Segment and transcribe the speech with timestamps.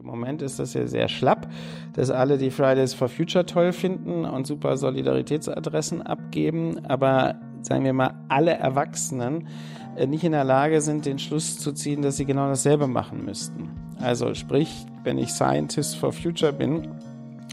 [0.00, 1.50] Im Moment ist das ja sehr schlapp,
[1.92, 7.92] dass alle die Fridays for Future toll finden und super Solidaritätsadressen abgeben, aber sagen wir
[7.92, 9.46] mal, alle Erwachsenen
[9.96, 13.26] äh, nicht in der Lage sind, den Schluss zu ziehen, dass sie genau dasselbe machen
[13.26, 13.68] müssten.
[13.98, 16.88] Also sprich, wenn ich Scientist for Future bin,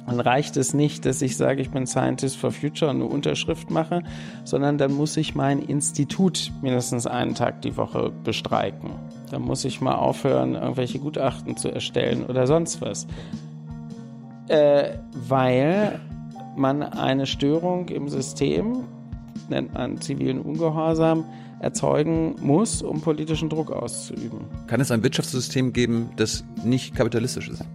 [0.07, 3.69] dann reicht es nicht, dass ich sage, ich bin Scientist for Future und eine Unterschrift
[3.69, 4.03] mache,
[4.45, 8.91] sondern dann muss ich mein Institut mindestens einen Tag die Woche bestreiken.
[9.31, 13.05] Dann muss ich mal aufhören, irgendwelche Gutachten zu erstellen oder sonst was.
[14.47, 15.99] Äh, weil
[16.55, 18.85] man eine Störung im System,
[19.49, 21.25] nennt man zivilen Ungehorsam,
[21.59, 24.45] erzeugen muss, um politischen Druck auszuüben.
[24.67, 27.65] Kann es ein Wirtschaftssystem geben, das nicht kapitalistisch ist?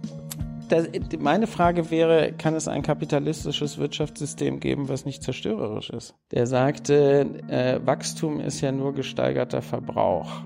[0.69, 0.87] Das,
[1.19, 6.15] meine Frage wäre, kann es ein kapitalistisches Wirtschaftssystem geben, was nicht zerstörerisch ist?
[6.31, 10.43] Der sagte, äh, Wachstum ist ja nur gesteigerter Verbrauch.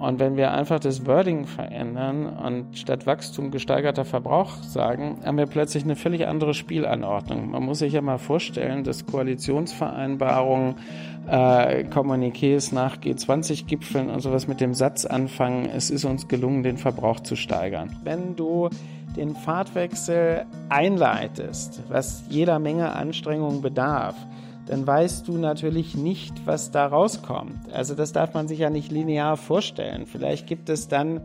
[0.00, 5.46] Und wenn wir einfach das Wording verändern und statt Wachstum gesteigerter Verbrauch sagen, haben wir
[5.46, 7.50] plötzlich eine völlig andere Spielanordnung.
[7.50, 10.76] Man muss sich ja mal vorstellen, dass Koalitionsvereinbarungen,
[11.26, 16.76] äh, Kommuniqués nach G20-Gipfeln und sowas mit dem Satz anfangen, es ist uns gelungen, den
[16.76, 17.96] Verbrauch zu steigern.
[18.04, 18.70] Wenn du
[19.16, 24.14] den Fahrtwechsel einleitest, was jeder Menge Anstrengung bedarf,
[24.66, 27.72] dann weißt du natürlich nicht, was da rauskommt.
[27.72, 30.06] Also das darf man sich ja nicht linear vorstellen.
[30.06, 31.22] Vielleicht gibt es dann,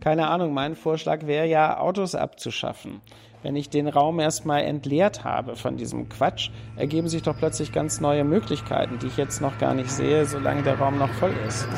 [0.00, 3.02] keine Ahnung, mein Vorschlag wäre ja, Autos abzuschaffen.
[3.42, 8.00] Wenn ich den Raum erstmal entleert habe von diesem Quatsch, ergeben sich doch plötzlich ganz
[8.00, 11.68] neue Möglichkeiten, die ich jetzt noch gar nicht sehe, solange der Raum noch voll ist.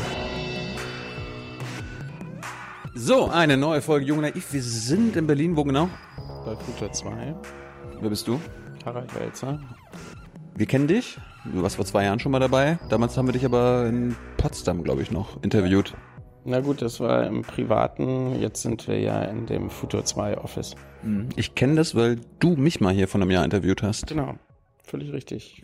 [3.01, 4.53] So, eine neue Folge Jung Naiv.
[4.53, 5.89] Wir sind in Berlin, wo genau?
[6.45, 7.33] Bei Future 2.
[8.01, 8.41] Wer bist du?
[8.85, 9.61] Harald Welzer.
[10.57, 11.17] Wir kennen dich.
[11.45, 12.81] Du warst vor zwei Jahren schon mal dabei.
[12.89, 15.95] Damals haben wir dich aber in Potsdam, glaube ich, noch interviewt.
[16.45, 18.41] Na gut, das war im Privaten.
[18.41, 20.75] Jetzt sind wir ja in dem Future 2 Office.
[21.05, 21.29] Mhm.
[21.37, 24.09] Ich kenne das, weil du mich mal hier vor einem Jahr interviewt hast.
[24.09, 24.35] Genau.
[24.83, 25.63] Völlig richtig.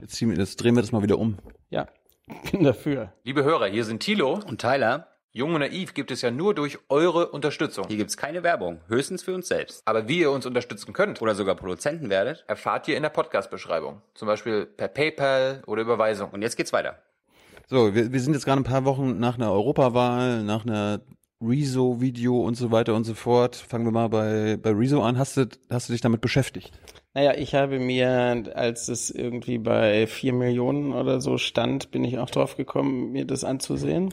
[0.00, 1.38] Jetzt, ziehen wir, jetzt drehen wir das mal wieder um.
[1.70, 1.86] Ja,
[2.50, 3.12] bin dafür.
[3.22, 4.40] Liebe Hörer, hier sind Thilo.
[4.44, 7.86] Und Tyler, Jung und Naiv gibt es ja nur durch eure Unterstützung.
[7.88, 9.80] hier gibt's keine Werbung, höchstens für uns selbst.
[9.86, 12.44] Aber wie ihr uns unterstützen könnt, Oder sogar Produzenten werdet.
[12.48, 14.02] erfahrt ihr in der Podcast-Beschreibung.
[14.12, 16.28] Zum Beispiel per PayPal oder Überweisung.
[16.32, 16.98] Und jetzt geht's weiter.
[17.66, 21.00] So, wir, wir sind jetzt gerade ein paar Wochen nach einer Europawahl, nach einer
[21.40, 23.56] Rezo-Video und so weiter und so fort.
[23.56, 25.16] Fangen wir mal bei, bei Rezo an.
[25.16, 26.72] Hast du, hast du dich damit beschäftigt?
[27.14, 32.18] Naja, ich habe mir, als es irgendwie bei vier Millionen oder so stand, bin ich
[32.18, 34.12] auch drauf gekommen, mir das anzusehen.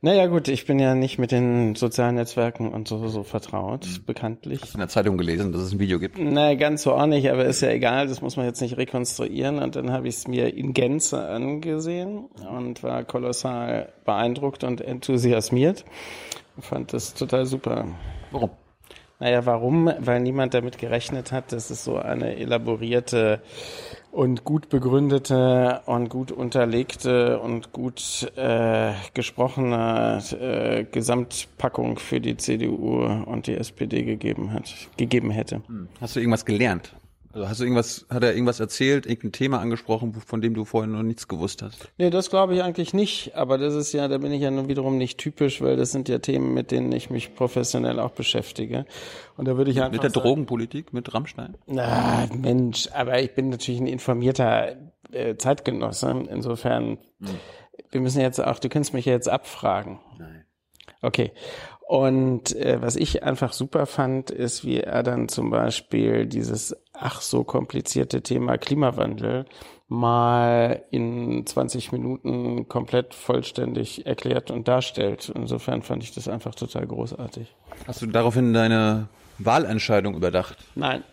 [0.00, 4.60] Naja gut, ich bin ja nicht mit den sozialen Netzwerken und so, so vertraut, bekanntlich.
[4.72, 6.18] In der Zeitung gelesen, dass es ein Video gibt.
[6.20, 9.58] Na, ganz so auch nicht, aber ist ja egal, das muss man jetzt nicht rekonstruieren.
[9.58, 15.84] Und dann habe ich es mir in Gänze angesehen und war kolossal beeindruckt und enthusiasmiert.
[16.60, 17.86] Fand das total super.
[18.30, 18.50] Warum?
[19.18, 19.92] Naja, warum?
[19.98, 23.40] Weil niemand damit gerechnet hat, dass es so eine elaborierte
[24.10, 33.04] und gut begründete und gut unterlegte und gut äh, gesprochene äh, Gesamtpackung für die CDU
[33.04, 35.62] und die SPD gegeben hat, gegeben hätte.
[36.00, 36.94] Hast du irgendwas gelernt?
[37.38, 40.88] Also hast du irgendwas, hat er irgendwas erzählt, irgendein Thema angesprochen, von dem du vorher
[40.88, 41.88] noch nichts gewusst hast?
[41.96, 43.36] Nee, das glaube ich eigentlich nicht.
[43.36, 46.08] Aber das ist ja, da bin ich ja nun wiederum nicht typisch, weil das sind
[46.08, 48.86] ja Themen, mit denen ich mich professionell auch beschäftige.
[49.36, 51.56] Und da würde ich einfach Mit der sagen- Drogenpolitik, mit Rammstein?
[51.68, 54.74] Na, Mensch, aber ich bin natürlich ein informierter
[55.12, 56.10] äh, Zeitgenosse.
[56.28, 56.98] Insofern,
[57.92, 60.00] wir müssen jetzt auch, du kannst mich ja jetzt abfragen.
[60.18, 60.44] Nein.
[61.02, 61.30] Okay.
[61.86, 67.20] Und äh, was ich einfach super fand, ist, wie er dann zum Beispiel dieses ach
[67.20, 69.46] so komplizierte Thema Klimawandel
[69.88, 75.32] mal in 20 Minuten komplett vollständig erklärt und darstellt.
[75.34, 77.54] Insofern fand ich das einfach total großartig.
[77.86, 80.56] Hast du daraufhin deine Wahlentscheidung überdacht?
[80.74, 81.04] Nein,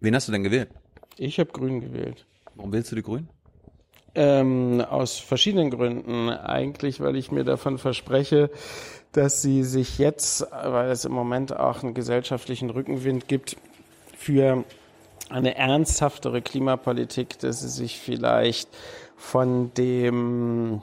[0.00, 0.68] Wen hast du denn gewählt?
[1.16, 2.26] ich habe Grün gewählt.
[2.56, 3.28] Warum wählst du die Grünen?
[4.14, 6.28] Ähm, aus verschiedenen Gründen.
[6.28, 8.50] Eigentlich, weil ich mir davon verspreche,
[9.12, 13.56] dass sie sich jetzt, weil es im Moment auch einen gesellschaftlichen Rückenwind gibt,
[14.16, 14.64] für
[15.30, 18.68] eine ernsthaftere Klimapolitik, dass sie sich vielleicht
[19.16, 20.82] von dem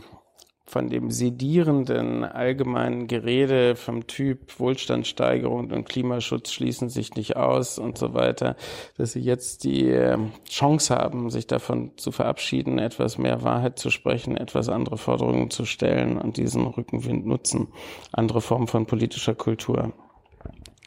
[0.72, 7.98] von dem sedierenden allgemeinen Gerede vom Typ Wohlstandssteigerung und Klimaschutz schließen sich nicht aus und
[7.98, 8.56] so weiter,
[8.98, 10.18] dass sie jetzt die äh,
[10.50, 15.66] Chance haben, sich davon zu verabschieden, etwas mehr Wahrheit zu sprechen, etwas andere Forderungen zu
[15.66, 17.68] stellen und diesen Rückenwind nutzen.
[18.14, 19.92] Andere Formen von politischer Kultur.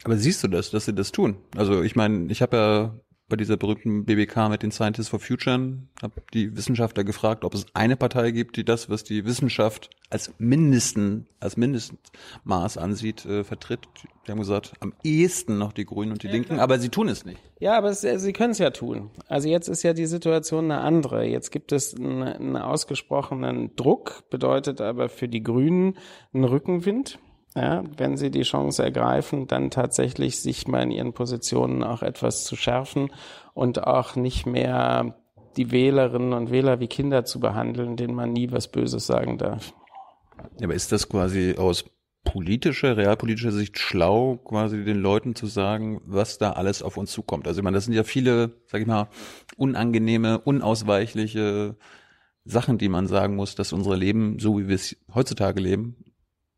[0.05, 1.35] Aber siehst du das, dass sie das tun?
[1.57, 5.79] Also ich meine, ich habe ja bei dieser berühmten BBK mit den Scientists for Future,
[6.03, 10.31] habe die Wissenschaftler gefragt, ob es eine Partei gibt, die das, was die Wissenschaft als
[10.37, 13.87] mindesten, als Mindestmaß ansieht, äh, vertritt.
[14.27, 17.25] Die haben gesagt, am ehesten noch die Grünen und die Linken, aber sie tun es
[17.25, 17.39] nicht.
[17.59, 19.09] Ja, aber es, sie können es ja tun.
[19.27, 21.25] Also jetzt ist ja die Situation eine andere.
[21.25, 25.97] Jetzt gibt es einen, einen ausgesprochenen Druck, bedeutet aber für die Grünen
[26.31, 27.17] einen Rückenwind
[27.55, 32.43] ja, wenn sie die Chance ergreifen, dann tatsächlich sich mal in ihren Positionen auch etwas
[32.43, 33.11] zu schärfen
[33.53, 35.15] und auch nicht mehr
[35.55, 39.73] die Wählerinnen und Wähler wie Kinder zu behandeln, denen man nie was Böses sagen darf.
[40.59, 41.85] Ja, aber ist das quasi aus
[42.25, 47.47] politischer, realpolitischer Sicht schlau, quasi den Leuten zu sagen, was da alles auf uns zukommt?
[47.47, 49.07] Also ich meine, das sind ja viele, sag ich mal,
[49.55, 51.77] unangenehme, unausweichliche
[52.43, 56.04] Sachen, die man sagen muss, dass unsere Leben, so wie wir es heutzutage leben,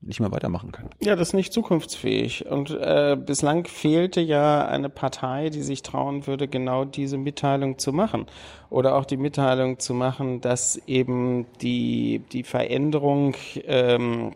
[0.01, 0.89] nicht mehr weitermachen können.
[1.01, 2.45] Ja, das ist nicht zukunftsfähig.
[2.45, 7.91] Und äh, bislang fehlte ja eine Partei, die sich trauen würde, genau diese Mitteilung zu
[7.93, 8.27] machen.
[8.69, 13.35] Oder auch die Mitteilung zu machen, dass eben die, die Veränderung
[13.65, 14.33] ähm,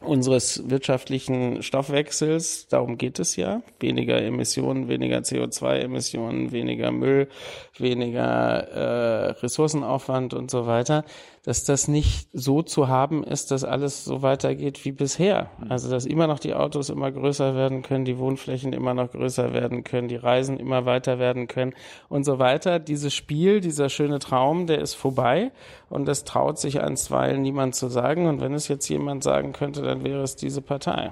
[0.00, 7.28] unseres wirtschaftlichen Stoffwechsels, darum geht es ja, weniger Emissionen, weniger CO2-Emissionen, weniger Müll,
[7.76, 11.04] weniger äh, Ressourcenaufwand und so weiter,
[11.44, 15.50] dass das nicht so zu haben ist, dass alles so weitergeht wie bisher.
[15.68, 19.52] Also dass immer noch die Autos immer größer werden können, die Wohnflächen immer noch größer
[19.52, 21.74] werden können, die Reisen immer weiter werden können
[22.08, 22.78] und so weiter.
[22.78, 25.52] Dieses Spiel, dieser schöne Traum, der ist vorbei
[25.88, 28.26] und das traut sich einstweilen niemand zu sagen.
[28.26, 31.10] Und wenn es jetzt jemand sagen könnte, dann wäre es diese Partei.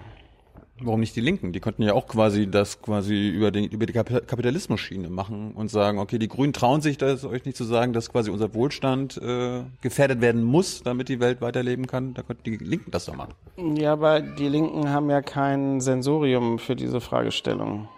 [0.80, 1.52] Warum nicht die Linken?
[1.52, 5.98] Die könnten ja auch quasi das quasi über, den, über die Kapitalismus-Schiene machen und sagen,
[5.98, 9.62] okay, die Grünen trauen sich das euch nicht zu sagen, dass quasi unser Wohlstand äh,
[9.80, 12.14] gefährdet werden muss, damit die Welt weiterleben kann.
[12.14, 13.34] Da könnten die Linken das doch machen.
[13.76, 17.88] Ja, aber die Linken haben ja kein Sensorium für diese Fragestellung.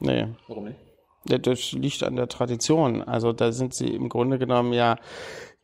[0.00, 0.26] Nee.
[0.48, 0.78] Warum nicht?
[1.26, 3.02] Das liegt an der Tradition.
[3.02, 4.96] Also da sind sie im Grunde genommen ja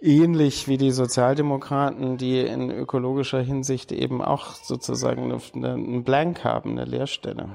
[0.03, 6.45] ähnlich wie die Sozialdemokraten, die in ökologischer Hinsicht eben auch sozusagen eine, eine, einen Blank
[6.45, 7.49] haben, eine Leerstelle.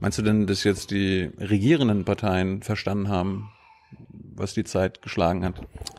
[0.00, 3.50] Meinst du denn, dass jetzt die regierenden Parteien verstanden haben,
[4.34, 5.54] was die Zeit geschlagen hat?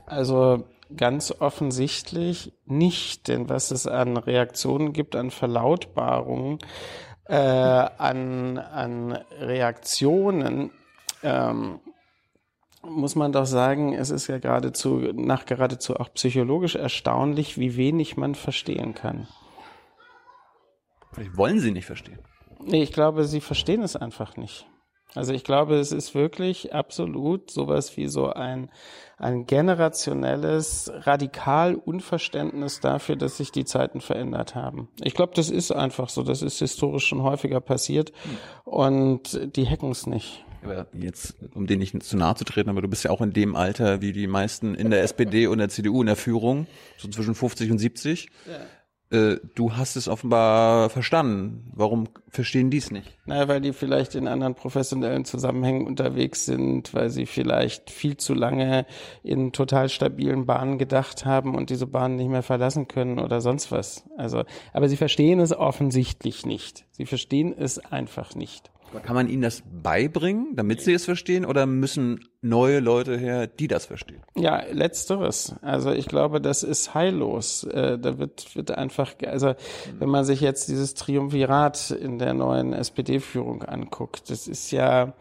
[0.05, 6.59] Also ganz offensichtlich nicht, denn was es an Reaktionen gibt, an Verlautbarungen,
[7.25, 10.71] äh, an, an Reaktionen,
[11.23, 11.79] ähm,
[12.89, 18.17] muss man doch sagen, es ist ja geradezu, nach geradezu auch psychologisch erstaunlich, wie wenig
[18.17, 19.27] man verstehen kann.
[21.11, 22.19] Vielleicht wollen sie nicht verstehen.
[22.59, 24.67] Nee, ich glaube, sie verstehen es einfach nicht.
[25.15, 28.69] Also ich glaube, es ist wirklich absolut sowas wie so ein,
[29.17, 34.89] ein generationelles Radikal-Unverständnis dafür, dass sich die Zeiten verändert haben.
[35.01, 36.23] Ich glaube, das ist einfach so.
[36.23, 38.11] Das ist historisch schon häufiger passiert
[38.65, 42.81] und die hacken es nicht aber jetzt, um den nicht zu nahe zu treten, aber
[42.81, 45.69] du bist ja auch in dem Alter wie die meisten in der SPD und der
[45.69, 46.67] CDU in der Führung,
[46.97, 48.29] so zwischen 50 und 70.
[48.45, 48.53] Ja.
[49.15, 51.71] Äh, du hast es offenbar verstanden.
[51.73, 53.17] Warum verstehen die es nicht?
[53.25, 58.33] Naja, weil die vielleicht in anderen professionellen Zusammenhängen unterwegs sind, weil sie vielleicht viel zu
[58.33, 58.85] lange
[59.23, 63.71] in total stabilen Bahnen gedacht haben und diese Bahnen nicht mehr verlassen können oder sonst
[63.71, 64.03] was.
[64.17, 66.85] Also, aber sie verstehen es offensichtlich nicht.
[66.91, 68.71] Sie verstehen es einfach nicht.
[69.03, 73.67] Kann man ihnen das beibringen, damit sie es verstehen, oder müssen neue Leute her, die
[73.67, 74.21] das verstehen?
[74.35, 75.55] Ja, letzteres.
[75.61, 77.63] Also ich glaube, das ist heillos.
[77.63, 79.55] Äh, da wird, wird einfach, also
[79.99, 85.13] wenn man sich jetzt dieses Triumvirat in der neuen SPD-Führung anguckt, das ist ja,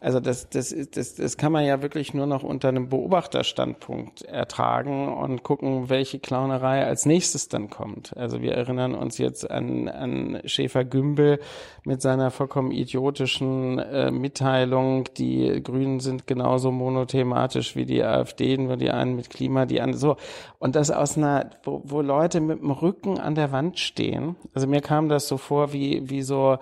[0.00, 5.08] also das, das, das, das kann man ja wirklich nur noch unter einem Beobachterstandpunkt ertragen
[5.12, 8.16] und gucken, welche Clownerei als nächstes dann kommt.
[8.16, 11.40] Also wir erinnern uns jetzt an, an Schäfer-Gümbel
[11.84, 18.76] mit seiner vollkommen idiotischen äh, Mitteilung, die Grünen sind genauso monothematisch wie die AfD, nur
[18.76, 20.16] die einen mit Klima, die anderen so.
[20.58, 24.36] Und das aus einer, wo, wo Leute mit dem Rücken an der Wand stehen.
[24.54, 26.58] Also mir kam das so vor wie, wie so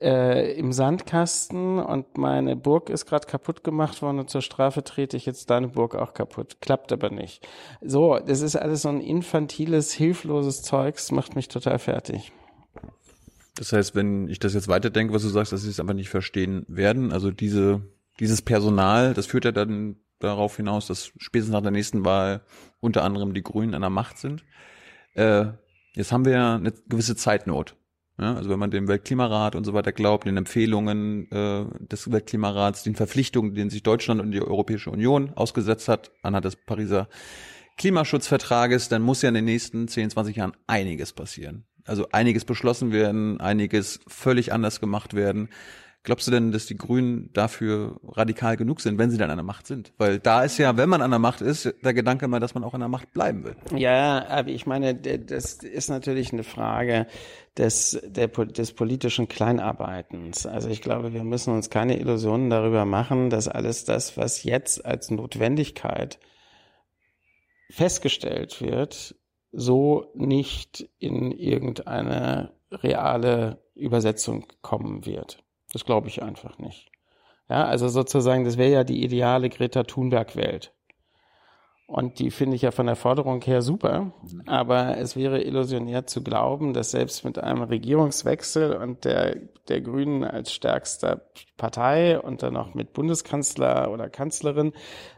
[0.00, 5.16] äh, im Sandkasten und meine Burg ist gerade kaputt gemacht worden und zur Strafe trete
[5.16, 6.58] ich jetzt deine Burg auch kaputt.
[6.60, 7.46] Klappt aber nicht.
[7.80, 12.32] So, das ist alles so ein infantiles, hilfloses Zeugs, macht mich total fertig.
[13.56, 16.10] Das heißt, wenn ich das jetzt weiterdenke, was du sagst, dass sie es einfach nicht
[16.10, 17.82] verstehen werden, also diese,
[18.20, 22.42] dieses Personal, das führt ja dann darauf hinaus, dass spätestens nach der nächsten Wahl
[22.78, 24.44] unter anderem die Grünen an der Macht sind.
[25.14, 25.46] Äh,
[25.94, 27.74] jetzt haben wir ja eine gewisse Zeitnot.
[28.20, 32.82] Ja, also wenn man dem Weltklimarat und so weiter glaubt, den Empfehlungen äh, des Weltklimarats,
[32.82, 37.08] den Verpflichtungen, denen sich Deutschland und die Europäische Union ausgesetzt hat, anhand des Pariser
[37.76, 41.64] Klimaschutzvertrages, dann muss ja in den nächsten 10, 20 Jahren einiges passieren.
[41.84, 45.48] Also einiges beschlossen werden, einiges völlig anders gemacht werden.
[46.04, 49.44] Glaubst du denn, dass die Grünen dafür radikal genug sind, wenn sie dann an der
[49.44, 49.92] Macht sind?
[49.98, 52.64] Weil da ist ja, wenn man an der Macht ist, der Gedanke immer, dass man
[52.64, 53.56] auch an der Macht bleiben will.
[53.76, 57.06] Ja, aber ich meine, das ist natürlich eine Frage
[57.58, 60.46] des, der, des politischen Kleinarbeitens.
[60.46, 64.84] Also ich glaube, wir müssen uns keine Illusionen darüber machen, dass alles das, was jetzt
[64.86, 66.18] als Notwendigkeit
[67.70, 69.16] festgestellt wird,
[69.50, 75.42] so nicht in irgendeine reale Übersetzung kommen wird.
[75.72, 76.90] Das glaube ich einfach nicht.
[77.48, 80.74] Ja, also sozusagen, das wäre ja die ideale Greta Thunberg-Welt.
[81.88, 84.12] Und die finde ich ja von der Forderung her super.
[84.44, 89.36] Aber es wäre illusionär zu glauben, dass selbst mit einem Regierungswechsel und der,
[89.68, 91.22] der Grünen als stärkster
[91.56, 94.74] Partei und dann noch mit Bundeskanzler oder Kanzlerin,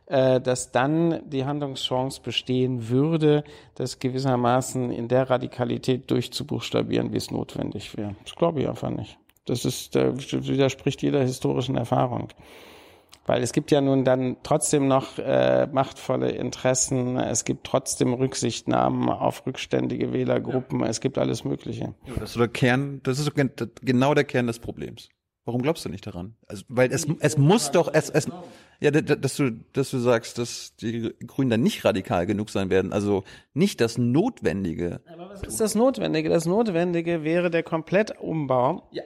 [0.07, 3.43] äh, dass dann die Handlungschance bestehen würde,
[3.75, 8.15] das gewissermaßen in der Radikalität durchzubuchstabieren, wie es notwendig wäre.
[8.23, 9.19] Das glaube ich einfach nicht.
[9.45, 12.29] Das ist, da widerspricht jeder historischen Erfahrung.
[13.27, 19.09] Weil es gibt ja nun dann trotzdem noch äh, machtvolle Interessen, es gibt trotzdem Rücksichtnahmen
[19.09, 20.87] auf rückständige Wählergruppen, ja.
[20.87, 21.95] es gibt alles Mögliche.
[22.07, 23.33] Ja, das ist der Kern, das ist
[23.83, 25.09] genau der Kern des Problems.
[25.45, 26.35] Warum glaubst du nicht daran?
[26.47, 28.29] Also, weil es, es muss doch, es, es,
[28.79, 32.93] ja, dass du, dass du sagst, dass die Grünen dann nicht radikal genug sein werden.
[32.93, 33.25] Also
[33.55, 35.01] nicht das Notwendige.
[35.13, 36.29] Aber was ist das Notwendige?
[36.29, 38.89] Das Notwendige wäre der Komplettumbau.
[38.93, 39.03] Ja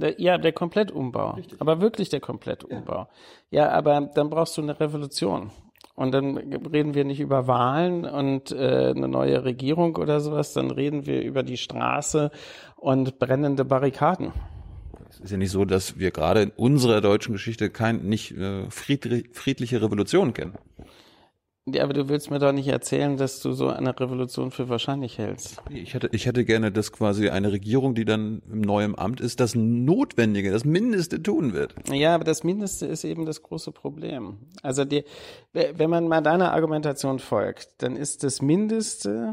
[0.00, 1.32] der, ja, der Komplettumbau.
[1.32, 1.60] Richtig.
[1.60, 3.08] Aber wirklich der Komplettumbau.
[3.50, 3.64] Ja.
[3.64, 5.50] ja, aber dann brauchst du eine Revolution.
[5.94, 10.70] Und dann reden wir nicht über Wahlen und äh, eine neue Regierung oder sowas, dann
[10.70, 12.30] reden wir über die Straße
[12.76, 14.32] und brennende Barrikaden.
[15.10, 18.70] Es ist ja nicht so, dass wir gerade in unserer deutschen Geschichte kein nicht äh,
[18.70, 20.54] friedliche Revolution kennen.
[21.66, 25.18] Ja, aber du willst mir doch nicht erzählen, dass du so eine Revolution für wahrscheinlich
[25.18, 25.62] hältst.
[25.70, 29.38] Ich hätte, ich hätte gerne, dass quasi eine Regierung, die dann im neuen Amt ist,
[29.38, 31.74] das Notwendige, das Mindeste tun wird.
[31.88, 34.38] Ja, aber das Mindeste ist eben das große Problem.
[34.62, 35.04] Also die,
[35.52, 39.32] wenn man mal deiner Argumentation folgt, dann ist das Mindeste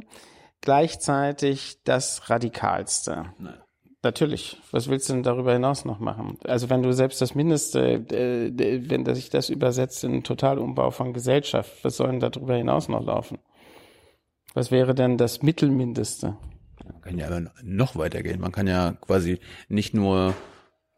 [0.62, 3.26] gleichzeitig das Radikalste.
[3.40, 3.58] Nein.
[4.02, 4.58] Natürlich.
[4.72, 6.38] Was willst du denn darüber hinaus noch machen?
[6.46, 11.14] Also wenn du selbst das Mindeste, äh, wenn sich das übersetzt in einen Totalumbau von
[11.14, 13.40] Gesellschaft, was soll denn darüber hinaus noch laufen?
[14.54, 16.38] Was wäre denn das Mittelmindeste?
[16.86, 18.40] Man kann ja aber noch weitergehen.
[18.40, 20.34] Man kann ja quasi nicht nur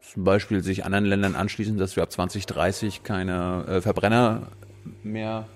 [0.00, 4.48] zum Beispiel sich anderen Ländern anschließen, dass wir ab 2030 keine äh, Verbrenner
[5.02, 5.48] mehr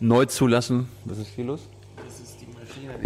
[0.00, 0.88] neu zulassen.
[1.04, 1.68] Was ist hier los?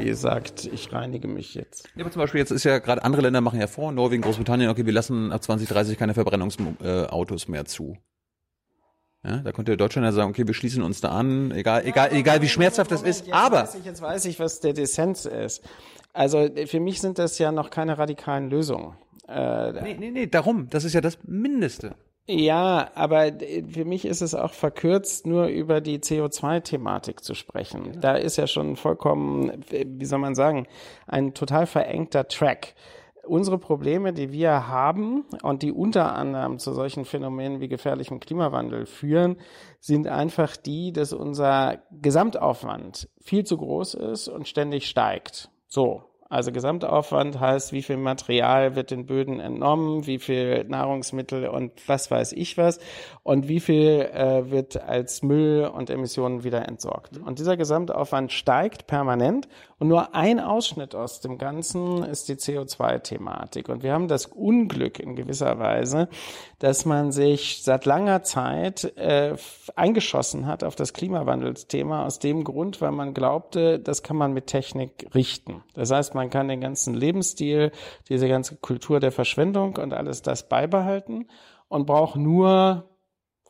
[0.01, 1.89] Die sagt, ich reinige mich jetzt.
[1.95, 4.71] Ja, aber zum Beispiel jetzt ist ja gerade andere Länder machen ja vor, Norwegen, Großbritannien,
[4.71, 7.97] okay, wir lassen ab 2030 keine Verbrennungsautos mehr zu.
[9.23, 12.41] Ja, da könnte Deutschland ja sagen, okay, wir schließen uns da an, egal, egal, egal
[12.41, 13.27] wie schmerzhaft das ist.
[13.27, 15.63] Jetzt aber weiß ich, jetzt weiß ich, was der Dissens ist.
[16.13, 18.97] Also für mich sind das ja noch keine radikalen Lösungen.
[19.29, 20.69] Äh, nee, nee, nee, darum.
[20.71, 21.95] Das ist ja das Mindeste.
[22.33, 23.33] Ja, aber
[23.73, 28.01] für mich ist es auch verkürzt, nur über die CO2-Thematik zu sprechen.
[28.01, 30.69] Da ist ja schon vollkommen, wie soll man sagen,
[31.09, 32.75] ein total verengter Track.
[33.27, 38.87] Unsere Probleme, die wir haben und die unter anderem zu solchen Phänomenen wie gefährlichem Klimawandel
[38.87, 39.37] führen,
[39.81, 45.51] sind einfach die, dass unser Gesamtaufwand viel zu groß ist und ständig steigt.
[45.67, 46.10] So.
[46.31, 52.09] Also Gesamtaufwand heißt, wie viel Material wird den Böden entnommen, wie viel Nahrungsmittel und was
[52.09, 52.79] weiß ich was
[53.25, 57.19] und wie viel äh, wird als Müll und Emissionen wieder entsorgt.
[57.19, 59.49] Und dieser Gesamtaufwand steigt permanent
[59.81, 63.71] und nur ein Ausschnitt aus dem Ganzen ist die CO2-Thematik.
[63.71, 66.11] Und wir haben das Unglück in gewisser Weise,
[66.59, 69.35] dass man sich seit langer Zeit äh,
[69.77, 74.49] eingeschossen hat auf das Klimawandelsthema aus dem Grund, weil man glaubte, das kann man mit
[74.49, 75.65] Technik richten.
[75.73, 77.73] Das heißt, man kann den ganzen Lebensstil,
[78.11, 81.27] diese ganze Kultur der Verschwendung und alles das beibehalten
[81.69, 82.90] und braucht nur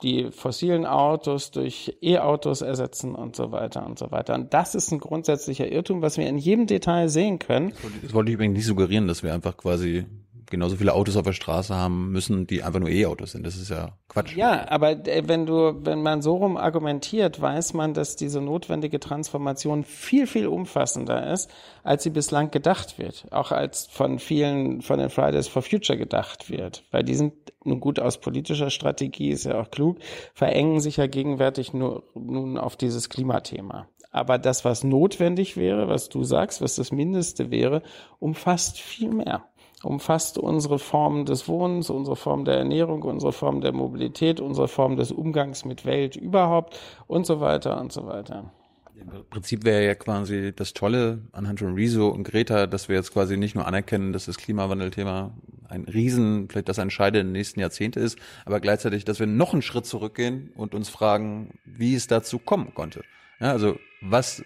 [0.03, 4.35] die fossilen Autos durch E-Autos ersetzen und so weiter und so weiter.
[4.35, 7.73] Und das ist ein grundsätzlicher Irrtum, was wir in jedem Detail sehen können.
[8.03, 10.07] Das wollte ich übrigens nicht suggerieren, dass wir einfach quasi
[10.51, 13.47] genauso viele Autos auf der Straße haben müssen, die einfach nur E-Autos sind.
[13.47, 14.37] Das ist ja Quatsch.
[14.37, 19.01] Ja, aber äh, wenn du, wenn man so rum argumentiert, weiß man, dass diese notwendige
[19.01, 21.51] Transformation viel, viel umfassender ist,
[21.85, 23.27] als sie bislang gedacht wird.
[23.31, 26.85] Auch als von vielen, von den Fridays for Future gedacht wird.
[26.91, 27.33] Weil die sind
[27.65, 29.99] nun gut aus politischer Strategie, ist ja auch klug,
[30.35, 33.87] verengen sich ja gegenwärtig nur, nun auf dieses Klimathema.
[34.11, 37.83] Aber das, was notwendig wäre, was du sagst, was das Mindeste wäre,
[38.19, 39.45] umfasst viel mehr
[39.83, 44.97] umfasst unsere Form des Wohnens, unsere Form der Ernährung, unsere Form der Mobilität, unsere Form
[44.97, 48.53] des Umgangs mit Welt überhaupt und so weiter und so weiter.
[48.95, 53.13] Im Prinzip wäre ja quasi das Tolle anhand von Rezo und Greta, dass wir jetzt
[53.13, 55.33] quasi nicht nur anerkennen, dass das Klimawandelthema
[55.69, 59.53] ein Riesen, vielleicht das Entscheidende in den nächsten Jahrzehnte ist, aber gleichzeitig, dass wir noch
[59.55, 63.03] einen Schritt zurückgehen und uns fragen, wie es dazu kommen konnte.
[63.41, 64.45] Ja, also was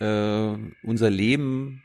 [0.00, 1.82] äh, unser Leben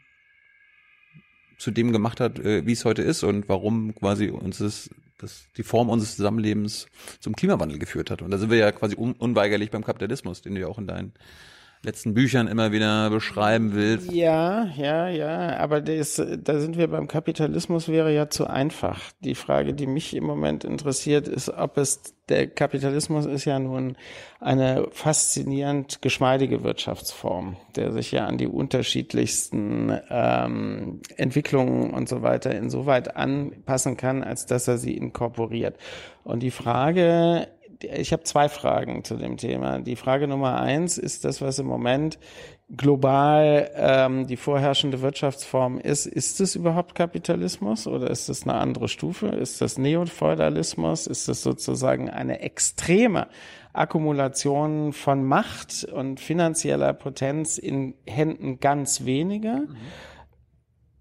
[1.61, 4.89] zu dem gemacht hat, äh, wie es heute ist und warum quasi uns das,
[5.19, 6.87] das, die Form unseres Zusammenlebens
[7.19, 8.23] zum Klimawandel geführt hat.
[8.23, 10.87] Und da sind wir ja quasi un unweigerlich beim Kapitalismus, den du ja auch in
[10.87, 11.13] deinen
[11.83, 14.11] letzten Büchern immer wieder beschreiben willst.
[14.11, 18.99] Ja, ja, ja, aber das, da sind wir beim Kapitalismus wäre ja zu einfach.
[19.21, 23.97] Die Frage, die mich im Moment interessiert, ist, ob es der Kapitalismus ist ja nun
[24.39, 32.55] eine faszinierend geschmeidige Wirtschaftsform, der sich ja an die unterschiedlichsten ähm, Entwicklungen und so weiter
[32.55, 35.75] insoweit anpassen kann, als dass er sie inkorporiert.
[36.23, 37.47] Und die Frage
[37.83, 39.79] ich habe zwei Fragen zu dem Thema.
[39.79, 42.19] Die Frage Nummer eins ist das, was im Moment
[42.75, 46.05] global ähm, die vorherrschende Wirtschaftsform ist.
[46.05, 49.27] Ist es überhaupt Kapitalismus oder ist es eine andere Stufe?
[49.27, 51.07] Ist das Neofeudalismus?
[51.07, 53.27] Ist es sozusagen eine extreme
[53.73, 59.61] Akkumulation von Macht und finanzieller Potenz in Händen ganz weniger?
[59.61, 59.77] Mhm.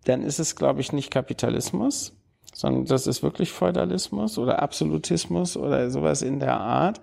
[0.05, 2.20] Dann ist es, glaube ich, nicht Kapitalismus
[2.61, 7.01] sondern das ist wirklich Feudalismus oder Absolutismus oder sowas in der Art.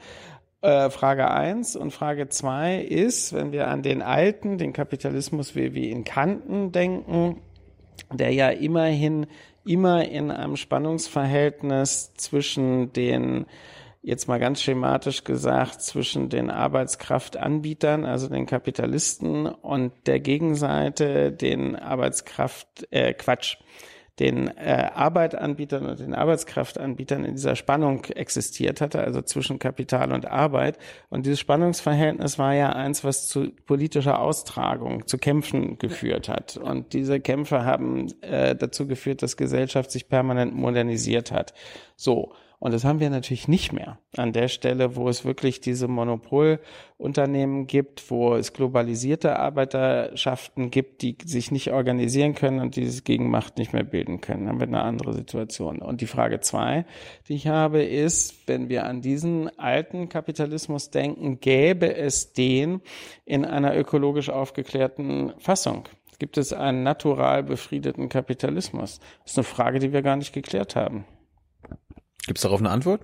[0.61, 5.73] Äh, Frage eins und Frage zwei ist, wenn wir an den alten, den Kapitalismus, wie
[5.73, 7.41] wir ihn kannten, denken,
[8.13, 9.25] der ja immerhin
[9.65, 13.47] immer in einem Spannungsverhältnis zwischen den
[14.03, 21.75] jetzt mal ganz schematisch gesagt, zwischen den Arbeitskraftanbietern, also den Kapitalisten und der Gegenseite, den
[21.75, 23.57] Arbeitskraft, äh, Quatsch,
[24.19, 30.25] den äh, Arbeitanbietern und den Arbeitskraftanbietern in dieser Spannung existiert hatte, also zwischen Kapital und
[30.25, 30.79] Arbeit.
[31.09, 36.57] Und dieses Spannungsverhältnis war ja eins, was zu politischer Austragung, zu Kämpfen geführt hat.
[36.57, 41.53] Und diese Kämpfe haben äh, dazu geführt, dass Gesellschaft sich permanent modernisiert hat.
[41.95, 42.33] So.
[42.59, 47.67] Und das haben wir natürlich nicht mehr an der Stelle, wo es wirklich diese Monopolunternehmen
[47.67, 53.73] gibt, wo es globalisierte Arbeiterschaften gibt, die sich nicht organisieren können und dieses Gegenmacht nicht
[53.73, 54.47] mehr bilden können.
[54.47, 55.83] Haben wir eine andere Situation.
[55.83, 56.85] Und die Frage zwei,
[57.27, 62.81] die ich habe, ist, wenn wir an diesen alten Kapitalismus denken, gäbe es den
[63.25, 65.87] in einer ökologisch aufgeklärten Fassung?
[66.17, 68.99] Gibt es einen natural befriedeten Kapitalismus?
[69.21, 71.05] Das ist eine Frage, die wir gar nicht geklärt haben.
[72.27, 73.01] Gibt es darauf eine Antwort?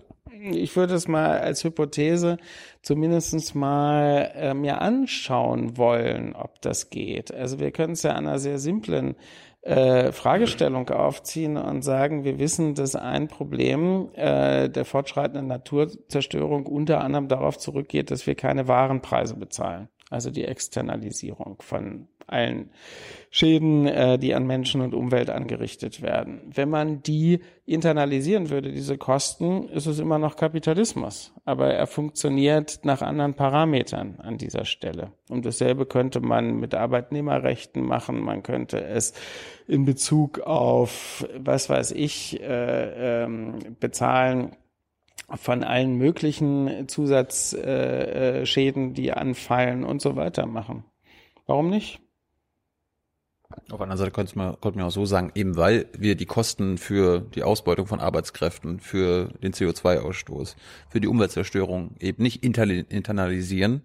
[0.52, 2.38] Ich würde es mal als Hypothese
[2.82, 7.34] zumindest mal äh, mir anschauen wollen, ob das geht.
[7.34, 9.16] Also wir können es ja an einer sehr simplen
[9.62, 17.00] äh, Fragestellung aufziehen und sagen, wir wissen, dass ein Problem äh, der fortschreitenden Naturzerstörung unter
[17.00, 19.88] anderem darauf zurückgeht, dass wir keine Warenpreise bezahlen.
[20.10, 22.70] Also die Externalisierung von allen
[23.30, 26.42] Schäden, äh, die an Menschen und Umwelt angerichtet werden.
[26.54, 31.34] Wenn man die internalisieren würde, diese Kosten, ist es immer noch Kapitalismus.
[31.46, 35.12] Aber er funktioniert nach anderen Parametern an dieser Stelle.
[35.30, 38.20] Und dasselbe könnte man mit Arbeitnehmerrechten machen.
[38.22, 39.14] Man könnte es
[39.68, 44.56] in Bezug auf, was weiß ich, äh, ähm, bezahlen
[45.36, 50.86] von allen möglichen Zusatzschäden, die anfallen und so weiter machen.
[51.46, 52.00] Warum nicht?
[53.70, 56.26] Auf der anderen Seite könnte man, könnte man auch so sagen, eben weil wir die
[56.26, 60.56] Kosten für die Ausbeutung von Arbeitskräften, für den CO2-Ausstoß,
[60.90, 63.84] für die Umweltzerstörung eben nicht internalisieren,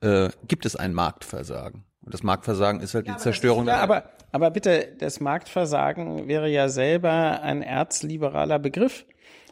[0.00, 1.84] äh, gibt es ein Marktversagen.
[2.02, 3.66] Und das Marktversagen ist halt ja, die Zerstörung.
[3.66, 9.04] Ja, aber, aber bitte, das Marktversagen wäre ja selber ein erzliberaler Begriff.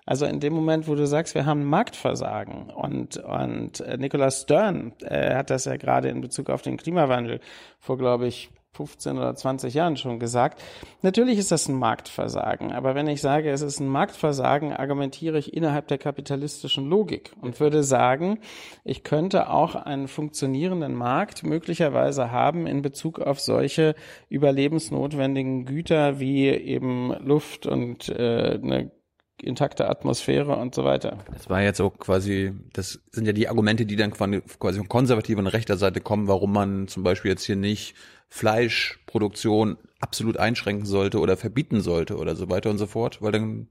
[0.04, 4.92] Also in dem Moment, wo du sagst, wir haben Marktversagen und, und äh, Nicholas Stern
[5.00, 7.40] äh, hat das ja gerade in Bezug auf den Klimawandel
[7.78, 10.62] vor, glaube ich, 15 oder 20 Jahren schon gesagt.
[11.02, 15.52] Natürlich ist das ein Marktversagen, aber wenn ich sage, es ist ein Marktversagen, argumentiere ich
[15.52, 18.38] innerhalb der kapitalistischen Logik und würde sagen,
[18.82, 23.94] ich könnte auch einen funktionierenden Markt möglicherweise haben in Bezug auf solche
[24.30, 28.90] überlebensnotwendigen Güter wie eben Luft und äh, eine
[29.40, 31.18] intakte Atmosphäre und so weiter.
[31.32, 35.40] Das war jetzt auch quasi, das sind ja die Argumente, die dann quasi von konservativer
[35.40, 37.94] und rechter Seite kommen, warum man zum Beispiel jetzt hier nicht
[38.28, 43.68] Fleischproduktion absolut einschränken sollte oder verbieten sollte oder so weiter und so fort, weil dann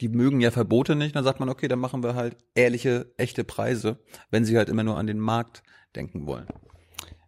[0.00, 3.44] die mögen ja Verbote nicht, dann sagt man, okay, dann machen wir halt ehrliche, echte
[3.44, 3.98] Preise,
[4.30, 5.62] wenn sie halt immer nur an den Markt
[5.94, 6.48] denken wollen.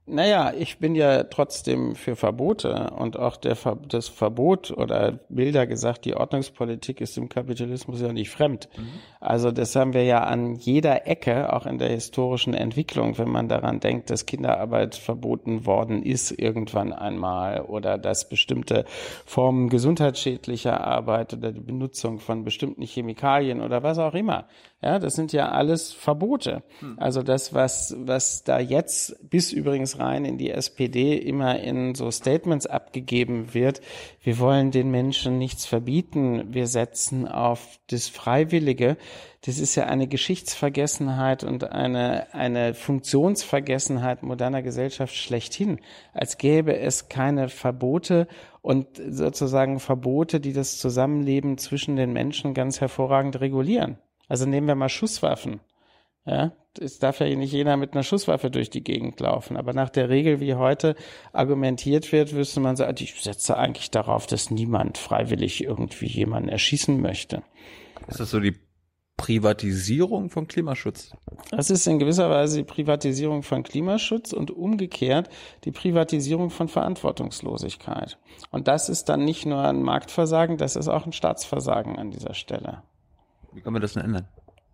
[0.06, 5.66] Naja, ich bin ja trotzdem für Verbote und auch der Ver das Verbot oder milder
[5.66, 8.68] gesagt, die Ordnungspolitik ist dem Kapitalismus ja nicht fremd.
[8.76, 8.86] Mhm.
[9.20, 13.48] Also das haben wir ja an jeder Ecke, auch in der historischen Entwicklung, wenn man
[13.48, 18.84] daran denkt, dass Kinderarbeit verboten worden ist irgendwann einmal oder dass bestimmte
[19.24, 24.44] Formen gesundheitsschädlicher Arbeit oder die Benutzung von bestimmten Chemikalien oder was auch immer.
[24.84, 26.62] Ja, das sind ja alles Verbote.
[26.82, 26.98] Mhm.
[26.98, 32.10] Also das, was, was da jetzt bis übrigens rein in die SPD immer in so
[32.10, 33.80] Statements abgegeben wird.
[34.20, 36.52] Wir wollen den Menschen nichts verbieten.
[36.52, 38.98] Wir setzen auf das Freiwillige.
[39.40, 45.80] Das ist ja eine Geschichtsvergessenheit und eine, eine Funktionsvergessenheit moderner Gesellschaft schlechthin.
[46.12, 48.28] Als gäbe es keine Verbote
[48.60, 53.96] und sozusagen Verbote, die das Zusammenleben zwischen den Menschen ganz hervorragend regulieren.
[54.28, 55.60] Also nehmen wir mal Schusswaffen.
[56.26, 59.56] Ja, es darf ja nicht jeder mit einer Schusswaffe durch die Gegend laufen.
[59.58, 60.96] Aber nach der Regel, wie heute
[61.32, 67.00] argumentiert wird, wüsste man sagen, ich setze eigentlich darauf, dass niemand freiwillig irgendwie jemanden erschießen
[67.00, 67.42] möchte.
[68.08, 68.56] Ist das so die
[69.16, 71.12] Privatisierung von Klimaschutz?
[71.50, 75.28] Das ist in gewisser Weise die Privatisierung von Klimaschutz und umgekehrt
[75.64, 78.18] die Privatisierung von Verantwortungslosigkeit.
[78.50, 82.34] Und das ist dann nicht nur ein Marktversagen, das ist auch ein Staatsversagen an dieser
[82.34, 82.82] Stelle.
[83.54, 84.26] Wie kann man das denn ändern?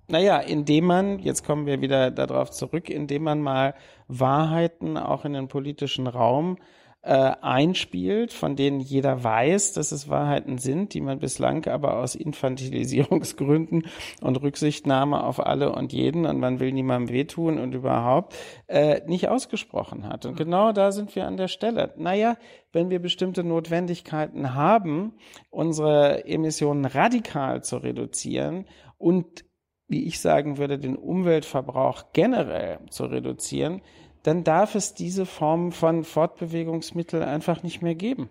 [0.09, 3.75] Naja, indem man, jetzt kommen wir wieder darauf zurück, indem man mal
[4.09, 6.57] Wahrheiten auch in den politischen Raum
[7.02, 12.14] äh, einspielt, von denen jeder weiß, dass es Wahrheiten sind, die man bislang aber aus
[12.14, 13.86] Infantilisierungsgründen
[14.20, 18.36] und Rücksichtnahme auf alle und jeden und man will niemandem wehtun und überhaupt
[18.66, 20.26] äh, nicht ausgesprochen hat.
[20.26, 21.94] Und genau da sind wir an der Stelle.
[21.96, 22.36] Naja,
[22.72, 25.14] wenn wir bestimmte Notwendigkeiten haben,
[25.48, 28.66] unsere Emissionen radikal zu reduzieren
[28.98, 29.44] und
[29.88, 33.82] wie ich sagen würde, den Umweltverbrauch generell zu reduzieren,
[34.22, 38.30] dann darf es diese Form von Fortbewegungsmittel einfach nicht mehr geben.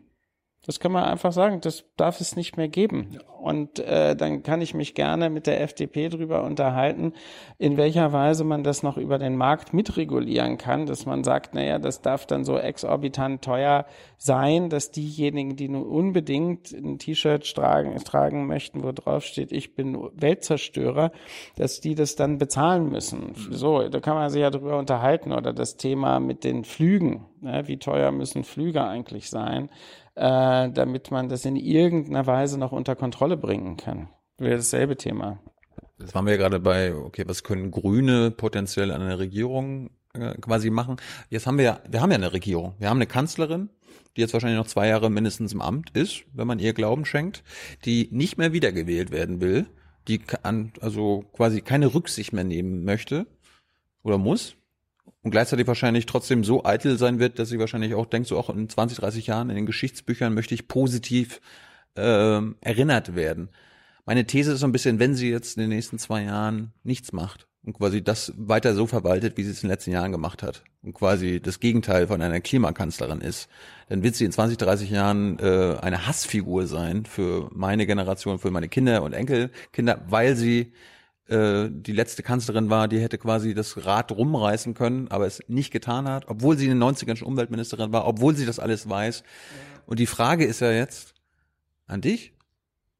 [0.69, 3.17] Das kann man einfach sagen, das darf es nicht mehr geben.
[3.41, 7.13] Und äh, dann kann ich mich gerne mit der FDP drüber unterhalten,
[7.57, 11.79] in welcher Weise man das noch über den Markt mitregulieren kann, dass man sagt, naja,
[11.79, 13.87] das darf dann so exorbitant teuer
[14.19, 19.73] sein, dass diejenigen, die nun unbedingt ein T-Shirt tragen, tragen möchten, wo drauf steht, ich
[19.73, 21.11] bin Weltzerstörer,
[21.55, 23.33] dass die das dann bezahlen müssen.
[23.49, 25.31] So, da kann man sich ja drüber unterhalten.
[25.31, 27.25] Oder das Thema mit den Flügen.
[27.41, 27.63] Ne?
[27.65, 29.69] Wie teuer müssen Flüge eigentlich sein?
[30.19, 34.09] Äh, damit man das in irgendeiner Weise noch unter Kontrolle bringen kann.
[34.37, 35.39] Wäre dasselbe Thema.
[35.97, 40.33] Das waren wir ja gerade bei, okay, was können Grüne potenziell an der Regierung äh,
[40.35, 40.97] quasi machen?
[41.29, 42.75] Jetzt haben wir ja, wir haben ja eine Regierung.
[42.79, 43.69] Wir haben eine Kanzlerin,
[44.17, 47.43] die jetzt wahrscheinlich noch zwei Jahre mindestens im Amt ist, wenn man ihr Glauben schenkt,
[47.85, 49.67] die nicht mehr wiedergewählt werden will,
[50.09, 53.25] die an, also quasi keine Rücksicht mehr nehmen möchte
[54.03, 54.55] oder muss,
[55.23, 58.49] und gleichzeitig wahrscheinlich trotzdem so eitel sein wird, dass sie wahrscheinlich auch denkt, so auch
[58.49, 61.41] in 20, 30 Jahren in den Geschichtsbüchern möchte ich positiv
[61.95, 63.49] äh, erinnert werden.
[64.05, 67.11] Meine These ist so ein bisschen, wenn sie jetzt in den nächsten zwei Jahren nichts
[67.11, 70.41] macht und quasi das weiter so verwaltet, wie sie es in den letzten Jahren gemacht
[70.41, 73.49] hat und quasi das Gegenteil von einer Klimakanzlerin ist,
[73.89, 78.51] dann wird sie in 20, 30 Jahren äh, eine Hassfigur sein für meine Generation, für
[78.51, 80.71] meine Kinder und Enkelkinder, weil sie
[81.29, 85.71] äh, die letzte Kanzlerin war, die hätte quasi das Rad rumreißen können, aber es nicht
[85.71, 89.23] getan hat, obwohl sie in den 90ern schon Umweltministerin war, obwohl sie das alles weiß.
[89.85, 91.13] Und die Frage ist ja jetzt
[91.87, 92.33] an dich,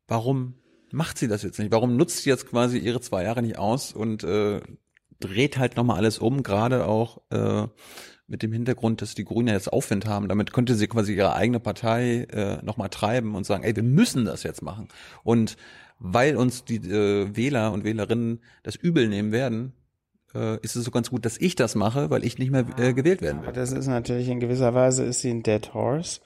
[0.08, 0.56] warum
[0.92, 1.72] macht sie das jetzt nicht?
[1.72, 4.62] Warum nutzt sie jetzt quasi ihre zwei Jahre nicht aus und äh,
[5.20, 7.68] dreht halt nochmal alles um, gerade auch äh,
[8.28, 10.28] mit dem Hintergrund, dass die Grünen jetzt Aufwind haben.
[10.28, 14.26] Damit könnte sie quasi ihre eigene Partei äh, nochmal treiben und sagen, ey, wir müssen
[14.26, 14.88] das jetzt machen.
[15.24, 15.58] Und
[16.00, 19.74] weil uns die äh, Wähler und Wählerinnen das übel nehmen werden,
[20.34, 22.94] äh, ist es so ganz gut, dass ich das mache, weil ich nicht mehr äh,
[22.94, 23.52] gewählt werden will.
[23.54, 26.22] Das ist natürlich in gewisser Weise ist sie ein Dead Horse.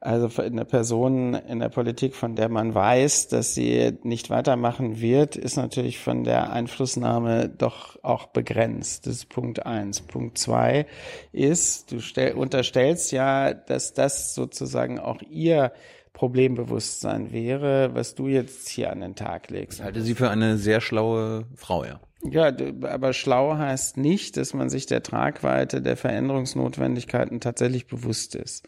[0.00, 5.36] Also eine Person in der Politik, von der man weiß, dass sie nicht weitermachen wird,
[5.36, 9.06] ist natürlich von der Einflussnahme doch auch begrenzt.
[9.06, 10.00] Das ist Punkt eins.
[10.00, 10.86] Punkt zwei
[11.30, 15.72] ist, du stell, unterstellst ja, dass das sozusagen auch ihr
[16.12, 19.78] Problembewusstsein wäre, was du jetzt hier an den Tag legst.
[19.78, 22.00] Ich halte sie für eine sehr schlaue Frau, ja.
[22.24, 28.64] Ja, aber schlau heißt nicht, dass man sich der Tragweite der Veränderungsnotwendigkeiten tatsächlich bewusst ist.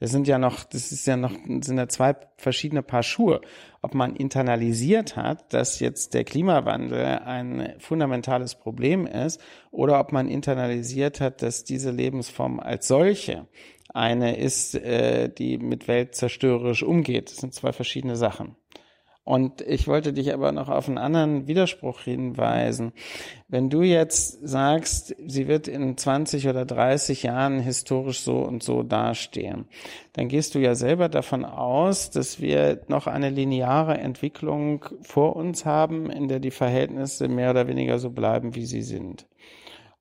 [0.00, 3.40] Das sind ja noch, das ist ja noch, sind ja zwei verschiedene Paar Schuhe.
[3.80, 10.28] Ob man internalisiert hat, dass jetzt der Klimawandel ein fundamentales Problem ist, oder ob man
[10.28, 13.46] internalisiert hat, dass diese Lebensform als solche
[13.94, 17.30] eine ist, äh, die mit Welt zerstörerisch umgeht.
[17.30, 18.56] Das sind zwei verschiedene Sachen.
[19.24, 22.92] Und ich wollte dich aber noch auf einen anderen Widerspruch hinweisen.
[23.48, 28.82] Wenn du jetzt sagst, sie wird in 20 oder 30 Jahren historisch so und so
[28.82, 29.64] dastehen,
[30.12, 35.64] dann gehst du ja selber davon aus, dass wir noch eine lineare Entwicklung vor uns
[35.64, 39.26] haben, in der die Verhältnisse mehr oder weniger so bleiben, wie sie sind.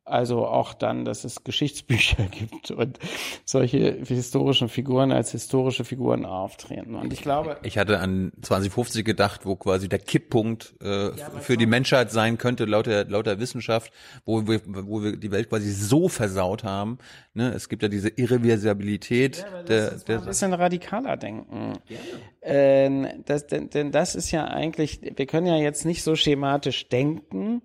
[0.05, 2.99] Also auch dann, dass es Geschichtsbücher gibt und
[3.45, 6.95] solche historischen Figuren als historische Figuren auftreten.
[6.95, 7.57] Und ich glaube.
[7.63, 12.37] Ich hatte an 2050 gedacht, wo quasi der Kipppunkt äh, ja, für die Menschheit sein
[12.37, 13.93] könnte, laut der, laut der Wissenschaft,
[14.25, 16.97] wo wir, wo wir die Welt quasi so versaut haben.
[17.33, 17.53] Ne?
[17.53, 19.37] Es gibt ja diese Irreversibilität.
[19.37, 21.73] Ja, der, der, ein bisschen radikaler denken.
[21.87, 21.97] Ja.
[22.45, 26.89] Ähm, das, denn, denn das ist ja eigentlich, wir können ja jetzt nicht so schematisch
[26.89, 27.62] denken,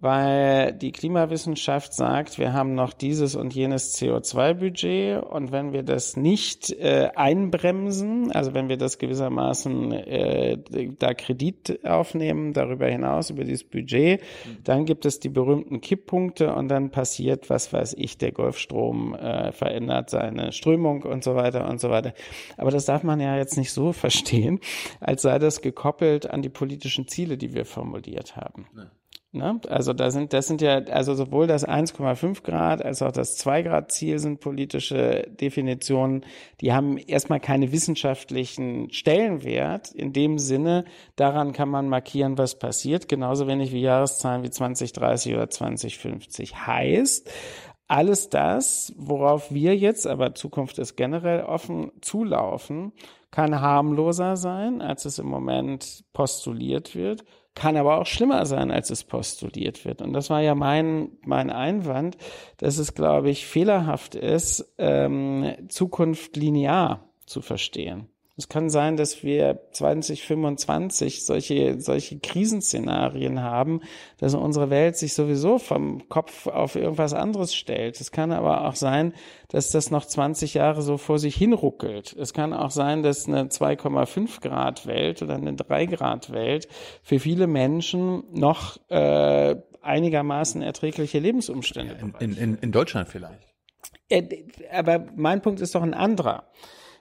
[0.00, 6.16] weil die Klimawissenschaft sagt, wir haben noch dieses und jenes CO2-Budget und wenn wir das
[6.16, 10.58] nicht äh, einbremsen, also wenn wir das gewissermaßen äh,
[10.98, 14.20] da Kredit aufnehmen, darüber hinaus über dieses Budget,
[14.64, 19.52] dann gibt es die berühmten Kipppunkte und dann passiert, was weiß ich, der Golfstrom äh,
[19.52, 22.12] verändert seine Strömung und so weiter und so weiter.
[22.56, 24.15] Aber das darf man ja jetzt nicht so verstehen,
[25.00, 28.66] als sei das gekoppelt an die politischen Ziele, die wir formuliert haben.
[28.76, 28.90] Ja.
[29.36, 29.60] Ne?
[29.68, 33.62] Also da sind, das sind ja, also sowohl das 1,5 Grad als auch das 2
[33.62, 36.24] Grad Ziel sind politische Definitionen,
[36.60, 39.92] die haben erstmal keine wissenschaftlichen Stellenwert.
[39.92, 40.84] In dem Sinne,
[41.16, 46.66] daran kann man markieren, was passiert, genauso wenig wie Jahreszahlen wie 2030 oder 2050.
[46.66, 47.30] Heißt,
[47.88, 52.92] alles das, worauf wir jetzt, aber Zukunft ist generell offen, zulaufen,
[53.30, 57.24] kann harmloser sein, als es im Moment postuliert wird
[57.56, 60.02] kann aber auch schlimmer sein, als es postuliert wird.
[60.02, 62.16] Und das war ja mein, mein Einwand,
[62.58, 68.08] dass es, glaube ich, fehlerhaft ist, ähm, Zukunft linear zu verstehen.
[68.38, 73.80] Es kann sein, dass wir 2025 solche, solche Krisenszenarien haben,
[74.18, 77.98] dass unsere Welt sich sowieso vom Kopf auf irgendwas anderes stellt.
[77.98, 79.14] Es kann aber auch sein,
[79.48, 82.14] dass das noch 20 Jahre so vor sich hinruckelt.
[82.18, 86.68] Es kann auch sein, dass eine 2,5 Grad Welt oder eine 3 Grad Welt
[87.02, 91.96] für viele Menschen noch äh, einigermaßen erträgliche Lebensumstände.
[91.98, 93.40] Ja, in, in, in Deutschland vielleicht.
[94.10, 96.44] Äh, aber mein Punkt ist doch ein anderer.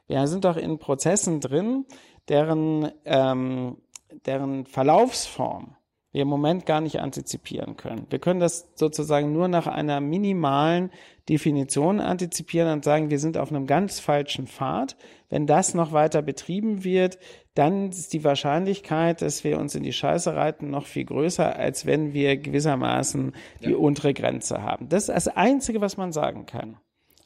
[0.08, 1.86] Wir sind doch in Prozessen drin,
[2.30, 3.78] deren, ähm,
[4.26, 5.76] deren Verlaufsform
[6.16, 8.08] wir im Moment gar nicht antizipieren können.
[8.10, 10.90] Wir können das sozusagen nur nach einer minimalen
[11.28, 14.96] Definition antizipieren und sagen, wir sind auf einem ganz falschen Pfad.
[15.28, 17.20] Wenn das noch weiter betrieben wird,
[17.54, 21.86] dann ist die Wahrscheinlichkeit, dass wir uns in die Scheiße reiten, noch viel größer, als
[21.86, 23.34] wenn wir gewissermaßen
[23.66, 23.78] die ja.
[23.78, 24.88] untere Grenze haben.
[24.88, 26.78] Das ist das Einzige, was man sagen kann.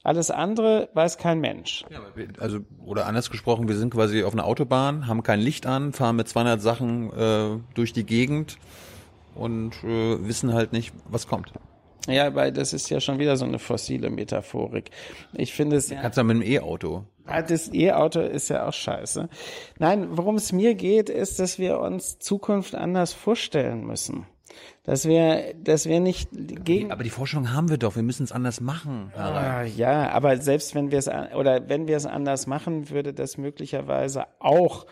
[0.04, 1.84] Alles andere weiß kein Mensch.
[1.90, 2.00] Ja,
[2.40, 6.16] also oder anders gesprochen, wir sind quasi auf einer Autobahn, haben kein Licht an, fahren
[6.16, 8.58] mit 200 Sachen äh, durch die Gegend
[9.36, 11.52] und äh, wissen halt nicht, was kommt.
[12.08, 14.90] Ja, weil das ist ja schon wieder so eine fossile Metaphorik.
[15.34, 16.02] Ich finde es ja.
[16.02, 17.04] Kannst du mit einem E-Auto.
[17.48, 19.30] Das E-Auto ist ja auch scheiße.
[19.78, 24.26] Nein, worum es mir geht, ist, dass wir uns Zukunft anders vorstellen müssen
[24.84, 26.92] dass wir, dass wir nicht gegen.
[26.92, 27.96] Aber die Vorstellung haben wir doch.
[27.96, 29.12] Wir müssen es anders machen.
[29.16, 33.38] Ah, ja, aber selbst wenn wir es oder wenn wir es anders machen, würde das
[33.38, 34.86] möglicherweise auch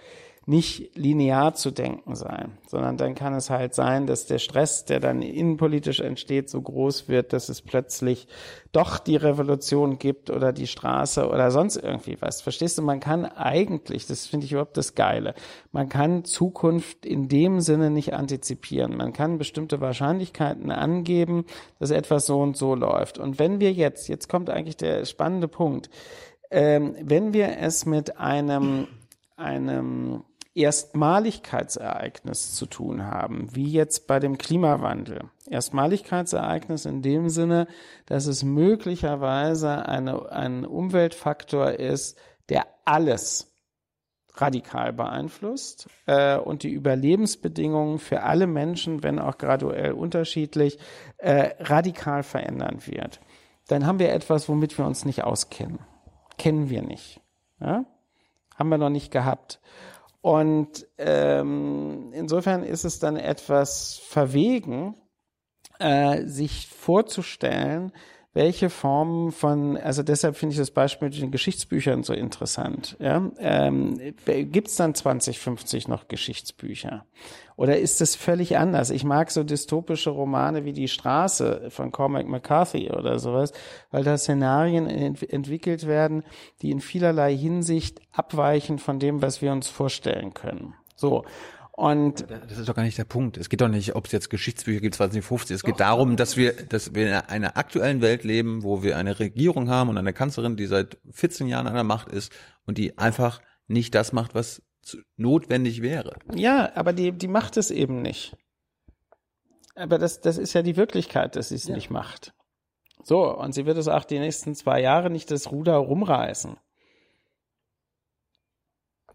[0.47, 5.01] nicht linear zu denken sein, sondern dann kann es halt sein, dass der Stress, der
[5.01, 8.29] dann innenpolitisch entsteht, so groß wird, dass es plötzlich
[8.71, 12.39] doch die Revolution gibt oder die Straße oder sonst irgendwie was.
[12.39, 12.81] Verstehst du?
[12.81, 15.35] Man kann eigentlich, das finde ich überhaupt das Geile,
[15.73, 18.95] man kann Zukunft in dem Sinne nicht antizipieren.
[18.95, 21.43] Man kann bestimmte Wahrscheinlichkeiten angeben,
[21.77, 23.17] dass etwas so und so läuft.
[23.17, 25.89] Und wenn wir jetzt, jetzt kommt eigentlich der spannende Punkt,
[26.51, 28.87] ähm, wenn wir es mit einem
[29.37, 30.23] einem
[30.57, 35.29] Erstmaligkeitsereignis zu tun haben, wie jetzt bei dem Klimawandel.
[35.47, 37.67] Erstmaligkeitsereignis in dem Sinne,
[38.07, 42.17] dass es möglicherweise eine, ein Umweltfaktor ist,
[42.49, 43.53] der alles
[44.35, 50.79] radikal beeinflusst äh, und die Überlebensbedingungen für alle Menschen, wenn auch graduell unterschiedlich,
[51.17, 53.19] äh, radikal verändern wird.
[53.67, 55.79] Dann haben wir etwas, womit wir uns nicht auskennen.
[56.37, 57.21] Kennen wir nicht.
[57.59, 57.85] Ja?
[58.55, 59.59] Haben wir noch nicht gehabt.
[60.27, 64.93] Und ähm, insofern ist es dann etwas verwegen,
[65.79, 67.93] äh, sich vorzustellen,
[68.33, 72.95] welche Formen von, also deshalb finde ich das Beispiel mit den Geschichtsbüchern so interessant.
[72.99, 73.31] Ja?
[73.39, 77.05] Ähm, Gibt es dann 2050 noch Geschichtsbücher?
[77.55, 78.91] Oder ist es völlig anders?
[78.91, 83.51] Ich mag so dystopische Romane wie Die Straße von Cormac McCarthy oder sowas,
[83.89, 86.23] weil da Szenarien ent entwickelt werden,
[86.61, 90.75] die in vielerlei Hinsicht abweichen von dem, was wir uns vorstellen können.
[90.95, 91.25] So.
[91.77, 93.37] Und Das ist doch gar nicht der Punkt.
[93.37, 95.53] Es geht doch nicht, ob es jetzt Geschichtsbücher gibt 2050.
[95.57, 99.19] Es geht darum, dass wir, dass wir in einer aktuellen Welt leben, wo wir eine
[99.19, 102.31] Regierung haben und eine Kanzlerin, die seit 14 Jahren an der Macht ist
[102.65, 104.63] und die einfach nicht das macht, was
[105.17, 106.17] notwendig wäre.
[106.33, 108.35] Ja, aber die, die macht es eben nicht.
[109.75, 112.33] Aber das, das ist ja die Wirklichkeit, dass sie es nicht macht.
[113.03, 116.57] So, und sie wird es auch die nächsten zwei Jahre nicht das Ruder rumreißen.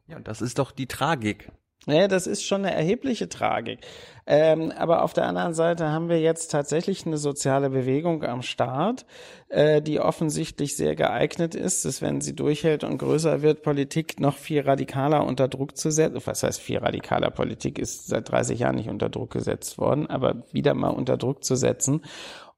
[0.06, 1.50] Ja, und das ist doch die Tragik.
[1.86, 3.80] Ja, das ist schon eine erhebliche Tragik.
[4.24, 9.04] Ähm, aber auf der anderen Seite haben wir jetzt tatsächlich eine soziale Bewegung am Start,
[9.48, 14.36] äh, die offensichtlich sehr geeignet ist, dass wenn sie durchhält und größer wird, Politik noch
[14.36, 16.22] viel radikaler unter Druck zu setzen.
[16.24, 17.30] Was heißt viel radikaler?
[17.30, 21.42] Politik ist seit 30 Jahren nicht unter Druck gesetzt worden, aber wieder mal unter Druck
[21.42, 22.02] zu setzen.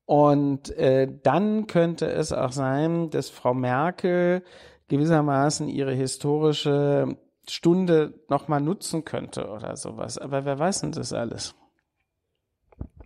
[0.05, 4.43] Und äh, dann könnte es auch sein, dass Frau Merkel
[4.89, 7.17] gewissermaßen ihre historische
[7.49, 10.19] Stunde nochmal nutzen könnte oder sowas.
[10.19, 11.55] Aber wer weiß denn das alles?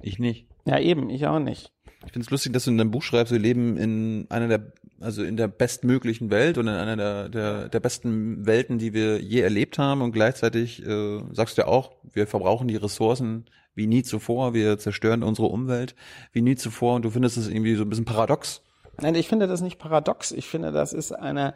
[0.00, 0.46] Ich nicht.
[0.64, 1.72] Ja, eben, ich auch nicht.
[2.06, 4.72] Ich finde es lustig, dass du in deinem Buch schreibst, wir leben in einer der,
[5.00, 9.20] also in der bestmöglichen Welt und in einer der, der, der besten Welten, die wir
[9.20, 10.02] je erlebt haben.
[10.02, 14.78] Und gleichzeitig äh, sagst du ja auch, wir verbrauchen die Ressourcen wie nie zuvor, wir
[14.78, 15.94] zerstören unsere Umwelt
[16.32, 16.96] wie nie zuvor.
[16.96, 18.62] Und du findest es irgendwie so ein bisschen paradox.
[19.00, 20.32] Nein, ich finde das nicht paradox.
[20.32, 21.54] Ich finde, das ist eine,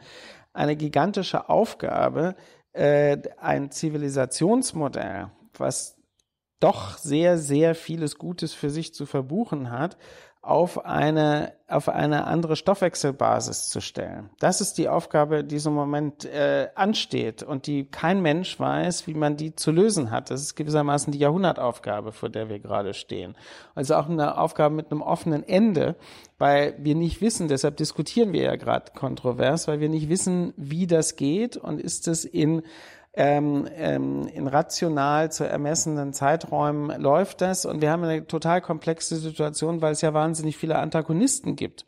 [0.53, 2.37] eine gigantische Aufgabe,
[2.73, 5.97] äh, ein Zivilisationsmodell, was
[6.61, 9.99] doch sehr, sehr vieles Gutes für sich zu verbuchen hat,
[10.43, 14.29] auf eine, auf eine andere Stoffwechselbasis zu stellen.
[14.41, 19.07] Das ist die Aufgabe, die so im Moment äh, ansteht und die kein Mensch weiß,
[19.07, 20.33] wie man die zu lösen hat.
[20.33, 23.37] Das ist gewissermaßen die Jahrhundertaufgabe, vor der wir gerade stehen.
[23.77, 25.95] Also auch eine Aufgabe mit einem offenen Ende,
[26.39, 30.89] weil wir nicht wissen, deshalb diskutieren wir ja gerade kontrovers, weil wir nicht wissen, wie
[30.89, 32.63] das geht und ist es in
[33.15, 39.17] ähm, ähm, in rational zu ermessenden Zeiträumen läuft das und wir haben eine total komplexe
[39.17, 41.85] Situation, weil es ja wahnsinnig viele Antagonisten gibt.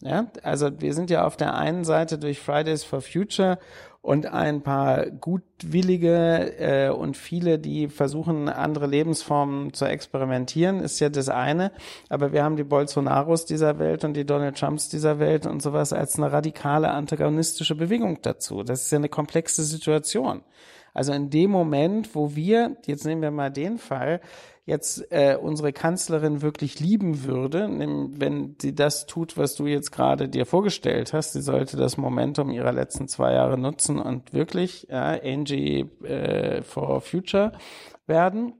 [0.00, 3.58] Ja, also wir sind ja auf der einen Seite durch Fridays for Future
[4.04, 11.08] und ein paar gutwillige äh, und viele, die versuchen, andere Lebensformen zu experimentieren, ist ja
[11.08, 11.72] das eine.
[12.10, 15.94] Aber wir haben die Bolsonaros dieser Welt und die Donald Trumps dieser Welt und sowas
[15.94, 18.62] als eine radikale antagonistische Bewegung dazu.
[18.62, 20.42] Das ist ja eine komplexe Situation.
[20.94, 24.20] Also in dem Moment, wo wir, jetzt nehmen wir mal den Fall,
[24.64, 30.28] jetzt äh, unsere Kanzlerin wirklich lieben würde, wenn sie das tut, was du jetzt gerade
[30.28, 35.18] dir vorgestellt hast, sie sollte das Momentum ihrer letzten zwei Jahre nutzen und wirklich ja,
[35.22, 37.52] Angie äh, for Future
[38.06, 38.54] werden.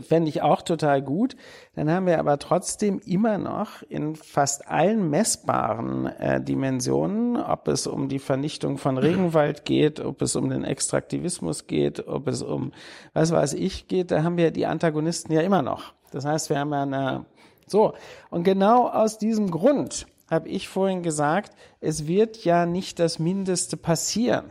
[0.00, 1.36] Fände ich auch total gut.
[1.74, 7.86] Dann haben wir aber trotzdem immer noch in fast allen messbaren äh, Dimensionen, ob es
[7.86, 12.72] um die Vernichtung von Regenwald geht, ob es um den Extraktivismus geht, ob es um
[13.12, 15.92] was weiß ich geht, da haben wir die Antagonisten ja immer noch.
[16.12, 17.26] Das heißt, wir haben ja eine
[17.66, 17.94] so
[18.30, 23.76] und genau aus diesem Grund habe ich vorhin gesagt, es wird ja nicht das Mindeste
[23.76, 24.46] passieren.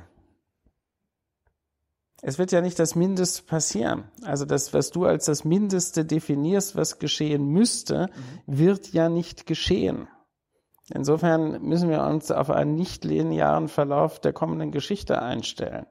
[2.21, 4.03] Es wird ja nicht das Mindeste passieren.
[4.23, 8.10] Also das, was du als das Mindeste definierst, was geschehen müsste,
[8.45, 10.07] wird ja nicht geschehen.
[10.93, 15.86] Insofern müssen wir uns auf einen nicht linearen Verlauf der kommenden Geschichte einstellen.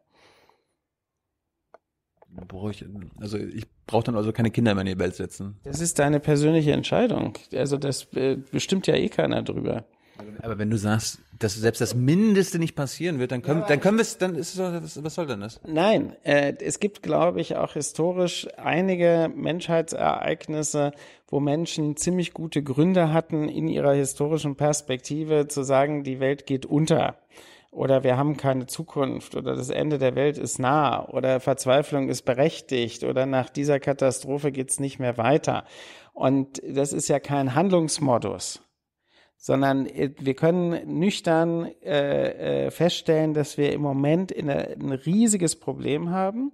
[2.71, 2.85] Ich,
[3.19, 5.59] also ich brauche dann also keine Kinder mehr in die Welt setzen.
[5.65, 7.37] Das ist deine persönliche Entscheidung.
[7.53, 9.85] Also das äh, bestimmt ja eh keiner drüber.
[10.43, 13.97] Aber wenn du sagst, dass selbst das Mindeste nicht passieren wird, dann können, dann können
[13.97, 15.59] wir es, dann ist es, was soll denn das?
[15.67, 20.93] Nein, äh, es gibt, glaube ich, auch historisch einige Menschheitsereignisse,
[21.29, 26.67] wo Menschen ziemlich gute Gründe hatten, in ihrer historischen Perspektive zu sagen, die Welt geht
[26.67, 27.17] unter
[27.71, 32.23] oder wir haben keine Zukunft oder das Ende der Welt ist nah oder Verzweiflung ist
[32.23, 35.65] berechtigt oder nach dieser Katastrophe geht's nicht mehr weiter.
[36.13, 38.61] Und das ist ja kein Handlungsmodus
[39.41, 44.93] sondern äh, wir können nüchtern äh, äh, feststellen, dass wir im Moment in eine, ein
[44.93, 46.53] riesiges Problem haben.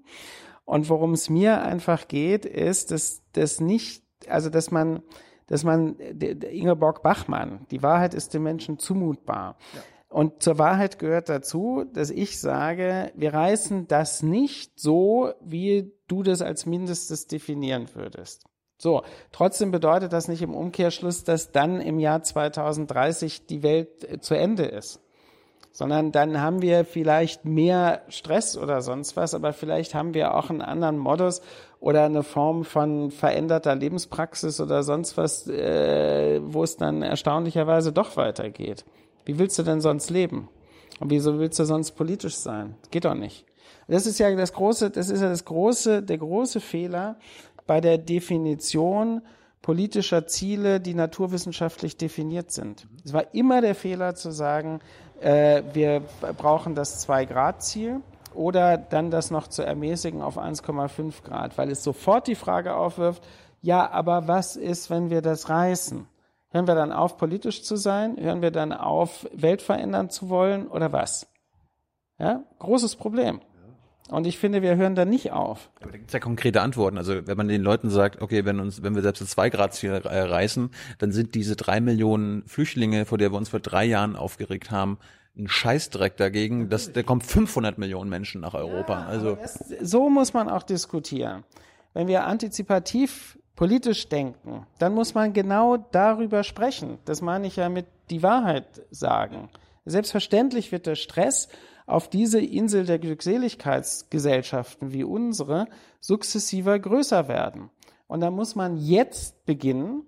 [0.64, 5.02] Und worum es mir einfach geht, ist, dass das nicht, also dass man,
[5.48, 9.58] dass man der- der Ingeborg Bachmann, die Wahrheit ist den Menschen zumutbar.
[10.08, 16.22] Und zur Wahrheit gehört dazu, dass ich sage, wir reißen das nicht so, wie du
[16.22, 18.44] das als Mindestes definieren würdest.
[18.78, 24.20] So, trotzdem bedeutet das nicht im Umkehrschluss, dass dann im Jahr 2030 die Welt äh,
[24.20, 25.00] zu Ende ist.
[25.72, 30.48] Sondern dann haben wir vielleicht mehr Stress oder sonst was, aber vielleicht haben wir auch
[30.48, 31.42] einen anderen Modus
[31.80, 38.16] oder eine Form von veränderter Lebenspraxis oder sonst was, äh, wo es dann erstaunlicherweise doch
[38.16, 38.86] weitergeht.
[39.26, 40.48] Wie willst du denn sonst leben?
[40.98, 42.74] Und wieso willst du sonst politisch sein?
[42.90, 43.44] Geht doch nicht.
[43.88, 47.16] Das ist ja das große, das ist ja das große, der große Fehler
[47.66, 49.22] bei der Definition
[49.62, 52.86] politischer Ziele, die naturwissenschaftlich definiert sind.
[53.04, 54.80] Es war immer der Fehler zu sagen,
[55.20, 56.02] äh, wir
[56.36, 58.00] brauchen das Zwei-Grad-Ziel
[58.34, 63.26] oder dann das noch zu ermäßigen auf 1,5 Grad, weil es sofort die Frage aufwirft,
[63.60, 66.06] ja, aber was ist, wenn wir das reißen?
[66.50, 68.16] Hören wir dann auf, politisch zu sein?
[68.18, 71.26] Hören wir dann auf, Welt verändern zu wollen oder was?
[72.18, 73.40] Ja, großes Problem.
[74.08, 75.68] Und ich finde, wir hören da nicht auf.
[75.80, 76.96] Aber da gibt es ja konkrete Antworten.
[76.96, 80.70] Also wenn man den Leuten sagt, okay, wenn uns, wenn wir selbst das Zwei-Grad-Ziel reißen,
[80.98, 84.98] dann sind diese drei Millionen Flüchtlinge, vor der wir uns vor drei Jahren aufgeregt haben,
[85.36, 86.68] ein Scheißdreck dagegen.
[86.68, 89.00] dass da kommen 500 Millionen Menschen nach Europa.
[89.00, 91.44] Ja, also das, so muss man auch diskutieren.
[91.92, 96.98] Wenn wir antizipativ politisch denken, dann muss man genau darüber sprechen.
[97.06, 99.48] Das meine ich ja mit die Wahrheit sagen.
[99.84, 101.48] Selbstverständlich wird der Stress
[101.86, 105.66] auf diese Insel der Glückseligkeitsgesellschaften wie unsere
[106.00, 107.70] sukzessiver größer werden.
[108.08, 110.02] Und da muss man jetzt beginnen,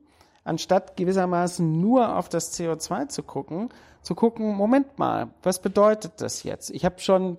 [0.45, 3.68] anstatt gewissermaßen nur auf das CO2 zu gucken,
[4.09, 6.71] zu gucken, Moment mal, was bedeutet das jetzt?
[6.71, 7.37] Ich habe schon,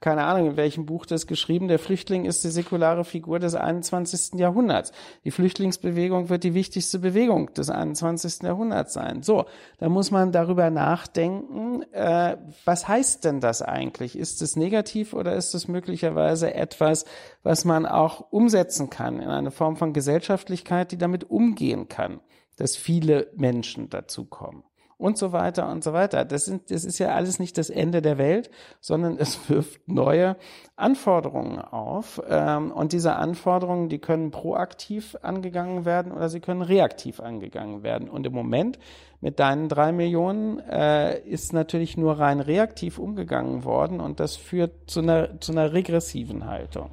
[0.00, 4.40] keine Ahnung, in welchem Buch das geschrieben, der Flüchtling ist die säkulare Figur des 21.
[4.40, 4.92] Jahrhunderts.
[5.24, 8.40] Die Flüchtlingsbewegung wird die wichtigste Bewegung des 21.
[8.40, 9.22] Jahrhunderts sein.
[9.22, 9.44] So,
[9.80, 14.16] da muss man darüber nachdenken, äh, was heißt denn das eigentlich?
[14.18, 17.04] Ist es negativ oder ist es möglicherweise etwas,
[17.42, 22.20] was man auch umsetzen kann in eine Form von Gesellschaftlichkeit, die damit umgehen kann,
[22.56, 24.62] dass viele Menschen dazukommen?
[24.98, 26.24] Und so weiter und so weiter.
[26.24, 30.36] Das, sind, das ist ja alles nicht das Ende der Welt, sondern es wirft neue
[30.76, 32.20] Anforderungen auf.
[32.28, 38.08] Ähm, und diese Anforderungen, die können proaktiv angegangen werden oder sie können reaktiv angegangen werden.
[38.08, 38.78] Und im Moment
[39.20, 44.90] mit deinen drei Millionen äh, ist natürlich nur rein reaktiv umgegangen worden und das führt
[44.90, 46.90] zu einer, zu einer regressiven Haltung.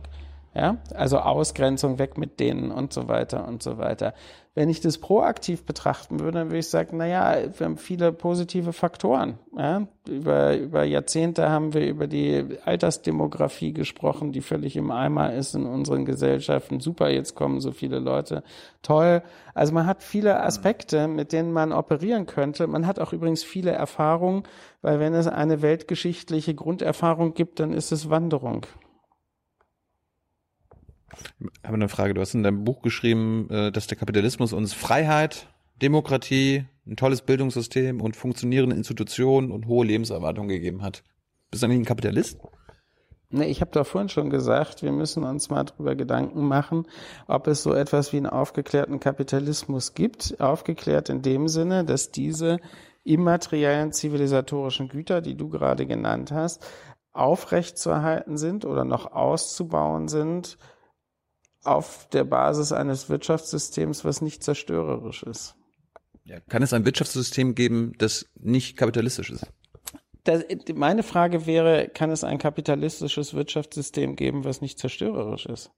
[0.55, 4.13] Ja, also Ausgrenzung weg mit denen und so weiter und so weiter.
[4.55, 8.13] Wenn ich das proaktiv betrachten würde, dann würde ich sagen, na ja, wir haben viele
[8.13, 9.37] positive Faktoren.
[9.57, 9.85] Ja?
[10.07, 15.65] Über, über Jahrzehnte haben wir über die Altersdemografie gesprochen, die völlig im Eimer ist in
[15.65, 16.79] unseren Gesellschaften.
[16.79, 18.43] Super, jetzt kommen so viele Leute.
[18.81, 19.23] Toll.
[19.53, 22.65] Also man hat viele Aspekte, mit denen man operieren könnte.
[22.65, 24.43] Man hat auch übrigens viele Erfahrungen,
[24.81, 28.65] weil wenn es eine weltgeschichtliche Grunderfahrung gibt, dann ist es Wanderung.
[31.39, 32.13] Ich habe eine Frage.
[32.13, 35.47] Du hast in deinem Buch geschrieben, äh, dass der Kapitalismus uns Freiheit,
[35.81, 41.03] Demokratie, ein tolles Bildungssystem und funktionierende Institutionen und hohe Lebenserwartungen gegeben hat.
[41.51, 42.37] Bist du eigentlich ein Kapitalist?
[43.29, 46.87] Nee, ich habe doch vorhin schon gesagt, wir müssen uns mal darüber Gedanken machen,
[47.27, 50.39] ob es so etwas wie einen aufgeklärten Kapitalismus gibt.
[50.39, 52.59] Aufgeklärt in dem Sinne, dass diese
[53.03, 56.65] immateriellen zivilisatorischen Güter, die du gerade genannt hast,
[57.13, 60.57] aufrechtzuerhalten sind oder noch auszubauen sind,
[61.65, 65.55] auf der Basis eines Wirtschaftssystems, was nicht zerstörerisch ist.
[66.23, 69.45] Ja, kann es ein Wirtschaftssystem geben, das nicht kapitalistisch ist?
[70.23, 70.43] Das,
[70.73, 75.71] meine Frage wäre, kann es ein kapitalistisches Wirtschaftssystem geben, was nicht zerstörerisch ist?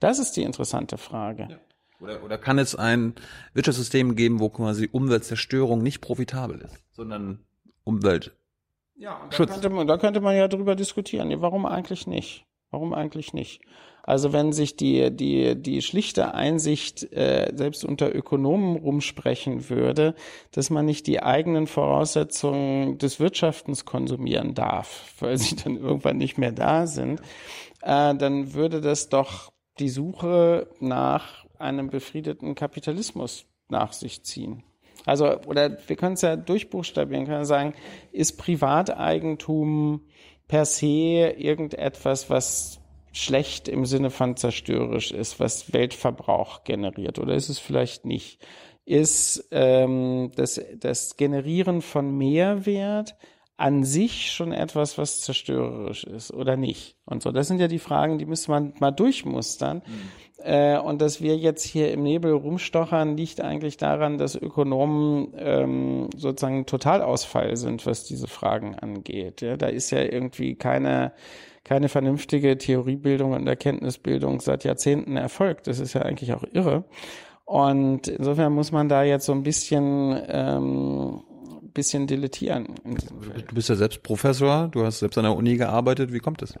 [0.00, 1.48] Das ist die interessante Frage.
[1.50, 1.58] Ja.
[2.00, 3.14] Oder, oder kann es ein
[3.52, 7.44] Wirtschaftssystem geben, wo quasi Umweltzerstörung nicht profitabel ist, sondern
[7.84, 8.34] Umwelt
[9.02, 11.28] ja, und da könnte, man, da könnte man ja drüber diskutieren.
[11.40, 12.46] Warum eigentlich nicht?
[12.70, 13.60] Warum eigentlich nicht?
[14.02, 20.14] Also wenn sich die, die, die schlichte Einsicht äh, selbst unter Ökonomen rumsprechen würde,
[20.50, 26.36] dass man nicht die eigenen Voraussetzungen des Wirtschaftens konsumieren darf, weil sie dann irgendwann nicht
[26.36, 27.20] mehr da sind,
[27.82, 34.64] äh, dann würde das doch die Suche nach einem befriedeten Kapitalismus nach sich ziehen.
[35.04, 37.74] Also, oder wir können es ja durchbuchstabieren, können sagen,
[38.12, 40.02] ist Privateigentum
[40.48, 42.81] per se irgendetwas, was
[43.12, 47.18] schlecht im Sinne von zerstörerisch ist, was Weltverbrauch generiert?
[47.18, 48.44] Oder ist es vielleicht nicht?
[48.84, 53.16] Ist ähm, das, das Generieren von Mehrwert
[53.56, 56.96] an sich schon etwas, was zerstörerisch ist oder nicht?
[57.04, 59.82] Und so, das sind ja die Fragen, die müsste man mal durchmustern.
[59.86, 60.44] Mhm.
[60.44, 66.10] Äh, und dass wir jetzt hier im Nebel rumstochern, liegt eigentlich daran, dass Ökonomen ähm,
[66.16, 69.42] sozusagen Totalausfall sind, was diese Fragen angeht.
[69.42, 71.12] Ja, da ist ja irgendwie keine
[71.64, 75.66] keine vernünftige Theoriebildung und Erkenntnisbildung seit Jahrzehnten erfolgt.
[75.66, 76.84] Das ist ja eigentlich auch irre.
[77.44, 81.22] Und insofern muss man da jetzt so ein bisschen ähm,
[81.74, 82.74] bisschen dilettieren.
[82.84, 86.12] Du bist ja selbst Professor, du hast selbst an der Uni gearbeitet.
[86.12, 86.54] Wie kommt das?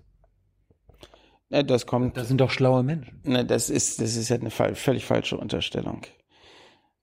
[1.50, 2.16] Das kommt.
[2.16, 3.20] Das sind doch schlaue Menschen.
[3.24, 6.02] Ne, das ist das ist ja eine völlig falsche Unterstellung.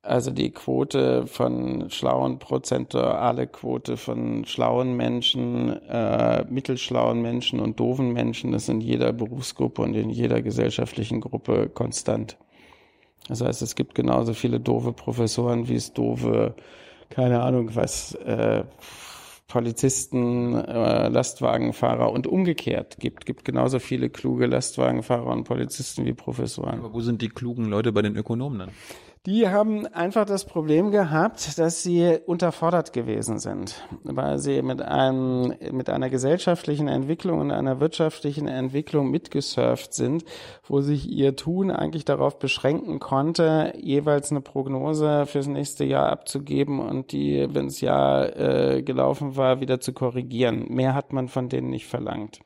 [0.02, 8.14] Also die Quote von schlauen, prozentuale Quote von schlauen Menschen, äh, mittelschlauen Menschen und doofen
[8.14, 12.38] Menschen ist in jeder Berufsgruppe und in jeder gesellschaftlichen Gruppe konstant.
[13.28, 16.56] Das heißt, es gibt genauso viele doofe Professoren, wie es doofe,
[17.10, 18.64] keine Ahnung was, äh,
[19.50, 23.26] Polizisten, äh, Lastwagenfahrer und umgekehrt gibt.
[23.26, 26.80] Gibt genauso viele kluge Lastwagenfahrer und Polizisten wie Professoren.
[26.80, 28.70] Aber wo sind die klugen Leute bei den Ökonomen dann?
[29.26, 35.54] Die haben einfach das Problem gehabt, dass sie unterfordert gewesen sind, weil sie mit einem,
[35.72, 40.24] mit einer gesellschaftlichen Entwicklung und einer wirtschaftlichen Entwicklung mitgesurft sind,
[40.66, 46.80] wo sich ihr Tun eigentlich darauf beschränken konnte, jeweils eine Prognose fürs nächste Jahr abzugeben
[46.80, 50.66] und die, wenn das Jahr äh, gelaufen war, wieder zu korrigieren.
[50.70, 52.40] Mehr hat man von denen nicht verlangt.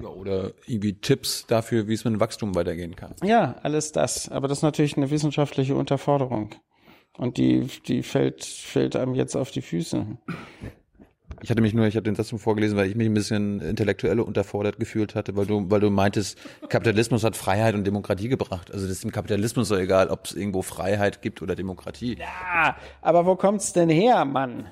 [0.00, 3.14] Ja, oder irgendwie Tipps dafür, wie es mit dem Wachstum weitergehen kann.
[3.22, 4.28] Ja, alles das.
[4.28, 6.54] Aber das ist natürlich eine wissenschaftliche Unterforderung.
[7.16, 10.06] Und die, die fällt, fällt einem jetzt auf die Füße.
[11.42, 13.60] Ich hatte mich nur, ich habe den Satz nur vorgelesen, weil ich mich ein bisschen
[13.60, 16.38] intellektuell unterfordert gefühlt hatte, weil du, weil du meintest,
[16.68, 18.70] Kapitalismus hat Freiheit und Demokratie gebracht.
[18.72, 22.16] Also das ist dem Kapitalismus so egal, ob es irgendwo Freiheit gibt oder Demokratie.
[22.18, 24.66] Ja, aber wo kommt's denn her, Mann?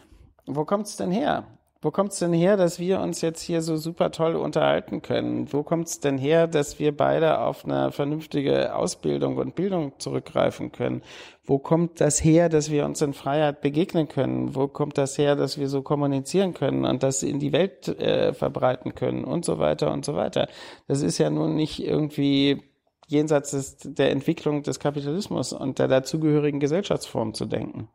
[0.46, 1.46] Wo kommt's denn her?
[1.84, 5.52] Wo kommt's denn her, dass wir uns jetzt hier so super toll unterhalten können?
[5.52, 11.02] Wo kommt's denn her, dass wir beide auf eine vernünftige Ausbildung und Bildung zurückgreifen können?
[11.44, 14.54] Wo kommt das her, dass wir uns in Freiheit begegnen können?
[14.54, 18.32] Wo kommt das her, dass wir so kommunizieren können und das in die Welt äh,
[18.32, 20.48] verbreiten können und so weiter und so weiter?
[20.88, 22.62] Das ist ja nun nicht irgendwie
[23.08, 27.90] jenseits des, der Entwicklung des Kapitalismus und der dazugehörigen Gesellschaftsform zu denken.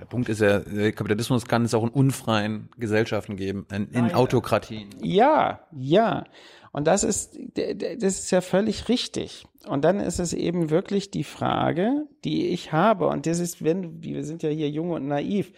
[0.00, 4.90] Der Punkt ist ja, Kapitalismus kann es auch in unfreien Gesellschaften geben, in, in Autokratien.
[5.00, 6.24] Ja, ja.
[6.72, 9.46] Und das ist, das ist ja völlig richtig.
[9.66, 13.08] Und dann ist es eben wirklich die Frage, die ich habe.
[13.08, 15.52] Und das ist, wenn, wir sind ja hier jung und naiv.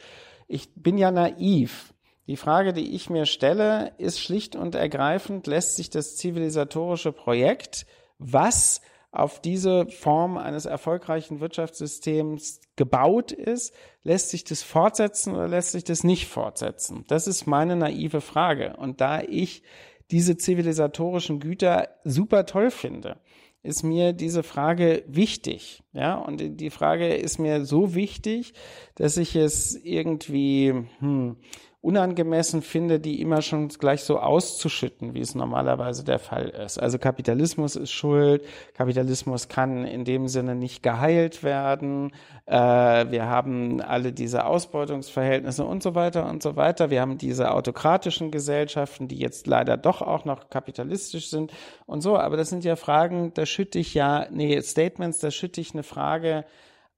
[0.49, 1.95] Ich bin ja naiv.
[2.27, 7.87] Die Frage, die ich mir stelle, ist schlicht und ergreifend, lässt sich das zivilisatorische Projekt,
[8.19, 8.81] was
[9.15, 15.85] auf diese Form eines erfolgreichen Wirtschaftssystems gebaut ist, lässt sich das fortsetzen oder lässt sich
[15.85, 17.05] das nicht fortsetzen?
[17.07, 18.77] Das ist meine naive Frage.
[18.77, 19.63] Und da ich
[20.11, 23.17] diese zivilisatorischen Güter super toll finde,
[23.63, 25.83] ist mir diese Frage wichtig.
[25.93, 28.53] Ja, und die Frage ist mir so wichtig,
[28.97, 31.37] dass ich es irgendwie, hm,
[31.85, 36.79] unangemessen finde, die immer schon gleich so auszuschütten, wie es normalerweise der Fall ist.
[36.79, 42.11] Also Kapitalismus ist schuld, Kapitalismus kann in dem Sinne nicht geheilt werden,
[42.47, 46.89] äh, wir haben alle diese Ausbeutungsverhältnisse und so weiter und so weiter.
[46.89, 51.53] Wir haben diese autokratischen Gesellschaften, die jetzt leider doch auch noch kapitalistisch sind
[51.85, 52.17] und so.
[52.19, 55.83] Aber das sind ja Fragen, da schütte ich ja, nee, Statements, da schütte ich eine
[55.83, 56.47] Frage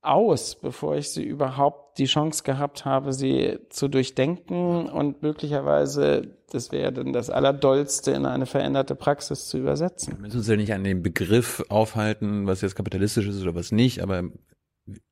[0.07, 6.73] aus, bevor ich sie überhaupt die Chance gehabt habe, sie zu durchdenken und möglicherweise, das
[6.73, 10.15] wäre dann das Allerdollste, in eine veränderte Praxis zu übersetzen.
[10.15, 13.73] Wir müssen uns ja nicht an dem Begriff aufhalten, was jetzt kapitalistisch ist oder was
[13.73, 14.25] nicht, aber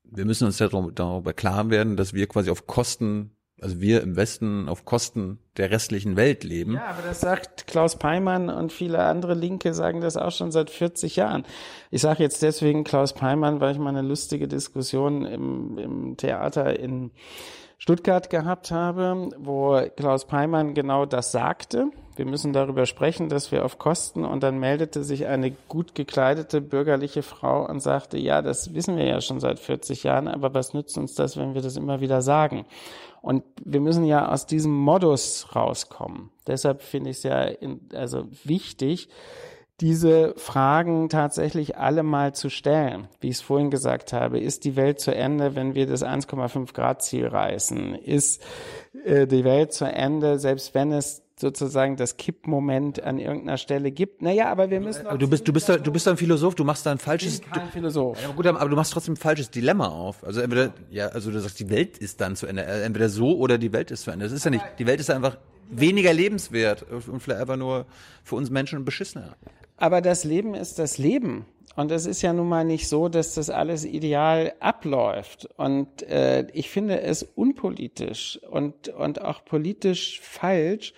[0.05, 4.69] wir müssen uns darüber klar werden, dass wir quasi auf Kosten also wir im Westen
[4.69, 6.75] auf Kosten der restlichen Welt leben.
[6.75, 10.69] Ja, aber das sagt Klaus Peimann und viele andere Linke sagen das auch schon seit
[10.69, 11.47] 40 Jahren.
[11.91, 16.79] Ich sage jetzt deswegen Klaus Peimann, weil ich mal eine lustige Diskussion im, im Theater
[16.79, 17.11] in
[17.79, 21.87] Stuttgart gehabt habe, wo Klaus Peimann genau das sagte.
[22.17, 26.61] Wir müssen darüber sprechen, dass wir auf Kosten und dann meldete sich eine gut gekleidete
[26.61, 30.75] bürgerliche Frau und sagte, ja, das wissen wir ja schon seit 40 Jahren, aber was
[30.75, 32.67] nützt uns das, wenn wir das immer wieder sagen?
[33.25, 36.29] Und wir müssen ja aus diesem Modus rauskommen.
[36.47, 39.09] Deshalb finde ich es ja in, also wichtig,
[39.81, 43.09] diese Fragen tatsächlich alle mal zu stellen.
[43.21, 46.75] Wie ich es vorhin gesagt habe, ist die Welt zu Ende, wenn wir das 1,5
[46.75, 47.95] Grad Ziel reißen?
[47.95, 48.43] Ist
[49.07, 54.23] äh, die Welt zu Ende, selbst wenn es sozusagen das Kippmoment an irgendeiner Stelle gibt.
[54.23, 55.07] Naja, aber wir müssen.
[55.07, 57.35] Aber du bist, du bist, da, du bist ein Philosoph, du machst da ein falsches.
[57.35, 58.23] Ich bin kein Philosoph.
[58.23, 60.23] Ja, gut, aber du machst trotzdem ein falsches Dilemma auf.
[60.25, 62.65] Also entweder, ja, also du sagst, die Welt ist dann zu Ende.
[62.65, 64.25] Äh, entweder so oder die Welt ist zu Ende.
[64.25, 64.65] Das ist ja nicht.
[64.79, 65.39] Die Welt ist einfach
[65.71, 67.87] weniger lebenswert und vielleicht einfach nur
[68.23, 69.37] für uns Menschen beschissener.
[69.77, 71.47] Aber das Leben ist das Leben.
[71.77, 75.49] Und es ist ja nun mal nicht so, dass das alles ideal abläuft.
[75.57, 80.95] Und äh, ich finde es unpolitisch und, und auch politisch falsch,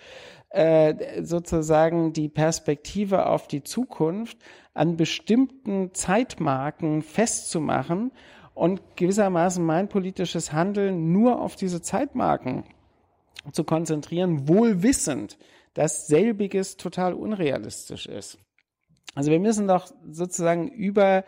[0.51, 4.39] äh, sozusagen die Perspektive auf die Zukunft
[4.75, 8.13] an bestimmten Zeitmarken festzumachen
[8.55, 12.65] und gewissermaßen mein politisches Handeln nur auf diese Zeitmarken
[13.53, 15.39] zu konzentrieren, wohl wissend,
[15.75, 18.39] dass selbiges total unrealistisch ist.
[19.17, 21.25] Also wir müssen doch sozusagen über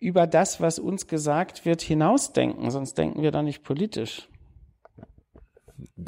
[0.00, 4.28] über das, was uns gesagt wird, hinausdenken, sonst denken wir da nicht politisch.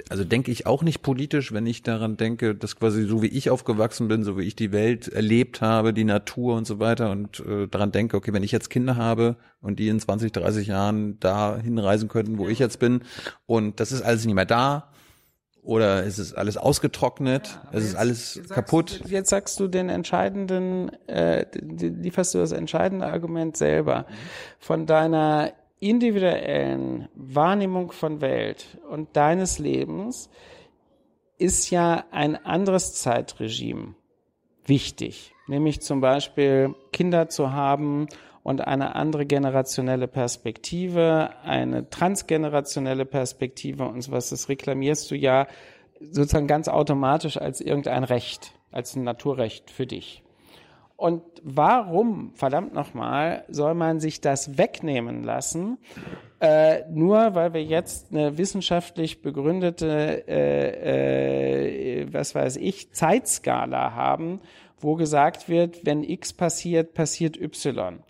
[0.09, 3.51] Also denke ich auch nicht politisch, wenn ich daran denke, dass quasi so wie ich
[3.51, 7.41] aufgewachsen bin, so wie ich die Welt erlebt habe, die Natur und so weiter und
[7.41, 11.19] äh, daran denke, okay, wenn ich jetzt Kinder habe und die in 20, 30 Jahren
[11.21, 13.03] da hinreisen könnten, wo ich jetzt bin
[13.47, 14.90] und das ist alles nicht mehr da,
[15.71, 17.61] oder ist es alles ausgetrocknet?
[17.71, 19.03] Ja, es ist alles jetzt kaputt?
[19.05, 24.05] Du, jetzt sagst du den entscheidenden, äh, lieferst du das entscheidende Argument selber
[24.59, 30.29] von deiner individuellen Wahrnehmung von Welt und deines Lebens
[31.39, 33.95] ist ja ein anderes Zeitregime
[34.67, 38.09] wichtig, nämlich zum Beispiel Kinder zu haben
[38.43, 45.47] und eine andere generationelle Perspektive, eine transgenerationelle Perspektive und sowas, das reklamierst du ja
[46.01, 50.23] sozusagen ganz automatisch als irgendein Recht, als ein Naturrecht für dich.
[50.97, 55.79] Und warum, verdammt nochmal, soll man sich das wegnehmen lassen,
[56.41, 64.41] äh, nur weil wir jetzt eine wissenschaftlich begründete, äh, äh, was weiß ich, Zeitskala haben,
[64.79, 68.01] wo gesagt wird, wenn X passiert, passiert Y.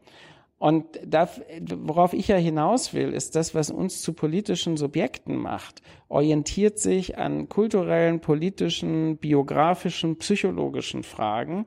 [0.60, 1.26] Und da,
[1.74, 5.80] worauf ich ja hinaus will, ist das, was uns zu politischen Subjekten macht,
[6.10, 11.64] orientiert sich an kulturellen, politischen, biografischen, psychologischen Fragen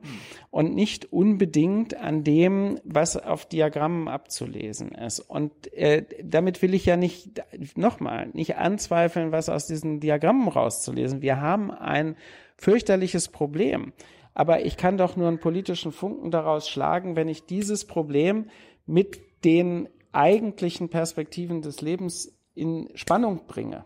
[0.52, 5.18] und nicht unbedingt an dem, was auf Diagrammen abzulesen ist.
[5.18, 7.42] Und äh, damit will ich ja nicht,
[7.76, 11.20] nochmal, nicht anzweifeln, was aus diesen Diagrammen rauszulesen.
[11.20, 12.14] Wir haben ein
[12.56, 13.92] fürchterliches Problem.
[14.36, 18.46] Aber ich kann doch nur einen politischen Funken daraus schlagen, wenn ich dieses Problem
[18.86, 23.84] mit den eigentlichen Perspektiven des Lebens in Spannung bringe.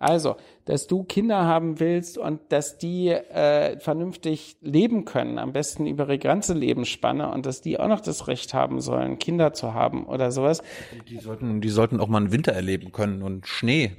[0.00, 5.86] Also, dass du Kinder haben willst und dass die äh, vernünftig leben können, am besten
[5.86, 9.74] über ihre ganze Lebensspanne und dass die auch noch das Recht haben sollen, Kinder zu
[9.74, 10.62] haben oder sowas.
[11.08, 13.90] Die sollten, die sollten auch mal einen Winter erleben können und Schnee.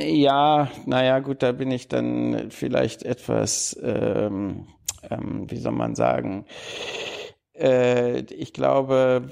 [0.00, 4.66] Ja, naja, gut, da bin ich dann vielleicht etwas, ähm,
[5.08, 6.44] ähm, wie soll man sagen,
[7.60, 9.30] äh, ich glaube,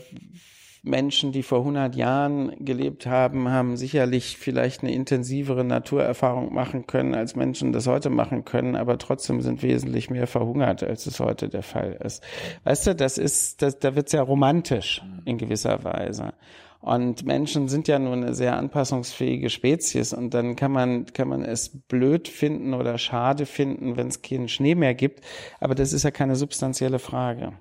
[0.82, 7.14] Menschen, die vor 100 Jahren gelebt haben, haben sicherlich vielleicht eine intensivere Naturerfahrung machen können,
[7.14, 11.48] als Menschen das heute machen können, aber trotzdem sind wesentlich mehr verhungert, als es heute
[11.48, 12.22] der Fall ist.
[12.64, 16.32] Weißt du, das ist, das, da wird's ja romantisch in gewisser Weise.
[16.80, 21.42] Und Menschen sind ja nur eine sehr anpassungsfähige Spezies und dann kann man, kann man
[21.42, 25.24] es blöd finden oder schade finden, wenn es keinen Schnee mehr gibt.
[25.58, 27.52] Aber das ist ja keine substanzielle Frage.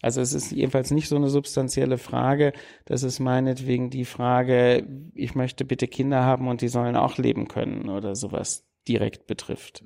[0.00, 2.52] Also es ist jedenfalls nicht so eine substanzielle Frage.
[2.84, 7.48] Das ist meinetwegen die Frage, ich möchte bitte Kinder haben und die sollen auch leben
[7.48, 9.84] können oder sowas direkt betrifft.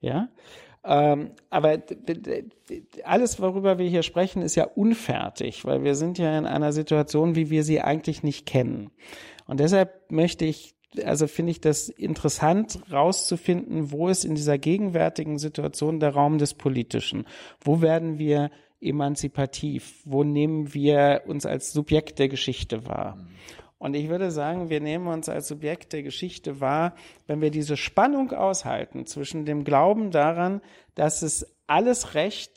[0.00, 0.28] Ja?
[0.84, 1.80] Ähm, aber
[3.04, 7.36] alles, worüber wir hier sprechen, ist ja unfertig, weil wir sind ja in einer Situation,
[7.36, 8.90] wie wir sie eigentlich nicht kennen.
[9.46, 10.74] Und deshalb möchte ich
[11.06, 16.52] also finde ich das interessant rauszufinden, wo ist in dieser gegenwärtigen Situation der Raum des
[16.52, 17.24] Politischen?
[17.64, 18.50] Wo werden wir
[18.82, 20.02] emanzipativ?
[20.04, 23.18] Wo nehmen wir uns als Subjekt der Geschichte wahr?
[23.78, 26.94] Und ich würde sagen, wir nehmen uns als Subjekt der Geschichte wahr,
[27.26, 30.60] wenn wir diese Spannung aushalten zwischen dem Glauben daran,
[30.94, 32.52] dass es alles Recht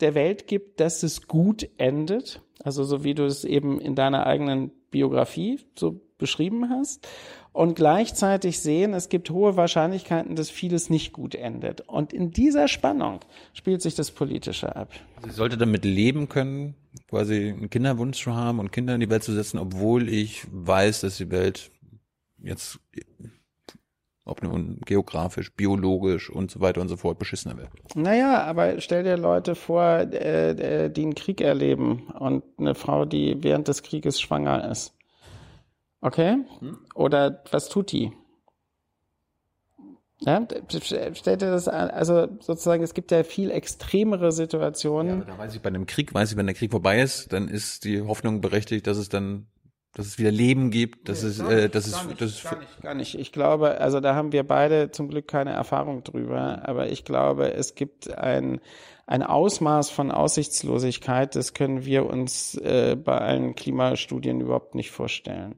[0.00, 4.26] der Welt gibt, dass es gut endet, also so wie du es eben in deiner
[4.26, 7.06] eigenen Biografie so beschrieben hast,
[7.52, 11.82] und gleichzeitig sehen, es gibt hohe Wahrscheinlichkeiten, dass vieles nicht gut endet.
[11.82, 13.20] Und in dieser Spannung
[13.52, 14.92] spielt sich das Politische ab.
[15.24, 16.74] Sie sollte damit leben können,
[17.08, 21.00] quasi einen Kinderwunsch zu haben und Kinder in die Welt zu setzen, obwohl ich weiß,
[21.00, 21.70] dass die Welt
[22.42, 22.78] jetzt
[24.30, 27.70] ob nun geografisch, biologisch und so weiter und so fort beschissener wird.
[27.96, 30.50] Naja, aber stell dir Leute vor, äh,
[30.84, 34.94] äh, die einen Krieg erleben und eine Frau, die während des Krieges schwanger ist.
[36.00, 36.38] Okay?
[36.60, 36.78] Hm?
[36.94, 38.12] Oder was tut die?
[40.22, 45.20] Ja, stellt dir das an, also sozusagen, es gibt ja viel extremere Situationen.
[45.20, 47.48] Ja, da weiß ich, bei einem Krieg, weiß ich, wenn der Krieg vorbei ist, dann
[47.48, 49.46] ist die Hoffnung berechtigt, dass es dann,
[49.94, 52.82] dass es wieder Leben gibt, dass nee, es, äh, dass es, nicht, das gar nicht,
[52.82, 53.18] gar nicht.
[53.18, 57.54] Ich glaube, also da haben wir beide zum Glück keine Erfahrung drüber, aber ich glaube,
[57.54, 58.60] es gibt ein,
[59.10, 65.56] ein Ausmaß von Aussichtslosigkeit, das können wir uns äh, bei allen Klimastudien überhaupt nicht vorstellen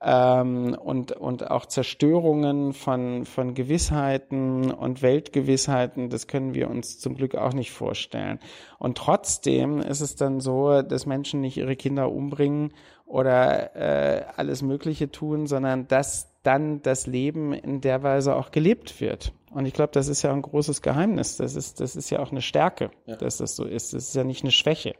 [0.00, 7.16] ähm, und, und auch Zerstörungen von, von Gewissheiten und Weltgewissheiten, das können wir uns zum
[7.16, 8.38] Glück auch nicht vorstellen.
[8.78, 12.72] Und trotzdem ist es dann so, dass Menschen nicht ihre Kinder umbringen
[13.04, 19.00] oder äh, alles Mögliche tun, sondern dass dann das Leben in der Weise auch gelebt
[19.00, 19.32] wird.
[19.50, 21.36] Und ich glaube, das ist ja ein großes Geheimnis.
[21.36, 23.16] Das ist, das ist ja auch eine Stärke, ja.
[23.16, 23.94] dass das so ist.
[23.94, 24.94] Das ist ja nicht eine Schwäche.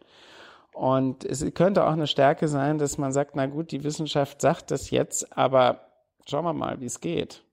[0.73, 4.71] Und es könnte auch eine Stärke sein, dass man sagt, na gut, die Wissenschaft sagt
[4.71, 5.89] das jetzt, aber
[6.29, 7.45] schauen wir mal, wie es geht.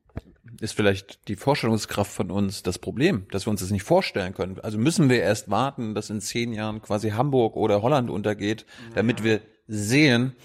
[0.60, 4.60] Ist vielleicht die Vorstellungskraft von uns das Problem, dass wir uns das nicht vorstellen können?
[4.60, 9.24] Also müssen wir erst warten, dass in zehn Jahren quasi Hamburg oder Holland untergeht, damit
[9.24, 10.36] wir sehen,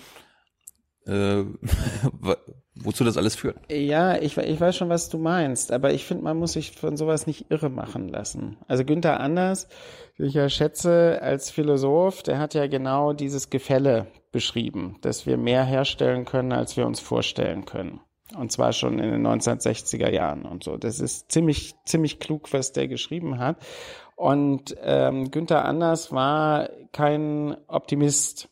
[1.07, 1.43] äh,
[2.83, 3.57] wozu das alles führt.
[3.70, 6.97] Ja, ich, ich weiß schon, was du meinst, aber ich finde, man muss sich von
[6.97, 8.57] sowas nicht irre machen lassen.
[8.66, 9.68] Also Günther Anders,
[10.16, 15.64] ich ja schätze als Philosoph, der hat ja genau dieses Gefälle beschrieben, dass wir mehr
[15.64, 18.01] herstellen können, als wir uns vorstellen können.
[18.37, 20.76] Und zwar schon in den 1960er Jahren und so.
[20.76, 23.57] Das ist ziemlich, ziemlich klug, was der geschrieben hat.
[24.16, 28.49] Und ähm, Günther Anders war kein Optimist.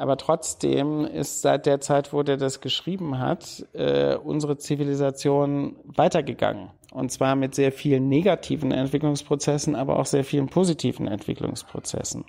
[0.00, 6.70] Aber trotzdem ist seit der Zeit, wo der das geschrieben hat, äh, unsere Zivilisation weitergegangen.
[6.90, 12.24] Und zwar mit sehr vielen negativen Entwicklungsprozessen, aber auch sehr vielen positiven Entwicklungsprozessen.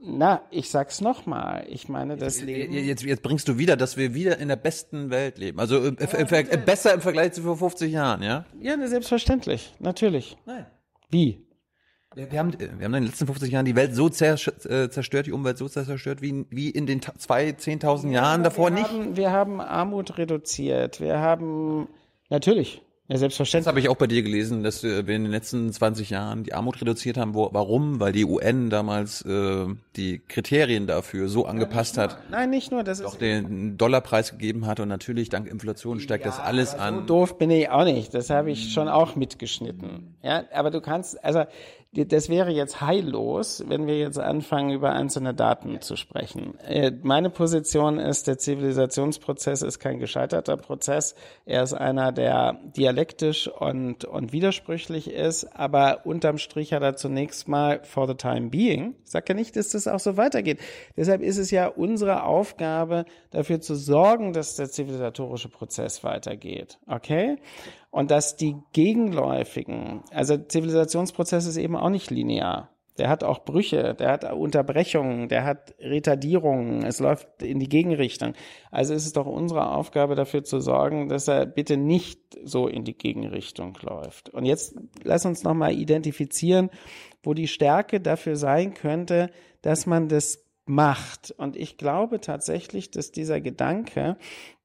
[0.00, 1.66] Na, ich sag's nochmal.
[1.68, 2.72] Ich meine, das Leben.
[2.72, 5.60] Jetzt, jetzt bringst du wieder, dass wir wieder in der besten Welt leben.
[5.60, 8.46] Also äh, äh, besser im Vergleich zu vor 50 Jahren, ja?
[8.58, 9.74] Ja, selbstverständlich.
[9.80, 10.38] Natürlich.
[10.46, 10.64] Nein.
[11.10, 11.46] Wie?
[12.14, 15.32] Wir haben, wir haben in den letzten 50 Jahren die Welt so äh, zerstört, die
[15.32, 18.90] Umwelt so zerstört, wie, wie in den zwei, 10.000 Jahren davor wir nicht.
[18.90, 21.00] Haben, wir haben Armut reduziert.
[21.00, 21.88] Wir haben,
[22.28, 23.64] natürlich, ja, selbstverständlich.
[23.64, 26.54] Das habe ich auch bei dir gelesen, dass wir in den letzten 20 Jahren die
[26.54, 27.34] Armut reduziert haben.
[27.34, 27.98] Wo, warum?
[27.98, 32.18] Weil die UN damals äh, die Kriterien dafür so angepasst ja, hat.
[32.30, 32.84] Nein, nicht nur.
[32.84, 36.74] Das doch ist den Dollarpreis gegeben hat und natürlich dank Inflation steigt ja, das alles
[36.74, 37.00] an.
[37.00, 38.14] So doof bin ich auch nicht.
[38.14, 40.14] Das habe ich schon auch mitgeschnitten.
[40.22, 41.44] Ja, aber du kannst, also
[41.94, 46.58] das wäre jetzt heillos, wenn wir jetzt anfangen, über einzelne Daten zu sprechen.
[46.60, 51.14] Äh, meine Position ist, der Zivilisationsprozess ist kein gescheiterter Prozess.
[51.44, 57.46] Er ist einer, der dialektisch und, und widersprüchlich ist, aber unterm Strich hat er zunächst
[57.46, 58.94] mal for the time being.
[59.04, 60.60] Ich sage ja nicht, dass das auch so weitergeht.
[60.96, 66.78] Deshalb ist es ja unsere Aufgabe, dafür zu sorgen, dass der zivilisatorische Prozess weitergeht.
[66.86, 67.36] Okay?
[67.92, 72.70] Und dass die gegenläufigen, also Zivilisationsprozess ist eben auch nicht linear.
[72.96, 78.32] Der hat auch Brüche, der hat Unterbrechungen, der hat Retardierungen, es läuft in die Gegenrichtung.
[78.70, 82.84] Also ist es doch unsere Aufgabe dafür zu sorgen, dass er bitte nicht so in
[82.84, 84.30] die Gegenrichtung läuft.
[84.30, 86.70] Und jetzt lass uns nochmal identifizieren,
[87.22, 89.30] wo die Stärke dafür sein könnte,
[89.60, 91.32] dass man das macht.
[91.36, 94.16] Und ich glaube tatsächlich, dass dieser Gedanke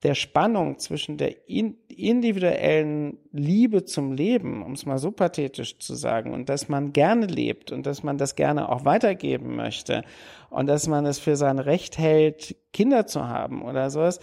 [0.03, 6.33] der Spannung zwischen der individuellen Liebe zum Leben, um es mal so pathetisch zu sagen,
[6.33, 10.03] und dass man gerne lebt und dass man das gerne auch weitergeben möchte
[10.49, 14.19] und dass man es für sein Recht hält, Kinder zu haben oder sowas,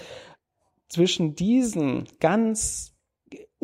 [0.89, 2.93] zwischen diesen ganz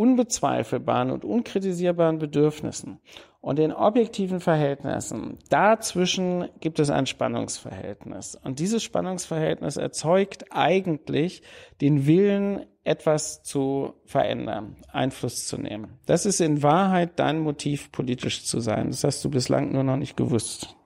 [0.01, 3.01] unbezweifelbaren und unkritisierbaren Bedürfnissen
[3.43, 8.35] und den objektiven Verhältnissen, dazwischen gibt es ein Spannungsverhältnis.
[8.35, 11.43] Und dieses Spannungsverhältnis erzeugt eigentlich
[11.83, 15.99] den Willen, etwas zu verändern, Einfluss zu nehmen.
[16.07, 18.89] Das ist in Wahrheit dein Motiv, politisch zu sein.
[18.89, 20.77] Das hast du bislang nur noch nicht gewusst.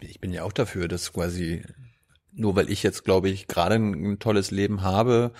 [0.00, 1.62] Ich bin, ja auch dafür, dass quasi
[2.34, 5.32] nur weil ich jetzt, glaube ich, gerade ein, ein tolles Leben habe,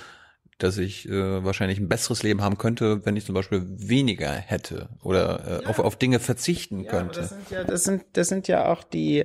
[0.59, 4.89] dass ich äh, wahrscheinlich ein besseres Leben haben könnte, wenn ich zum Beispiel weniger hätte
[5.03, 5.69] oder äh, ja.
[5.69, 7.21] auf, auf Dinge verzichten ja, könnte.
[7.21, 9.25] das sind ja, das sind, das sind ja auch die,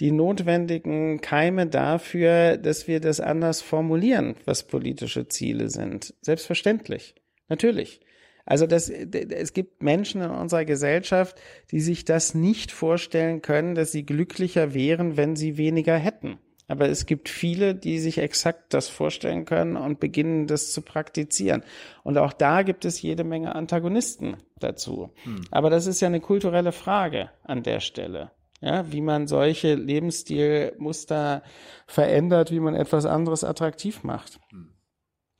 [0.00, 6.14] die notwendigen Keime dafür, dass wir das anders formulieren, was politische Ziele sind.
[6.20, 7.14] Selbstverständlich.
[7.48, 8.00] Natürlich.
[8.44, 11.40] Also das, es gibt Menschen in unserer Gesellschaft,
[11.72, 16.38] die sich das nicht vorstellen können, dass sie glücklicher wären, wenn sie weniger hätten.
[16.68, 21.62] Aber es gibt viele, die sich exakt das vorstellen können und beginnen, das zu praktizieren.
[22.02, 25.10] Und auch da gibt es jede Menge Antagonisten dazu.
[25.22, 25.42] Hm.
[25.50, 28.32] Aber das ist ja eine kulturelle Frage an der Stelle.
[28.60, 31.42] Ja, wie man solche Lebensstilmuster
[31.86, 34.40] verändert, wie man etwas anderes attraktiv macht.
[34.50, 34.72] Hm.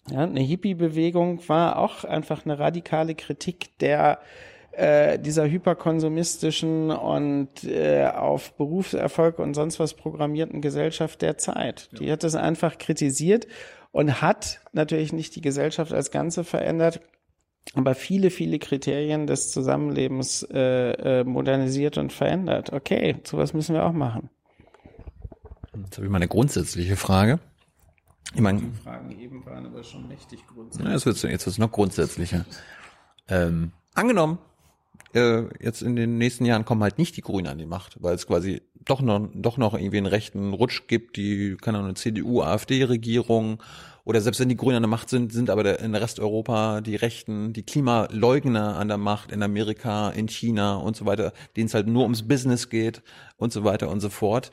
[0.08, 4.20] Ja, eine Hippie-Bewegung war auch einfach eine radikale Kritik der
[4.76, 11.88] äh, dieser hyperkonsumistischen und äh, auf Berufserfolg und sonst was programmierten Gesellschaft der Zeit.
[11.98, 13.46] Die hat das einfach kritisiert
[13.92, 17.00] und hat natürlich nicht die Gesellschaft als Ganze verändert,
[17.74, 22.72] aber viele, viele Kriterien des Zusammenlebens äh, äh, modernisiert und verändert.
[22.72, 24.28] Okay, sowas müssen wir auch machen.
[25.74, 27.40] Jetzt habe ich mal eine grundsätzliche Frage.
[28.34, 30.86] Ich meine, die Fragen eben waren aber schon mächtig grundsätzlich.
[30.86, 32.44] Ja, jetzt wird wird's noch grundsätzlicher.
[33.28, 34.38] Ähm, angenommen,
[35.16, 38.14] äh, jetzt in den nächsten Jahren kommen halt nicht die Grünen an die Macht, weil
[38.14, 42.42] es quasi doch noch, doch noch irgendwie einen rechten Rutsch gibt, die, keine Ahnung, CDU,
[42.42, 43.62] AfD-Regierung
[44.04, 46.94] Oder selbst wenn die Grünen an der Macht sind, sind aber der, in Resteuropa die
[46.94, 51.74] Rechten, die Klimaleugner an der Macht, in Amerika, in China und so weiter, denen es
[51.74, 53.02] halt nur ums Business geht
[53.36, 54.52] und so weiter und so fort.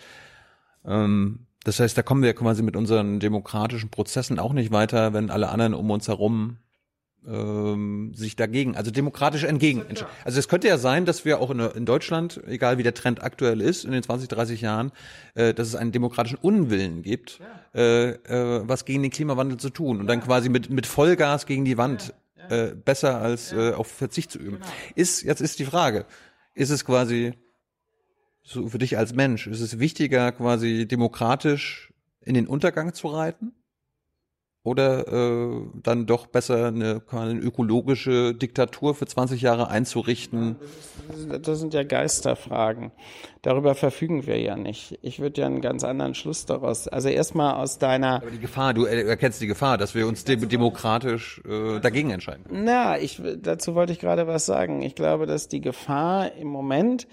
[0.86, 5.30] Ähm, das heißt, da kommen wir quasi mit unseren demokratischen Prozessen auch nicht weiter, wenn
[5.30, 6.58] alle anderen um uns herum
[7.28, 9.84] ähm, sich dagegen, also demokratisch entgegen.
[10.26, 13.24] Also es könnte ja sein, dass wir auch in, in, Deutschland, egal wie der Trend
[13.24, 14.92] aktuell ist, in den 20, 30 Jahren,
[15.36, 17.80] äh, dass es einen demokratischen Unwillen gibt, ja.
[17.80, 21.66] äh, äh, was gegen den Klimawandel zu tun und dann quasi mit, mit Vollgas gegen
[21.66, 22.68] die Wand ja.
[22.68, 24.58] äh, besser als äh, auf Verzicht zu üben.
[24.58, 24.72] Genau.
[24.96, 26.06] Ist, jetzt ist die Frage,
[26.56, 27.34] ist es quasi
[28.44, 33.54] so für dich als Mensch, ist es wichtiger, quasi demokratisch in den Untergang zu reiten?
[34.64, 40.56] Oder äh, dann doch besser eine, eine ökologische Diktatur für 20 Jahre einzurichten?
[41.42, 42.94] Das sind ja Geisterfragen.
[43.42, 44.98] Darüber verfügen wir ja nicht.
[45.02, 46.88] Ich würde ja einen ganz anderen Schluss daraus.
[46.88, 48.22] Also erstmal aus deiner.
[48.22, 52.46] Aber die Gefahr, du erkennst die Gefahr, dass wir uns de demokratisch äh, dagegen entscheiden.
[52.50, 54.82] Na, ich dazu wollte ich gerade was sagen.
[54.82, 57.06] Ich glaube, dass die Gefahr im Moment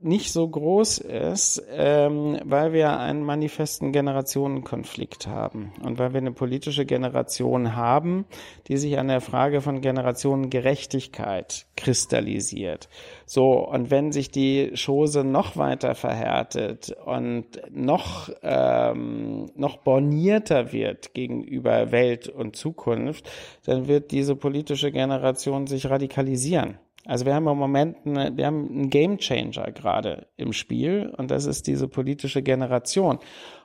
[0.00, 6.32] nicht so groß ist, ähm, weil wir einen manifesten Generationenkonflikt haben und weil wir eine
[6.32, 8.26] politische Generation haben,
[8.68, 12.88] die sich an der Frage von Generationengerechtigkeit kristallisiert.
[13.24, 21.14] So, und wenn sich die Chose noch weiter verhärtet und noch, ähm, noch bornierter wird
[21.14, 23.30] gegenüber Welt und Zukunft,
[23.64, 26.78] dann wird diese politische Generation sich radikalisieren.
[27.06, 31.30] Also wir haben im Moment eine, wir haben einen Game Changer gerade im Spiel und
[31.30, 33.18] das ist diese politische Generation.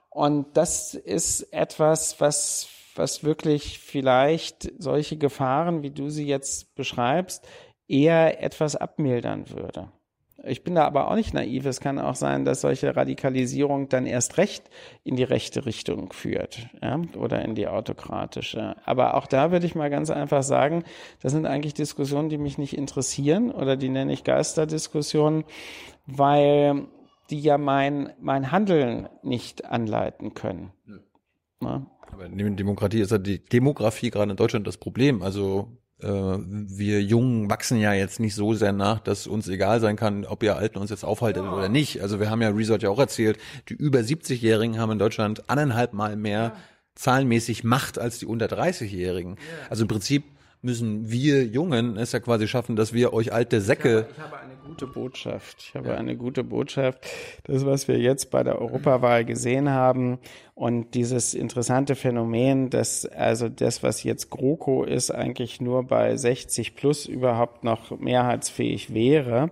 [0.09, 7.47] Und das ist etwas, was, was wirklich vielleicht solche Gefahren, wie du sie jetzt beschreibst,
[7.87, 9.91] eher etwas abmildern würde.
[10.45, 11.65] Ich bin da aber auch nicht naiv.
[11.65, 14.69] Es kann auch sein, dass solche Radikalisierung dann erst recht
[15.03, 18.75] in die rechte Richtung führt ja, oder in die autokratische.
[18.85, 20.83] Aber auch da würde ich mal ganz einfach sagen,
[21.21, 25.43] das sind eigentlich Diskussionen, die mich nicht interessieren oder die nenne ich Geisterdiskussionen,
[26.05, 26.87] weil
[27.29, 30.71] die ja mein, mein Handeln nicht anleiten können.
[31.61, 31.85] Ja.
[32.11, 35.21] Aber in Demokratie ist ja die Demografie gerade in Deutschland das Problem.
[35.21, 40.25] Also wir Jungen wachsen ja jetzt nicht so sehr nach, dass uns egal sein kann,
[40.25, 41.51] ob ihr Alten uns jetzt aufhaltet ja.
[41.51, 42.01] oder nicht.
[42.01, 43.37] Also wir haben ja Resort ja auch erzählt,
[43.67, 46.55] die über 70-Jährigen haben in Deutschland anderthalb Mal mehr ja.
[46.95, 49.31] zahlenmäßig Macht als die unter 30-Jährigen.
[49.31, 49.69] Ja.
[49.69, 50.23] Also im Prinzip
[50.62, 54.07] müssen wir Jungen es ja quasi schaffen, dass wir euch alte Säcke.
[54.12, 55.57] Ich habe, ich habe eine gute Botschaft.
[55.62, 55.95] Ich habe ja.
[55.95, 57.05] eine gute Botschaft.
[57.45, 60.20] Das, was wir jetzt bei der Europawahl gesehen haben
[60.55, 66.76] und dieses interessante Phänomen, dass also das, was jetzt GroKo ist, eigentlich nur bei 60
[66.76, 69.51] plus überhaupt noch mehrheitsfähig wäre,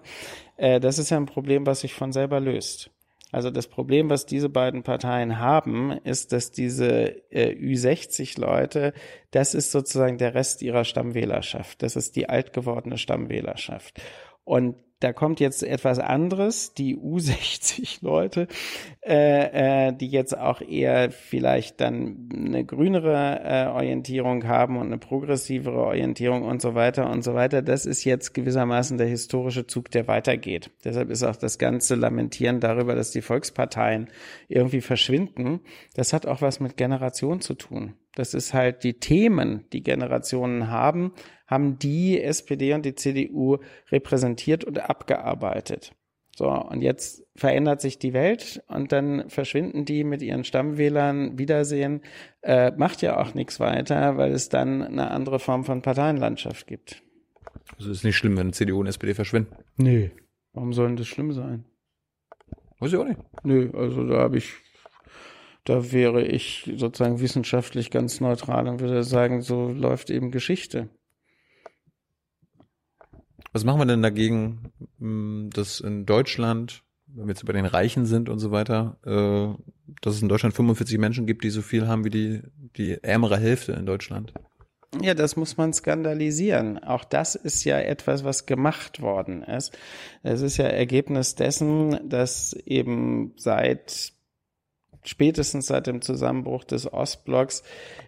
[0.57, 2.91] äh, das ist ja ein Problem, was sich von selber löst.
[3.31, 8.93] Also das Problem, was diese beiden Parteien haben, ist, dass diese äh, Ü60-Leute,
[9.31, 11.83] das ist sozusagen der Rest ihrer Stammwählerschaft.
[11.83, 14.01] Das ist die alt gewordene Stammwählerschaft.
[14.45, 18.47] Und da kommt jetzt etwas anderes, die U60-Leute,
[19.05, 24.97] äh, äh, die jetzt auch eher vielleicht dann eine grünere äh, Orientierung haben und eine
[24.97, 27.61] progressivere Orientierung und so weiter und so weiter.
[27.61, 30.71] Das ist jetzt gewissermaßen der historische Zug, der weitergeht.
[30.83, 34.07] Deshalb ist auch das ganze Lamentieren darüber, dass die Volksparteien
[34.47, 35.61] irgendwie verschwinden.
[35.93, 37.93] Das hat auch was mit Generation zu tun.
[38.15, 41.13] Das ist halt die Themen, die Generationen haben,
[41.47, 43.57] haben die SPD und die CDU
[43.91, 45.93] repräsentiert und abgearbeitet.
[46.37, 52.01] So, und jetzt verändert sich die Welt und dann verschwinden die mit ihren Stammwählern Wiedersehen.
[52.43, 57.01] Äh, macht ja auch nichts weiter, weil es dann eine andere Form von Parteienlandschaft gibt.
[57.75, 59.55] Also ist nicht schlimm, wenn CDU und SPD verschwinden.
[59.77, 60.11] Nee.
[60.53, 61.65] Warum sollen das schlimm sein?
[62.79, 63.19] Weiß ich auch nicht.
[63.43, 64.53] Nö, also da habe ich,
[65.63, 70.89] da wäre ich sozusagen wissenschaftlich ganz neutral und würde sagen, so läuft eben Geschichte.
[73.53, 78.05] Was machen wir denn dagegen, hm, dass in Deutschland, wenn wir jetzt über den Reichen
[78.05, 81.87] sind und so weiter, äh, dass es in Deutschland 45 Menschen gibt, die so viel
[81.87, 82.41] haben wie die,
[82.75, 84.33] die ärmere Hälfte in Deutschland?
[85.01, 86.81] Ja, das muss man skandalisieren.
[86.81, 89.77] Auch das ist ja etwas, was gemacht worden ist.
[90.23, 94.13] Es ist ja Ergebnis dessen, dass eben seit
[95.07, 97.63] spätestens seit dem Zusammenbruch des Ostblocks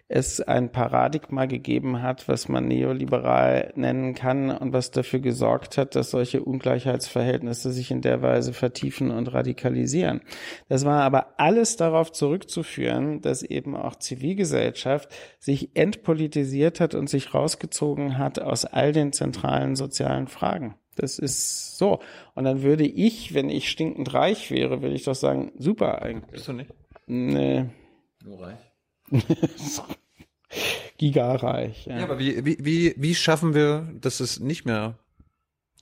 [0.08, 5.94] es ein Paradigma gegeben hat, was man neoliberal nennen kann und was dafür gesorgt hat,
[5.94, 10.20] dass solche Ungleichheitsverhältnisse sich in der Weise vertiefen und radikalisieren.
[10.68, 17.32] Das war aber alles darauf zurückzuführen, dass eben auch Zivilgesellschaft sich entpolitisiert hat und sich
[17.32, 20.74] rausgezogen hat aus all den zentralen sozialen Fragen.
[20.96, 22.00] Das ist so.
[22.34, 26.32] Und dann würde ich, wenn ich stinkend reich wäre, würde ich doch sagen, super eigentlich.
[26.32, 26.70] Bist du nicht?
[27.12, 27.66] Nee.
[28.24, 28.72] Nur reich.
[30.96, 31.86] gigareich.
[31.86, 31.98] Ja.
[31.98, 34.96] Ja, aber wie, wie, wie, wie schaffen wir, dass es nicht mehr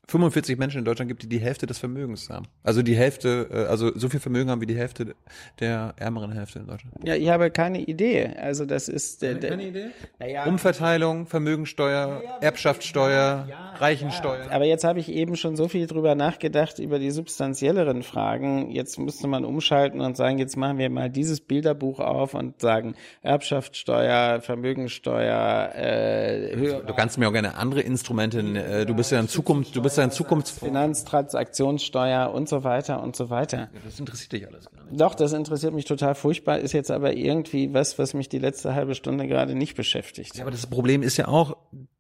[0.09, 2.47] 45 Menschen in Deutschland gibt, die die Hälfte des Vermögens haben?
[2.63, 5.15] Also die Hälfte, äh, also so viel Vermögen haben wie die Hälfte
[5.61, 6.95] der ärmeren Hälfte in Deutschland.
[7.05, 8.31] ja, ich habe keine Idee.
[8.41, 9.89] Also das ist der, der Idee?
[10.19, 14.51] naja, Umverteilung, Vermögensteuer, Erbschaftssteuer, Reichensteuer.
[14.51, 18.71] Aber jetzt habe ich eben schon so viel drüber nachgedacht über die substanzielleren Fragen.
[18.71, 22.95] Jetzt müsste man umschalten und sagen, jetzt machen wir mal dieses Bilderbuch auf und sagen
[23.21, 26.57] Erbschaftssteuer, Vermögensteuer, äh,
[26.87, 29.98] Du kannst mir auch gerne andere Instrumente, äh, du bist ja in Zukunft, du bist
[29.99, 30.49] ja in Zukunft.
[30.49, 33.69] Finanztransaktionssteuer und so weiter und so weiter.
[33.85, 35.01] Das interessiert dich alles gar nicht.
[35.01, 38.75] Doch, das interessiert mich total furchtbar, ist jetzt aber irgendwie was, was mich die letzte
[38.75, 40.37] halbe Stunde gerade nicht beschäftigt.
[40.37, 41.57] Ja, aber das Problem ist ja auch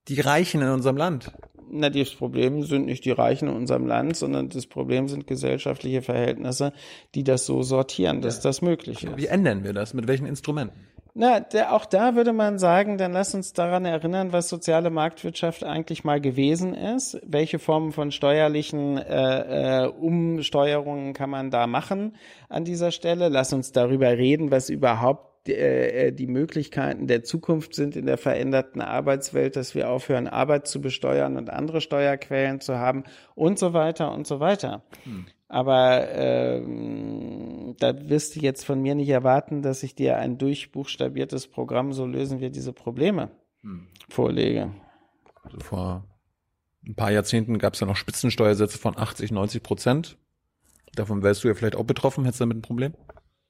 [0.08, 1.32] die Reichen in unserem Land.
[1.70, 6.00] Na, das Problem sind nicht die Reichen in unserem Land, sondern das Problem sind gesellschaftliche
[6.00, 6.72] Verhältnisse,
[7.14, 9.16] die das so sortieren, dass das möglich ist.
[9.16, 9.92] Wie ändern wir das?
[9.92, 10.78] Mit welchen Instrumenten?
[11.20, 15.64] Na, der, auch da würde man sagen, dann lass uns daran erinnern, was soziale Marktwirtschaft
[15.64, 17.20] eigentlich mal gewesen ist.
[17.26, 22.14] Welche Formen von steuerlichen äh, äh, Umsteuerungen kann man da machen
[22.48, 23.30] an dieser Stelle?
[23.30, 28.80] Lass uns darüber reden, was überhaupt äh, die Möglichkeiten der Zukunft sind in der veränderten
[28.80, 33.02] Arbeitswelt, dass wir aufhören, Arbeit zu besteuern und andere Steuerquellen zu haben
[33.34, 34.84] und so weiter und so weiter.
[35.48, 41.48] Aber ähm, da wirst du jetzt von mir nicht erwarten, dass ich dir ein durchbuchstabiertes
[41.48, 43.30] Programm, so lösen wir diese Probleme,
[44.08, 44.74] vorlege.
[45.42, 46.04] Also vor
[46.86, 50.18] ein paar Jahrzehnten gab es ja noch Spitzensteuersätze von 80, 90 Prozent.
[50.94, 52.94] Davon wärst du ja vielleicht auch betroffen, hättest du damit ein Problem?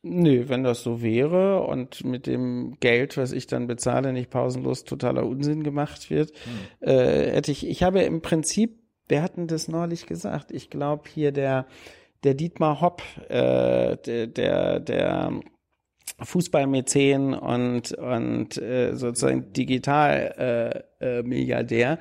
[0.03, 4.85] Nö, wenn das so wäre und mit dem Geld, was ich dann bezahle, nicht pausenlos
[4.85, 6.33] totaler Unsinn gemacht wird,
[6.81, 8.78] äh, hätte ich, ich habe im Prinzip,
[9.09, 10.53] wer hat denn das neulich gesagt?
[10.53, 11.67] Ich glaube hier der,
[12.25, 15.41] der Dietmar Hopp, äh, der, der, der
[16.21, 21.99] Fußballmäzen und, und äh, sozusagen Digital äh, Milliardär.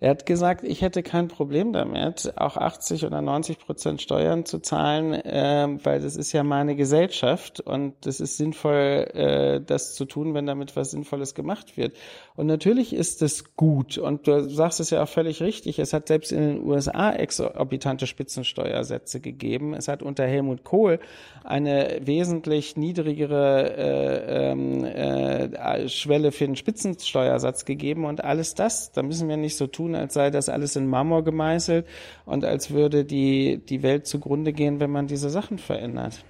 [0.00, 4.60] Er hat gesagt, ich hätte kein Problem damit, auch 80 oder 90 Prozent Steuern zu
[4.60, 10.04] zahlen, äh, weil das ist ja meine Gesellschaft und das ist sinnvoll, äh, das zu
[10.04, 11.96] tun, wenn damit was Sinnvolles gemacht wird.
[12.36, 15.78] Und natürlich ist es gut und du sagst es ja auch völlig richtig.
[15.78, 19.74] Es hat selbst in den USA exorbitante Spitzensteuersätze gegeben.
[19.74, 21.00] Es hat unter Helmut Kohl
[21.44, 29.02] eine wesentlich niedrigere äh, ähm, äh, Schwelle für den Spitzensteuersatz gegeben und alles das, da
[29.02, 31.86] müssen wir nicht so tun, als sei das alles in Marmor gemeißelt
[32.26, 36.22] und als würde die, die Welt zugrunde gehen, wenn man diese Sachen verändert.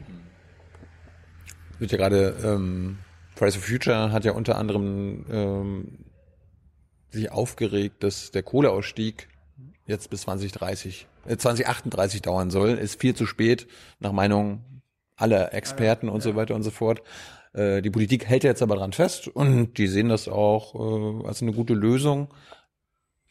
[1.80, 2.98] Wird ja gerade, ähm,
[3.34, 5.98] Fridays for Future hat ja unter anderem ähm,
[7.10, 9.28] sich aufgeregt, dass der Kohleausstieg
[9.86, 12.70] jetzt bis 2030, äh, 2038 dauern soll.
[12.70, 13.66] Ist viel zu spät,
[13.98, 14.64] nach Meinung
[15.16, 17.02] aller Experten und so weiter und so fort.
[17.56, 21.42] Äh, die Politik hält jetzt aber dran fest und die sehen das auch äh, als
[21.42, 22.28] eine gute Lösung.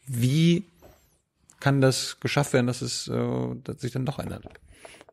[0.06, 0.64] Wie
[1.60, 4.46] kann das geschafft werden, dass es äh, dass sich dann doch ändert?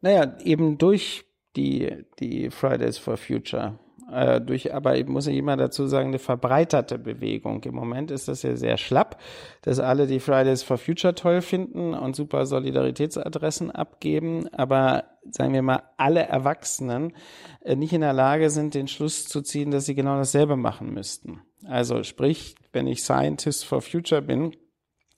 [0.01, 3.79] Naja, eben durch die, die Fridays for Future.
[4.11, 7.63] Äh, durch, aber ich muss ich immer dazu sagen, eine verbreiterte Bewegung.
[7.63, 9.19] Im Moment ist das ja sehr schlapp,
[9.61, 15.61] dass alle die Fridays for Future toll finden und super Solidaritätsadressen abgeben, aber sagen wir
[15.61, 17.13] mal, alle Erwachsenen
[17.61, 20.93] äh, nicht in der Lage sind, den Schluss zu ziehen, dass sie genau dasselbe machen
[20.93, 21.41] müssten.
[21.65, 24.55] Also sprich, wenn ich Scientist for Future bin,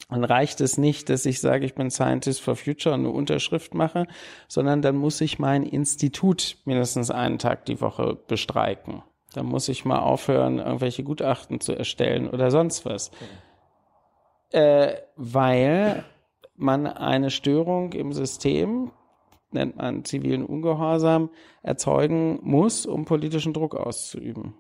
[0.10, 3.74] dann reicht es nicht, dass ich sage, ich bin Scientist for Future und eine Unterschrift
[3.74, 4.08] mache,
[4.48, 9.02] sondern dann muss ich mein Institut mindestens einen Tag die Woche bestreiken.
[9.34, 13.12] Dann muss ich mal aufhören, irgendwelche Gutachten zu erstellen oder sonst was.
[14.52, 16.06] Äh, weil
[16.56, 18.92] man eine Störung im System,
[19.52, 21.30] nennt man zivilen Ungehorsam,
[21.64, 24.54] erzeugen muss, um politischen Druck auszuüben.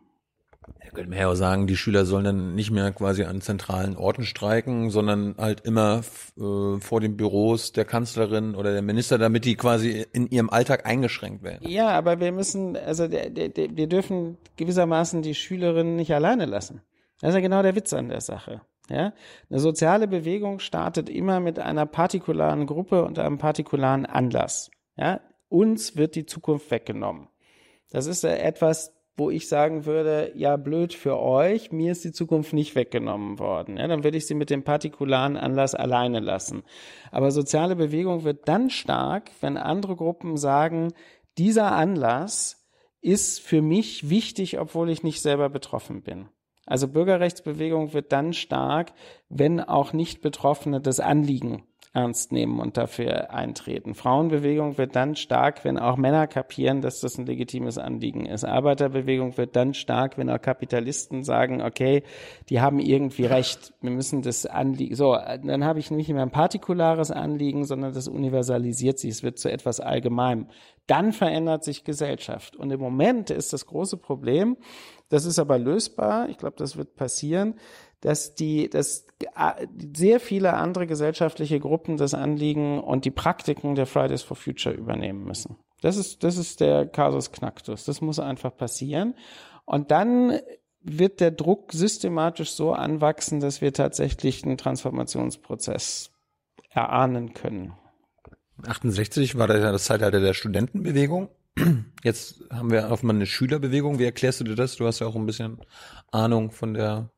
[0.83, 3.95] Da könnte man ja auch sagen, die Schüler sollen dann nicht mehr quasi an zentralen
[3.97, 6.01] Orten streiken, sondern halt immer
[6.37, 10.85] äh, vor den Büros der Kanzlerin oder der Minister, damit die quasi in ihrem Alltag
[10.85, 11.67] eingeschränkt werden.
[11.67, 16.45] Ja, aber wir müssen, also der, der, der, wir dürfen gewissermaßen die Schülerinnen nicht alleine
[16.45, 16.81] lassen.
[17.21, 18.61] Das ist ja genau der Witz an der Sache.
[18.89, 19.13] Ja,
[19.49, 24.69] eine soziale Bewegung startet immer mit einer partikularen Gruppe und einem partikularen Anlass.
[24.95, 27.27] Ja, uns wird die Zukunft weggenommen.
[27.89, 32.53] Das ist etwas, wo ich sagen würde, ja, blöd für euch, mir ist die Zukunft
[32.53, 33.77] nicht weggenommen worden.
[33.77, 36.63] Ja, dann würde ich sie mit dem partikularen Anlass alleine lassen.
[37.11, 40.93] Aber soziale Bewegung wird dann stark, wenn andere Gruppen sagen,
[41.37, 42.67] dieser Anlass
[43.01, 46.27] ist für mich wichtig, obwohl ich nicht selber betroffen bin.
[46.65, 48.93] Also Bürgerrechtsbewegung wird dann stark,
[49.29, 51.63] wenn auch nicht Betroffene das Anliegen
[51.95, 53.95] ernst nehmen und dafür eintreten.
[53.95, 58.43] Frauenbewegung wird dann stark, wenn auch Männer kapieren, dass das ein legitimes Anliegen ist.
[58.43, 62.03] Arbeiterbewegung wird dann stark, wenn auch Kapitalisten sagen, okay,
[62.49, 66.31] die haben irgendwie recht, wir müssen das Anliegen, so, dann habe ich nicht mehr ein
[66.31, 70.47] partikulares Anliegen, sondern das universalisiert sich, es wird zu etwas Allgemeinem.
[70.87, 72.55] Dann verändert sich Gesellschaft.
[72.55, 74.57] Und im Moment ist das große Problem,
[75.09, 77.55] das ist aber lösbar, ich glaube, das wird passieren,
[78.01, 79.04] dass die, dass
[79.95, 85.23] sehr viele andere gesellschaftliche Gruppen das Anliegen und die Praktiken der Fridays for Future übernehmen
[85.23, 85.57] müssen.
[85.81, 87.85] Das ist, das ist der Kasus Knacktus.
[87.85, 89.15] Das muss einfach passieren.
[89.65, 90.39] Und dann
[90.81, 96.11] wird der Druck systematisch so anwachsen, dass wir tatsächlich einen Transformationsprozess
[96.69, 97.73] erahnen können.
[98.65, 101.29] 68 war das Zeitalter der Studentenbewegung.
[102.03, 103.99] Jetzt haben wir auf einmal eine Schülerbewegung.
[103.99, 104.75] Wie erklärst du dir das?
[104.75, 105.59] Du hast ja auch ein bisschen
[106.11, 107.09] Ahnung von der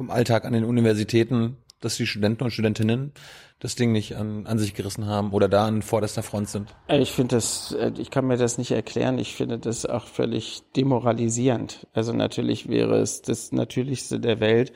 [0.00, 3.12] vom Alltag an den Universitäten, dass die Studenten und Studentinnen
[3.58, 6.74] das Ding nicht an, an sich gerissen haben oder da an vorderster Front sind?
[6.88, 9.18] Ich finde das, äh, ich kann mir das nicht erklären.
[9.18, 11.86] Ich finde das auch völlig demoralisierend.
[11.92, 14.72] Also natürlich wäre es das Natürlichste der Welt,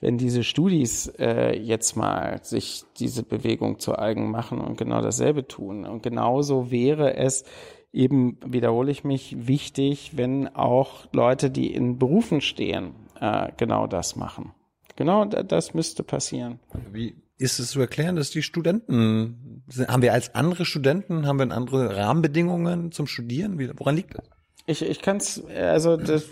[0.00, 5.48] wenn diese Studis äh, jetzt mal sich diese Bewegung zu eigen machen und genau dasselbe
[5.48, 5.84] tun.
[5.84, 7.42] Und genauso wäre es
[7.92, 14.14] eben, wiederhole ich mich, wichtig, wenn auch Leute, die in Berufen stehen, äh, genau das
[14.14, 14.52] machen.
[14.98, 16.58] Genau das müsste passieren.
[16.90, 21.54] Wie ist es zu erklären, dass die Studenten, haben wir als andere Studenten, haben wir
[21.54, 23.60] andere Rahmenbedingungen zum Studieren?
[23.78, 24.28] Woran liegt das?
[24.66, 26.24] Ich, ich kann es, also das,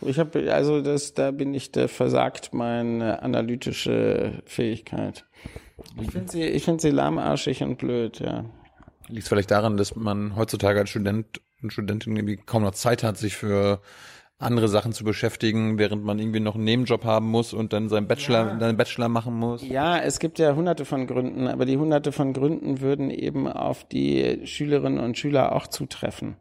[0.00, 5.24] ich habe, also das, da bin ich, da versagt meine analytische Fähigkeit.
[6.02, 8.44] Ich finde sie, ich finde sie lahmarschig und blöd, ja.
[9.06, 13.04] Liegt es vielleicht daran, dass man heutzutage als Student und Studentin irgendwie kaum noch Zeit
[13.04, 13.82] hat, sich für
[14.38, 18.06] andere Sachen zu beschäftigen, während man irgendwie noch einen Nebenjob haben muss und dann seinen
[18.06, 18.58] Bachelor, ja.
[18.58, 19.66] seinen Bachelor machen muss?
[19.66, 23.84] Ja, es gibt ja hunderte von Gründen, aber die hunderte von Gründen würden eben auf
[23.84, 26.36] die Schülerinnen und Schüler auch zutreffen.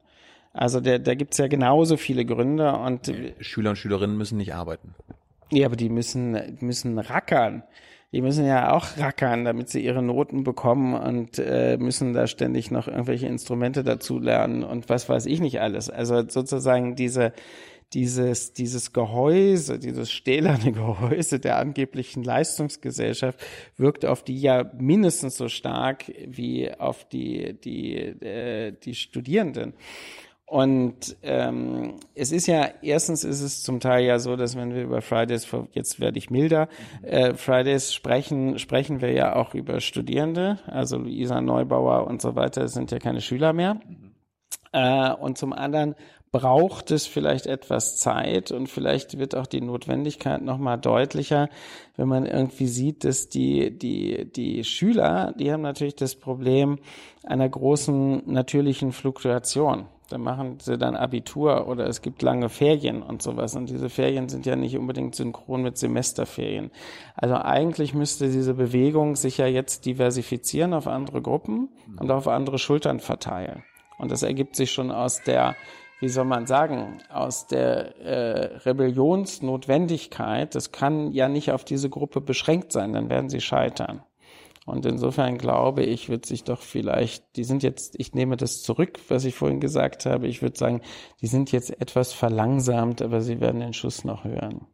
[0.53, 4.93] Also der, da gibt's ja genauso viele Gründe und Schüler und Schülerinnen müssen nicht arbeiten.
[5.51, 7.63] Ja, aber die müssen müssen rackern.
[8.13, 12.71] Die müssen ja auch rackern, damit sie ihre Noten bekommen und äh, müssen da ständig
[12.71, 15.89] noch irgendwelche Instrumente dazu lernen und was weiß ich nicht alles.
[15.89, 17.33] Also sozusagen diese
[17.93, 23.39] dieses, dieses Gehäuse, dieses stählerne Gehäuse der angeblichen Leistungsgesellschaft
[23.77, 29.73] wirkt auf die ja mindestens so stark wie auf die, die, äh, die Studierenden.
[30.49, 34.83] Und ähm, es ist ja, erstens ist es zum Teil ja so, dass wenn wir
[34.83, 36.69] über Fridays, for, jetzt werde ich milder,
[37.01, 42.69] äh, Fridays sprechen, sprechen wir ja auch über Studierende, also Luisa Neubauer und so weiter
[42.69, 43.81] sind ja keine Schüler mehr.
[44.71, 45.95] Äh, und zum anderen
[46.37, 51.49] braucht es vielleicht etwas Zeit und vielleicht wird auch die Notwendigkeit nochmal deutlicher,
[51.95, 56.77] wenn man irgendwie sieht, dass die, die, die Schüler, die haben natürlich das Problem
[57.23, 59.87] einer großen natürlichen Fluktuation.
[60.09, 63.55] Da machen sie dann Abitur oder es gibt lange Ferien und sowas.
[63.55, 66.69] Und diese Ferien sind ja nicht unbedingt synchron mit Semesterferien.
[67.15, 71.69] Also eigentlich müsste diese Bewegung sich ja jetzt diversifizieren auf andere Gruppen
[71.99, 73.63] und auf andere Schultern verteilen.
[73.97, 75.55] Und das ergibt sich schon aus der
[75.99, 82.21] wie soll man sagen, aus der äh, Rebellionsnotwendigkeit, das kann ja nicht auf diese Gruppe
[82.21, 84.03] beschränkt sein, dann werden sie scheitern.
[84.65, 88.99] Und insofern glaube ich, wird sich doch vielleicht, die sind jetzt, ich nehme das zurück,
[89.07, 90.81] was ich vorhin gesagt habe, ich würde sagen,
[91.21, 94.67] die sind jetzt etwas verlangsamt, aber sie werden den Schuss noch hören.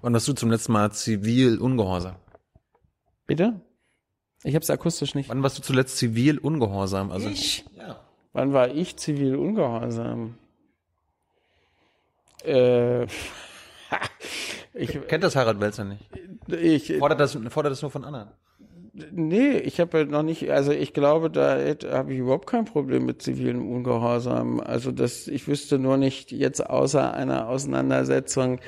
[0.00, 2.14] Wann hast du zum letzten Mal zivil ungehorsam?
[3.26, 3.60] Bitte?
[4.44, 5.30] Ich habe es akustisch nicht.
[5.30, 7.10] Wann warst du zuletzt zivil ungehorsam?
[7.10, 7.64] Also ich?
[7.76, 7.98] Ja.
[8.32, 10.38] Wann war ich zivil ungehorsam?
[12.44, 13.04] Äh,
[14.74, 16.04] ich, Kennt das Harald Welzer nicht?
[16.48, 18.28] Ich, fordert, das, fordert das nur von anderen?
[19.10, 21.58] Nee, ich habe noch nicht, also ich glaube, da
[21.90, 24.60] habe ich überhaupt kein Problem mit zivilen Ungehorsam.
[24.60, 28.60] Also das, ich wüsste nur nicht jetzt außer einer Auseinandersetzung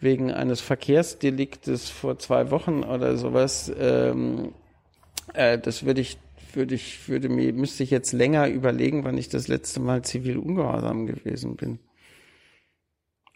[0.00, 4.52] wegen eines Verkehrsdeliktes vor zwei Wochen oder sowas, ähm,
[5.34, 6.18] äh, das würde ich,
[6.54, 10.38] würde ich, würde mir, müsste ich jetzt länger überlegen, wann ich das letzte Mal zivil
[10.38, 11.78] ungehorsam gewesen bin.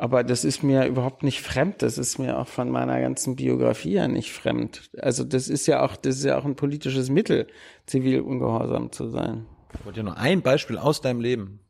[0.02, 1.80] Aber das ist mir überhaupt nicht fremd.
[1.80, 4.90] Das ist mir auch von meiner ganzen Biografie ja nicht fremd.
[4.98, 7.46] Also das ist ja auch, das ist ja auch ein politisches Mittel,
[7.86, 9.46] zivil ungehorsam zu sein.
[9.78, 11.60] Ich wollte ja nur ein Beispiel aus deinem Leben.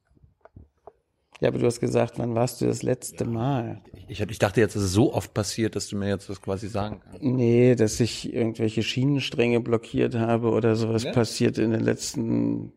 [1.42, 3.30] Ja, aber du hast gesagt, wann warst du das letzte ja.
[3.30, 3.82] Mal?
[4.08, 6.68] Ich, ich dachte jetzt, dass es so oft passiert, dass du mir jetzt das quasi
[6.68, 7.22] sagen kannst.
[7.22, 11.12] Nee, dass ich irgendwelche Schienenstränge blockiert habe oder sowas ja.
[11.12, 12.72] passiert in den letzten,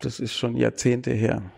[0.00, 1.52] das ist schon Jahrzehnte her.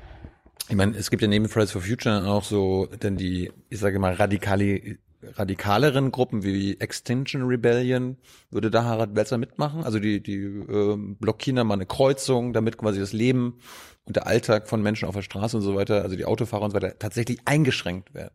[0.68, 3.98] Ich meine, es gibt ja neben Fridays for Future auch so, denn die, ich sage
[3.98, 8.16] mal, radikali radikaleren Gruppen wie Extinction Rebellion,
[8.50, 9.84] würde da Harald Welzer mitmachen?
[9.84, 13.58] Also die, die äh, blockieren da mal eine Kreuzung, damit quasi das Leben
[14.04, 16.70] und der Alltag von Menschen auf der Straße und so weiter, also die Autofahrer und
[16.72, 18.34] so weiter, tatsächlich eingeschränkt werden.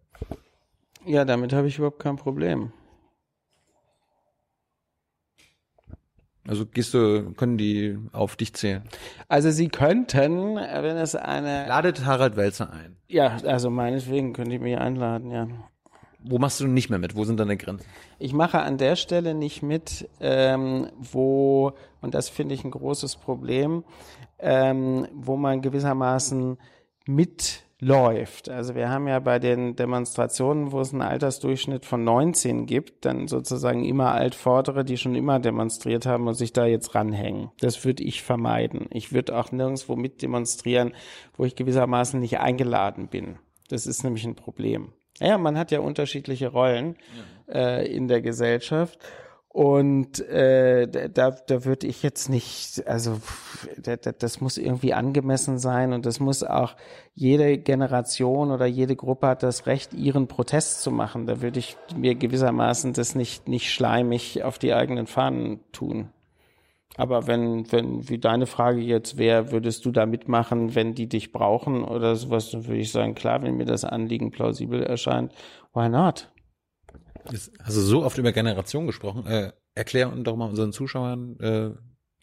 [1.05, 2.71] Ja, damit habe ich überhaupt kein Problem.
[6.47, 8.83] Also gehst du, können die auf dich zählen?
[9.27, 12.95] Also Sie könnten, wenn es eine, Ladet Harald Welzer ein.
[13.07, 15.47] ja, also meinetwegen könnte ich mich einladen, ja.
[16.19, 17.15] Wo machst du nicht mehr mit?
[17.15, 17.85] Wo sind deine Grenzen?
[18.19, 23.17] Ich mache an der Stelle nicht mit, ähm, wo, und das finde ich ein großes
[23.17, 23.83] Problem,
[24.39, 26.57] ähm, wo man gewissermaßen
[27.79, 28.49] mitläuft.
[28.49, 33.27] Also wir haben ja bei den Demonstrationen, wo es einen Altersdurchschnitt von 19 gibt, dann
[33.27, 37.51] sozusagen immer Altvordere, die schon immer demonstriert haben und sich da jetzt ranhängen.
[37.59, 38.87] Das würde ich vermeiden.
[38.91, 40.93] Ich würde auch nirgendwo mit demonstrieren,
[41.35, 43.37] wo ich gewissermaßen nicht eingeladen bin.
[43.69, 44.93] Das ist nämlich ein Problem.
[45.19, 46.95] Ja, man hat ja unterschiedliche Rollen
[47.51, 48.99] äh, in der Gesellschaft.
[49.49, 53.19] Und äh, da, da würde ich jetzt nicht, also
[53.77, 56.75] da, da, das muss irgendwie angemessen sein und das muss auch
[57.15, 61.25] jede Generation oder jede Gruppe hat das Recht, ihren Protest zu machen.
[61.25, 66.09] Da würde ich mir gewissermaßen das nicht, nicht schleimig auf die eigenen Fahnen tun.
[66.97, 71.31] Aber wenn, wenn, wie deine Frage jetzt wäre, würdest du da mitmachen, wenn die dich
[71.31, 75.31] brauchen oder sowas, dann würde ich sagen, klar, wenn mir das Anliegen plausibel erscheint,
[75.73, 76.29] why not?
[77.31, 79.25] Jetzt hast du so oft über Generation gesprochen.
[79.25, 81.71] Äh, erklär doch mal unseren Zuschauern, äh,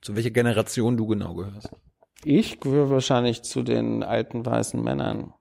[0.03, 1.71] zu welcher Generation du genau gehörst.
[2.25, 5.33] Ich gehöre wahrscheinlich zu den alten weißen Männern.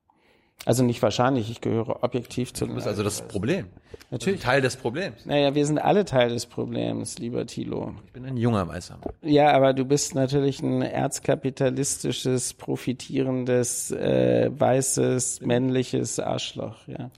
[0.65, 3.68] Also nicht wahrscheinlich, ich gehöre objektiv zu Du den bist also das Problem.
[4.11, 4.41] Natürlich.
[4.41, 5.26] Teil des Problems.
[5.26, 7.95] Naja, wir sind alle Teil des Problems, lieber Thilo.
[8.06, 8.99] Ich bin ein junger Weißer.
[9.22, 17.11] Ja, aber du bist natürlich ein erzkapitalistisches, profitierendes, äh, weißes, männliches Arschloch, ja.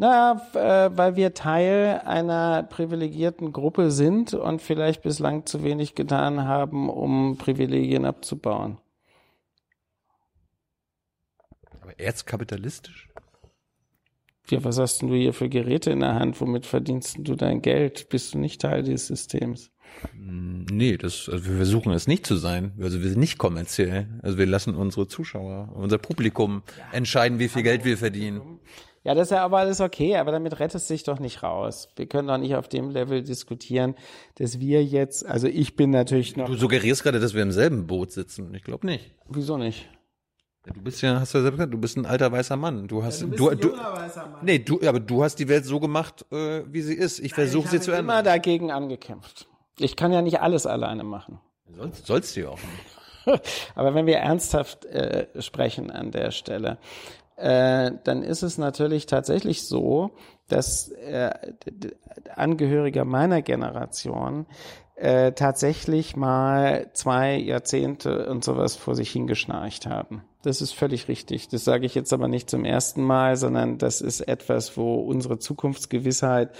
[0.00, 6.44] Na, äh, weil wir Teil einer privilegierten Gruppe sind und vielleicht bislang zu wenig getan
[6.44, 8.78] haben, um Privilegien abzubauen.
[11.82, 13.10] Aber erzkapitalistisch?
[14.48, 16.40] Ja, was hast denn du hier für Geräte in der Hand?
[16.40, 18.08] Womit verdienst du dein Geld?
[18.08, 19.70] Bist du nicht Teil dieses Systems?
[20.12, 22.72] Hm, Nee, das, also wir versuchen es nicht zu sein.
[22.80, 24.08] Also wir sind nicht kommerziell.
[24.22, 28.60] Also wir lassen unsere Zuschauer, unser Publikum entscheiden, wie viel Geld wir verdienen.
[29.02, 31.88] Ja, das ist ja aber alles okay, aber damit rettest du dich doch nicht raus.
[31.96, 33.94] Wir können doch nicht auf dem Level diskutieren,
[34.34, 37.86] dass wir jetzt, also ich bin natürlich noch, Du suggerierst gerade, dass wir im selben
[37.86, 38.54] Boot sitzen.
[38.54, 39.14] Ich glaube nicht.
[39.28, 39.88] wieso nicht?
[40.66, 42.86] Du bist ja, hast du ja selbst gesagt, du bist ein alter weißer Mann.
[42.86, 43.72] Du hast, du, du,
[44.42, 47.18] nee, du, aber du hast die Welt so gemacht, äh, wie sie ist.
[47.18, 48.24] Ich versuche sie zu immer ändern.
[48.26, 49.48] dagegen angekämpft.
[49.78, 51.40] Ich kann ja nicht alles alleine machen.
[51.74, 53.40] Sollst, sollst du ja auch nicht.
[53.74, 56.78] Aber wenn wir ernsthaft äh, sprechen an der Stelle,
[57.40, 60.10] äh, dann ist es natürlich tatsächlich so,
[60.48, 61.30] dass äh,
[61.66, 61.96] d- d-
[62.34, 64.46] Angehörige meiner Generation
[64.96, 70.22] äh, tatsächlich mal zwei Jahrzehnte und sowas vor sich hingeschnarcht haben.
[70.42, 71.48] Das ist völlig richtig.
[71.48, 75.38] Das sage ich jetzt aber nicht zum ersten Mal, sondern das ist etwas, wo unsere
[75.38, 76.50] Zukunftsgewissheit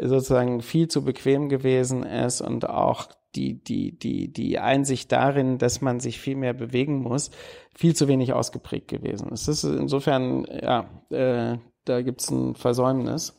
[0.00, 5.80] sozusagen viel zu bequem gewesen ist und auch die, die, die, die Einsicht darin, dass
[5.80, 7.30] man sich viel mehr bewegen muss,
[7.74, 9.30] viel zu wenig ausgeprägt gewesen.
[9.32, 13.34] Es ist insofern, ja, äh, da gibt's ein Versäumnis.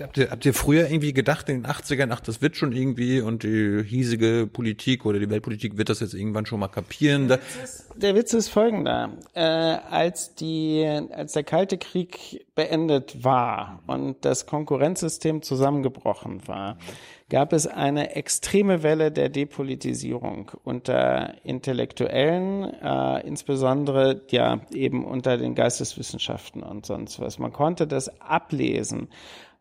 [0.00, 3.20] Habt ihr, habt ihr früher irgendwie gedacht in den 80ern, ach, das wird schon irgendwie
[3.20, 7.28] und die hiesige Politik oder die Weltpolitik wird das jetzt irgendwann schon mal kapieren?
[7.28, 7.38] Da,
[7.96, 9.10] Der Witz ist folgender.
[9.34, 16.78] Äh, als, die, als der Kalte Krieg beendet war und das Konkurrenzsystem zusammengebrochen war,
[17.30, 25.54] gab es eine extreme Welle der Depolitisierung unter Intellektuellen, äh, insbesondere ja eben unter den
[25.54, 27.38] Geisteswissenschaften und sonst was.
[27.38, 29.08] Man konnte das ablesen.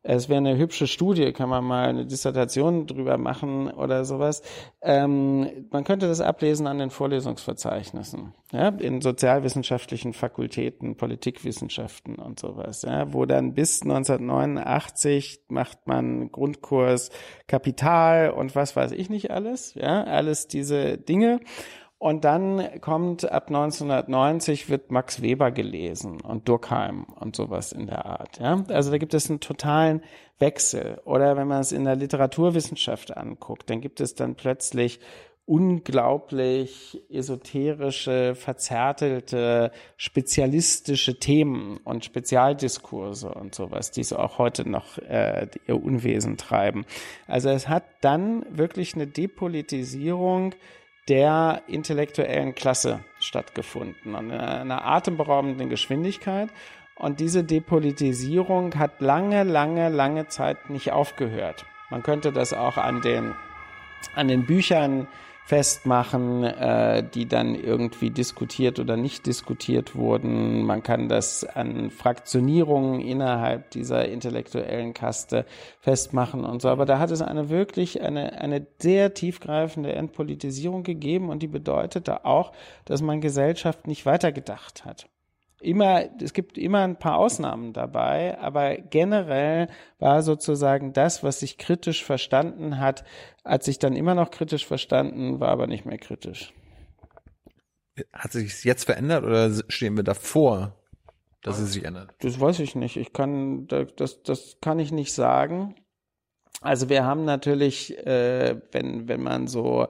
[0.02, 4.42] Es wäre eine hübsche Studie, kann man mal eine Dissertation drüber machen oder sowas.
[4.82, 12.84] Ähm, man könnte das ablesen an den Vorlesungsverzeichnissen, ja, in sozialwissenschaftlichen Fakultäten, Politikwissenschaften und sowas,
[12.84, 17.10] ja, wo dann bis 1989 macht man Grundkurs
[17.48, 21.42] Kapital und was weiß ich nicht alles, ja, alles diese Dinge.
[22.00, 28.06] Und dann kommt ab 1990 wird Max Weber gelesen und Durkheim und sowas in der
[28.06, 28.40] Art.
[28.40, 28.64] Ja?
[28.70, 30.02] Also da gibt es einen totalen
[30.40, 31.02] Wechsel.
[31.04, 35.02] Oder wenn man es in der Literaturwissenschaft anguckt, dann gibt es dann plötzlich
[35.46, 45.48] unglaublich esoterische, verzärtelte, spezialistische Themen und Spezialdiskurse und sowas, die so auch heute noch äh,
[45.68, 46.86] ihr Unwesen treiben.
[47.28, 50.54] Also es hat dann wirklich eine Depolitisierung
[51.10, 56.50] der intellektuellen Klasse stattgefunden und in einer atemberaubenden Geschwindigkeit.
[56.96, 61.66] Und diese Depolitisierung hat lange, lange, lange Zeit nicht aufgehört.
[61.90, 63.34] Man könnte das auch an den,
[64.16, 65.08] an den Büchern
[65.50, 70.64] festmachen, äh, die dann irgendwie diskutiert oder nicht diskutiert wurden.
[70.64, 75.48] Man kann das an Fraktionierungen innerhalb dieser intellektuellen Kaste
[75.80, 76.70] festmachen und so.
[76.70, 82.26] Aber da hat es eine wirklich eine, eine sehr tiefgreifende Entpolitisierung gegeben und die bedeutete
[82.26, 82.52] auch,
[82.86, 85.10] dass man Gesellschaft nicht weitergedacht hat
[85.62, 89.68] immer, es gibt immer ein paar Ausnahmen dabei, aber generell
[89.98, 93.04] war sozusagen das, was sich kritisch verstanden hat,
[93.44, 96.54] hat sich dann immer noch kritisch verstanden, war aber nicht mehr kritisch.
[98.14, 100.78] Hat sich jetzt verändert oder stehen wir davor,
[101.42, 102.12] dass es sich ändert?
[102.20, 102.96] Das weiß ich nicht.
[102.96, 105.76] Ich kann, das, das kann ich nicht sagen.
[106.62, 109.88] Also wir haben natürlich, äh, wenn, wenn man so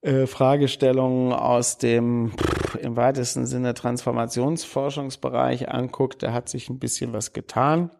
[0.00, 2.32] äh, Fragestellungen aus dem
[2.80, 7.90] im weitesten Sinne Transformationsforschungsbereich anguckt, da hat sich ein bisschen was getan.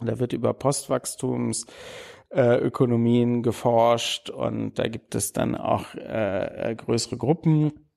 [0.00, 7.87] Da wird über Postwachstumsökonomien äh, geforscht und da gibt es dann auch äh, größere Gruppen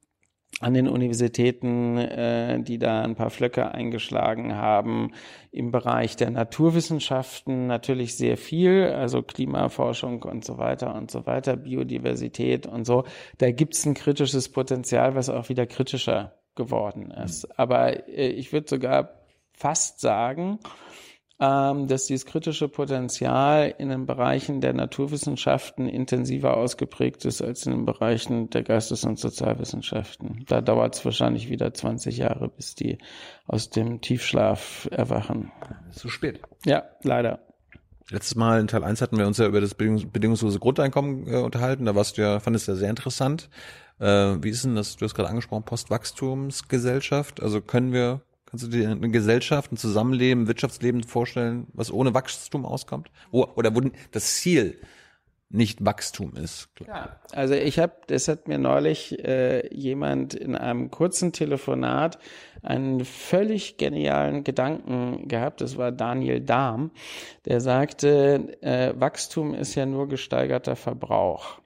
[0.60, 5.12] an den Universitäten, äh, die da ein paar Flöcke eingeschlagen haben.
[5.52, 11.56] Im Bereich der Naturwissenschaften natürlich sehr viel, also Klimaforschung und so weiter und so weiter,
[11.56, 13.06] Biodiversität und so.
[13.38, 17.48] Da gibt's ein kritisches Potenzial, was auch wieder kritischer geworden ist.
[17.58, 19.22] Aber äh, ich würde sogar
[19.54, 20.60] fast sagen,
[21.42, 27.86] dass dieses kritische Potenzial in den Bereichen der Naturwissenschaften intensiver ausgeprägt ist als in den
[27.86, 30.46] Bereichen der Geistes- und Sozialwissenschaften.
[30.48, 33.00] Da dauert es wahrscheinlich wieder 20 Jahre, bis die
[33.48, 35.52] aus dem Tiefschlaf erwachen.
[35.90, 36.42] Zu spät.
[36.64, 37.40] Ja, leider.
[38.12, 41.86] Letztes Mal in Teil 1 hatten wir uns ja über das bedingungslose Grundeinkommen äh, unterhalten.
[41.86, 43.50] Da warst du ja, fandest du ja sehr interessant.
[44.00, 47.42] Äh, wie ist denn das, du hast gerade angesprochen, Postwachstumsgesellschaft?
[47.42, 48.22] Also können wir
[48.52, 53.10] Kannst du dir eine Gesellschaft, ein Zusammenleben, Wirtschaftsleben vorstellen, was ohne Wachstum auskommt?
[53.32, 54.78] Wo, oder wo das Ziel
[55.50, 56.68] nicht Wachstum ist?
[56.86, 62.20] Ja, also ich habe, das hat mir neulich äh, jemand in einem kurzen Telefonat
[62.62, 65.62] einen völlig genialen Gedanken gehabt.
[65.62, 66.92] Das war Daniel Dahm,
[67.46, 71.61] der sagte, äh, Wachstum ist ja nur gesteigerter Verbrauch.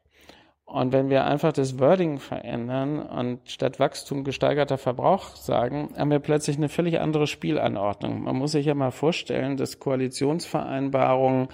[0.66, 6.20] Und wenn wir einfach das Wording verändern und statt Wachstum gesteigerter Verbrauch sagen, haben wir
[6.20, 8.24] plötzlich eine völlig andere Spielanordnung.
[8.24, 11.50] Man muss sich ja mal vorstellen, dass Koalitionsvereinbarungen,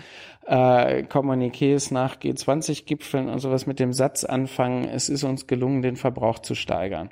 [0.46, 5.98] äh, Kommuniqués nach G20-Gipfeln und sowas mit dem Satz anfangen, es ist uns gelungen, den
[5.98, 7.10] Verbrauch zu steigern.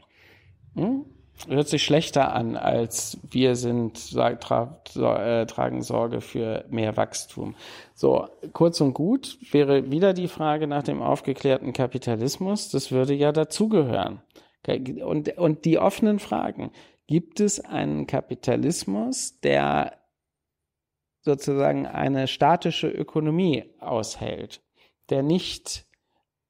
[0.76, 1.06] Hm?
[1.48, 7.56] Hört sich schlechter an, als wir sind, tra äh, tragen Sorge für mehr Wachstum.
[7.94, 12.70] So, kurz und gut wäre wieder die Frage nach dem aufgeklärten Kapitalismus.
[12.70, 14.22] Das würde ja dazugehören.
[14.68, 16.72] Und, und die offenen Fragen.
[17.07, 19.98] Gibt es einen Kapitalismus, der
[21.22, 24.61] sozusagen eine statische Ökonomie aushält,
[25.10, 25.86] der nicht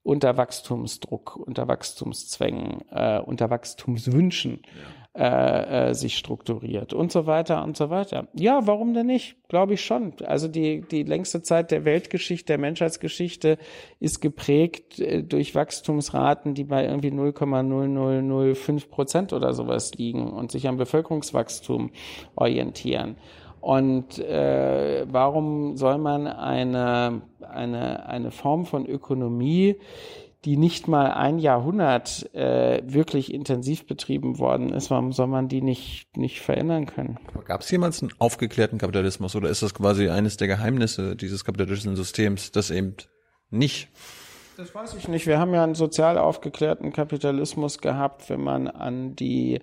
[0.04, 4.62] unter Wachstumsdruck, unter Wachstumszwängen, äh, unter Wachstumswünschen
[5.20, 8.28] äh, äh, sich strukturiert und so weiter und so weiter.
[8.34, 9.36] Ja, warum denn nicht?
[9.50, 10.14] Glaube ich schon.
[10.24, 13.58] Also die, die längste Zeit der Weltgeschichte, der Menschheitsgeschichte
[14.00, 20.68] ist geprägt äh, durch Wachstumsraten, die bei irgendwie 0,0005 Prozent oder sowas liegen und sich
[20.68, 21.90] am Bevölkerungswachstum
[22.36, 23.18] orientieren.
[23.62, 29.76] Und äh, warum soll man eine, eine, eine Form von Ökonomie,
[30.46, 35.62] die nicht mal ein Jahrhundert äh, wirklich intensiv betrieben worden ist, warum soll man die
[35.62, 37.20] nicht, nicht verändern können?
[37.44, 41.98] Gab es jemals einen aufgeklärten Kapitalismus oder ist das quasi eines der Geheimnisse dieses kapitalistischen
[41.98, 42.96] Systems, das eben
[43.50, 43.90] nicht
[44.60, 45.26] das weiß ich nicht.
[45.26, 49.62] Wir haben ja einen sozial aufgeklärten Kapitalismus gehabt, wenn man an die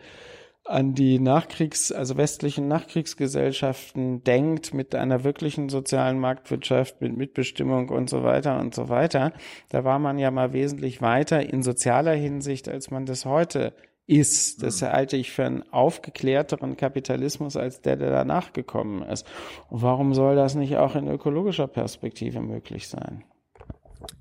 [0.69, 8.11] an die Nachkriegs-, also westlichen Nachkriegsgesellschaften denkt, mit einer wirklichen sozialen Marktwirtschaft, mit Mitbestimmung und
[8.11, 9.33] so weiter und so weiter,
[9.69, 13.75] da war man ja mal wesentlich weiter in sozialer Hinsicht, als man das heute
[14.07, 14.63] ist.
[14.63, 14.87] Das mhm.
[14.87, 19.27] halte ich für einen aufgeklärteren Kapitalismus als der, der danach gekommen ist.
[19.69, 23.25] Und warum soll das nicht auch in ökologischer Perspektive möglich sein?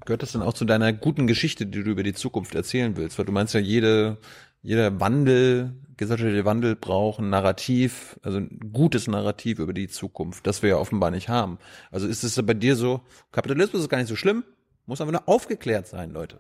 [0.06, 3.18] Gehört das denn auch zu deiner guten Geschichte, die du über die Zukunft erzählen willst?
[3.18, 4.18] Weil du meinst ja, jede,
[4.66, 10.64] jeder Wandel, gesellschaftliche Wandel braucht ein Narrativ, also ein gutes Narrativ über die Zukunft, das
[10.64, 11.60] wir ja offenbar nicht haben.
[11.92, 13.02] Also ist es bei dir so,
[13.32, 14.44] Kapitalismus ist gar nicht so schlimm,
[14.88, 16.40] muss aber nur aufgeklärt sein, Leute.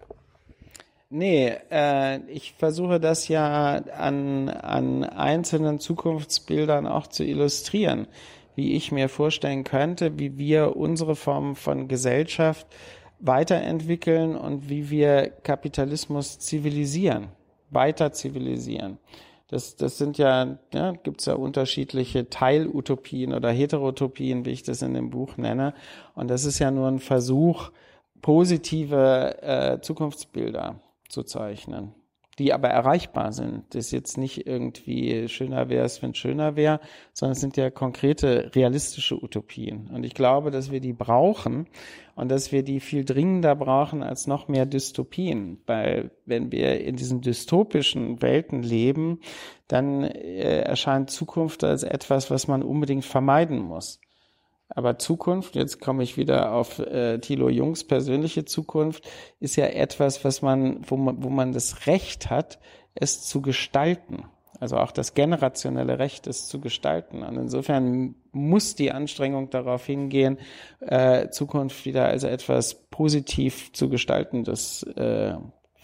[1.11, 8.07] Nee, äh, ich versuche das ja an, an einzelnen Zukunftsbildern auch zu illustrieren,
[8.55, 12.65] wie ich mir vorstellen könnte, wie wir unsere Form von Gesellschaft
[13.19, 17.27] weiterentwickeln und wie wir Kapitalismus zivilisieren
[17.69, 18.97] weiter zivilisieren.
[19.47, 24.81] Das, das sind ja, ja gibt es ja unterschiedliche Teilutopien oder Heterotopien, wie ich das
[24.81, 25.73] in dem Buch nenne.
[26.15, 27.71] Und das ist ja nur ein Versuch,
[28.21, 30.79] positive äh, Zukunftsbilder
[31.09, 31.93] zu zeichnen
[32.39, 33.63] die aber erreichbar sind.
[33.69, 36.79] Das ist jetzt nicht irgendwie schöner wäre es, wenn schöner wäre,
[37.13, 39.89] sondern es sind ja konkrete, realistische Utopien.
[39.93, 41.67] Und ich glaube, dass wir die brauchen
[42.15, 45.61] und dass wir die viel dringender brauchen als noch mehr Dystopien.
[45.65, 49.19] Weil wenn wir in diesen dystopischen Welten leben,
[49.67, 53.99] dann äh, erscheint Zukunft als etwas, was man unbedingt vermeiden muss.
[54.69, 59.07] Aber Zukunft, jetzt komme ich wieder auf äh, Thilo Jungs persönliche Zukunft,
[59.39, 62.59] ist ja etwas, was man, wo man, wo man das Recht hat,
[62.95, 64.25] es zu gestalten.
[64.59, 67.23] Also auch das generationelle Recht, es zu gestalten.
[67.23, 70.39] Und insofern muss die Anstrengung darauf hingehen,
[70.79, 75.35] äh, Zukunft wieder als etwas positiv zu gestalten, das äh,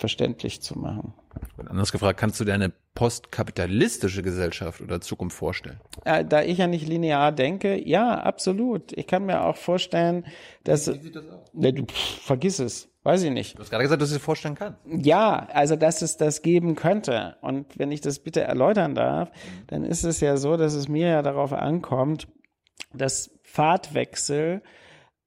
[0.01, 1.13] verständlich zu machen.
[1.57, 5.79] Und anders gefragt, kannst du dir eine postkapitalistische Gesellschaft oder Zukunft vorstellen?
[6.03, 8.91] Äh, da ich ja nicht linear denke, ja, absolut.
[8.97, 10.25] Ich kann mir auch vorstellen,
[10.63, 10.91] dass.
[10.91, 11.53] Wie sieht das aus?
[11.53, 12.89] Ne, du, pff, vergiss es.
[13.03, 13.57] Weiß ich nicht.
[13.57, 14.79] Du hast gerade gesagt, dass du es vorstellen kannst.
[14.85, 17.37] Ja, also dass es das geben könnte.
[17.41, 19.31] Und wenn ich das bitte erläutern darf,
[19.67, 22.27] dann ist es ja so, dass es mir ja darauf ankommt,
[22.93, 24.61] dass Fahrtwechsel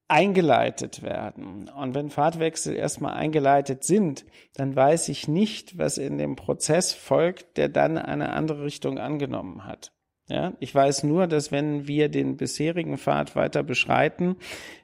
[0.08, 1.68] eingeleitet werden.
[1.68, 4.24] Und wenn Fahrtwechsel erstmal eingeleitet sind,
[4.54, 9.64] dann weiß ich nicht, was in dem Prozess folgt, der dann eine andere Richtung angenommen
[9.64, 9.92] hat.
[10.26, 14.36] Ja, ich weiß nur, dass wenn wir den bisherigen Pfad weiter beschreiten,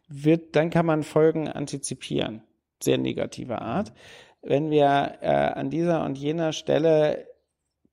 [0.09, 2.43] wird, dann kann man Folgen antizipieren.
[2.83, 3.93] Sehr negativer Art.
[4.43, 7.27] Wenn wir äh, an dieser und jener Stelle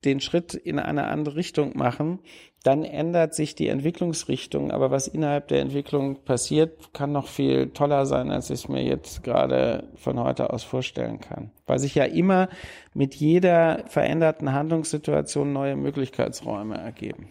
[0.04, 2.20] den Schritt in eine andere Richtung machen,
[2.62, 4.70] dann ändert sich die Entwicklungsrichtung.
[4.70, 8.82] Aber was innerhalb der Entwicklung passiert, kann noch viel toller sein, als ich es mir
[8.82, 11.50] jetzt gerade von heute aus vorstellen kann.
[11.66, 12.48] Weil sich ja immer
[12.94, 17.28] mit jeder veränderten Handlungssituation neue Möglichkeitsräume ergeben.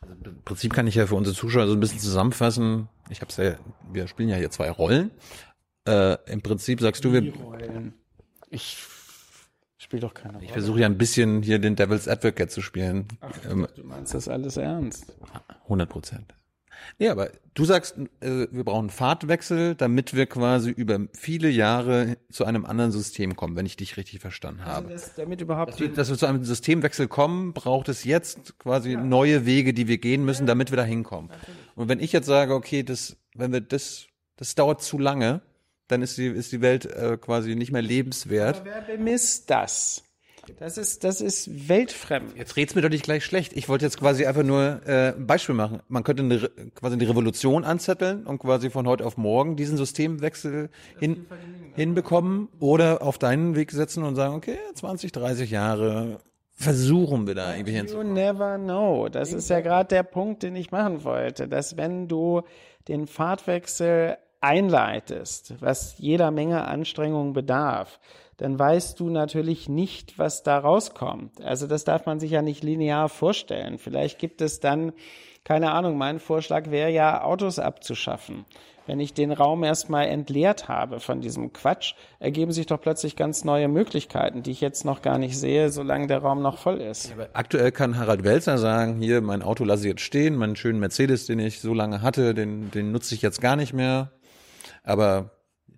[0.00, 2.88] Also Im Prinzip kann ich ja für unsere Zuschauer so ein bisschen zusammenfassen.
[3.10, 3.54] Ich habe ja,
[3.92, 5.10] wir spielen ja hier zwei Rollen.
[5.86, 7.34] Äh, Im Prinzip sagst du, wir.
[7.34, 7.94] Rollen.
[8.50, 8.76] Ich
[9.94, 10.44] Spielt doch keine Rolle.
[10.44, 13.06] Ich versuche ja ein bisschen hier den Devil's Advocate zu spielen.
[13.20, 15.14] Ach, ähm, du meinst das alles ernst?
[15.64, 16.34] 100 Prozent.
[16.98, 22.44] Ja, aber du sagst, äh, wir brauchen Fahrtwechsel, damit wir quasi über viele Jahre zu
[22.44, 24.88] einem anderen System kommen, wenn ich dich richtig verstanden also habe.
[24.88, 28.58] Also das, damit überhaupt dass wir, dass wir, zu einem Systemwechsel kommen, braucht es jetzt
[28.58, 29.00] quasi ja.
[29.00, 31.30] neue Wege, die wir gehen müssen, damit wir da hinkommen.
[31.76, 35.40] Und wenn ich jetzt sage, okay, das, wenn wir das, das dauert zu lange,
[35.88, 38.60] dann ist die, ist die Welt äh, quasi nicht mehr lebenswert.
[38.60, 40.02] Aber wer bemisst das?
[40.58, 42.36] Das ist, das ist weltfremd.
[42.36, 43.54] Jetzt red's mir doch nicht gleich schlecht.
[43.54, 45.80] Ich wollte jetzt quasi einfach nur äh, ein Beispiel machen.
[45.88, 50.70] Man könnte eine, quasi eine Revolution anzetteln und quasi von heute auf morgen diesen Systemwechsel
[50.98, 51.26] hin,
[51.74, 56.18] hinbekommen oder auf deinen Weg setzen und sagen, okay, 20, 30 Jahre
[56.52, 58.08] versuchen wir da irgendwie hinzukommen.
[58.08, 59.08] You never know.
[59.08, 62.42] Das ist ja gerade der Punkt, den ich machen wollte, dass wenn du
[62.86, 67.98] den Fahrtwechsel einleitest, was jeder Menge Anstrengung bedarf,
[68.36, 71.40] dann weißt du natürlich nicht, was da rauskommt.
[71.42, 73.78] Also das darf man sich ja nicht linear vorstellen.
[73.78, 74.92] Vielleicht gibt es dann,
[75.44, 78.44] keine Ahnung, mein Vorschlag wäre ja, Autos abzuschaffen.
[78.86, 83.42] Wenn ich den Raum erstmal entleert habe von diesem Quatsch, ergeben sich doch plötzlich ganz
[83.42, 87.14] neue Möglichkeiten, die ich jetzt noch gar nicht sehe, solange der Raum noch voll ist.
[87.16, 90.80] Ja, aktuell kann Harald Welzer sagen, hier, mein Auto lasse ich jetzt stehen, meinen schönen
[90.80, 94.10] Mercedes, den ich so lange hatte, den, den nutze ich jetzt gar nicht mehr.
[94.84, 95.30] Aber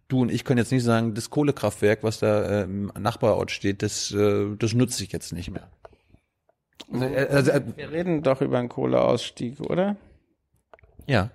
[0.08, 3.82] du und ich können jetzt nicht sagen, das Kohlekraftwerk, was da äh, im Nachbarort steht,
[3.82, 5.68] das, äh, das nutze ich jetzt nicht mehr.
[6.92, 9.96] Also, äh, also, äh, Wir reden doch über einen Kohleausstieg, oder?
[11.06, 11.30] Ja.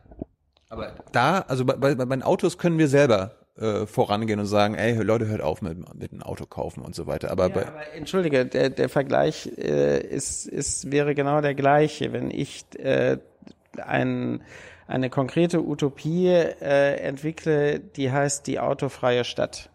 [0.69, 4.75] Aber da, also bei, bei, bei den Autos können wir selber äh, vorangehen und sagen,
[4.75, 7.31] ey, Leute, hört auf mit, mit einem Auto kaufen und so weiter.
[7.31, 12.13] Aber, ja, bei, aber entschuldige, der, der Vergleich äh, ist, ist, wäre genau der gleiche.
[12.13, 13.17] Wenn ich äh,
[13.77, 14.41] ein
[14.91, 19.69] eine konkrete Utopie äh, entwickle, die heißt die autofreie Stadt.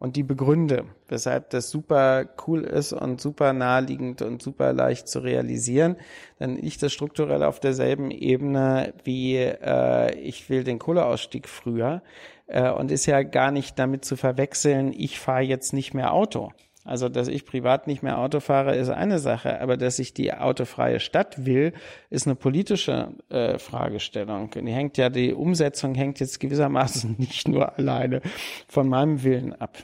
[0.00, 5.18] Und die begründe, weshalb das super cool ist und super naheliegend und super leicht zu
[5.18, 5.96] realisieren,
[6.38, 12.02] dann liegt das strukturell auf derselben Ebene wie äh, ich will den Kohleausstieg früher
[12.46, 16.52] äh, und ist ja gar nicht damit zu verwechseln, ich fahre jetzt nicht mehr Auto.
[16.84, 20.32] Also, dass ich privat nicht mehr Auto fahre, ist eine Sache, aber dass ich die
[20.32, 21.72] autofreie Stadt will,
[22.08, 24.50] ist eine politische äh, Fragestellung.
[24.50, 28.22] Die hängt ja, die Umsetzung hängt jetzt gewissermaßen nicht nur alleine
[28.68, 29.76] von meinem Willen ab.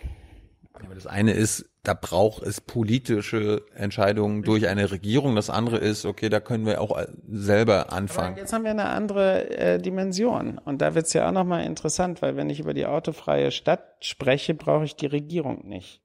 [0.72, 5.36] Aber das eine ist, da braucht es politische Entscheidungen durch eine Regierung.
[5.36, 6.98] Das andere ist, okay, da können wir auch
[7.28, 8.32] selber anfangen.
[8.32, 10.58] Aber jetzt haben wir eine andere äh, Dimension.
[10.58, 13.84] Und da wird es ja auch nochmal interessant, weil wenn ich über die autofreie Stadt
[14.00, 16.03] spreche, brauche ich die Regierung nicht.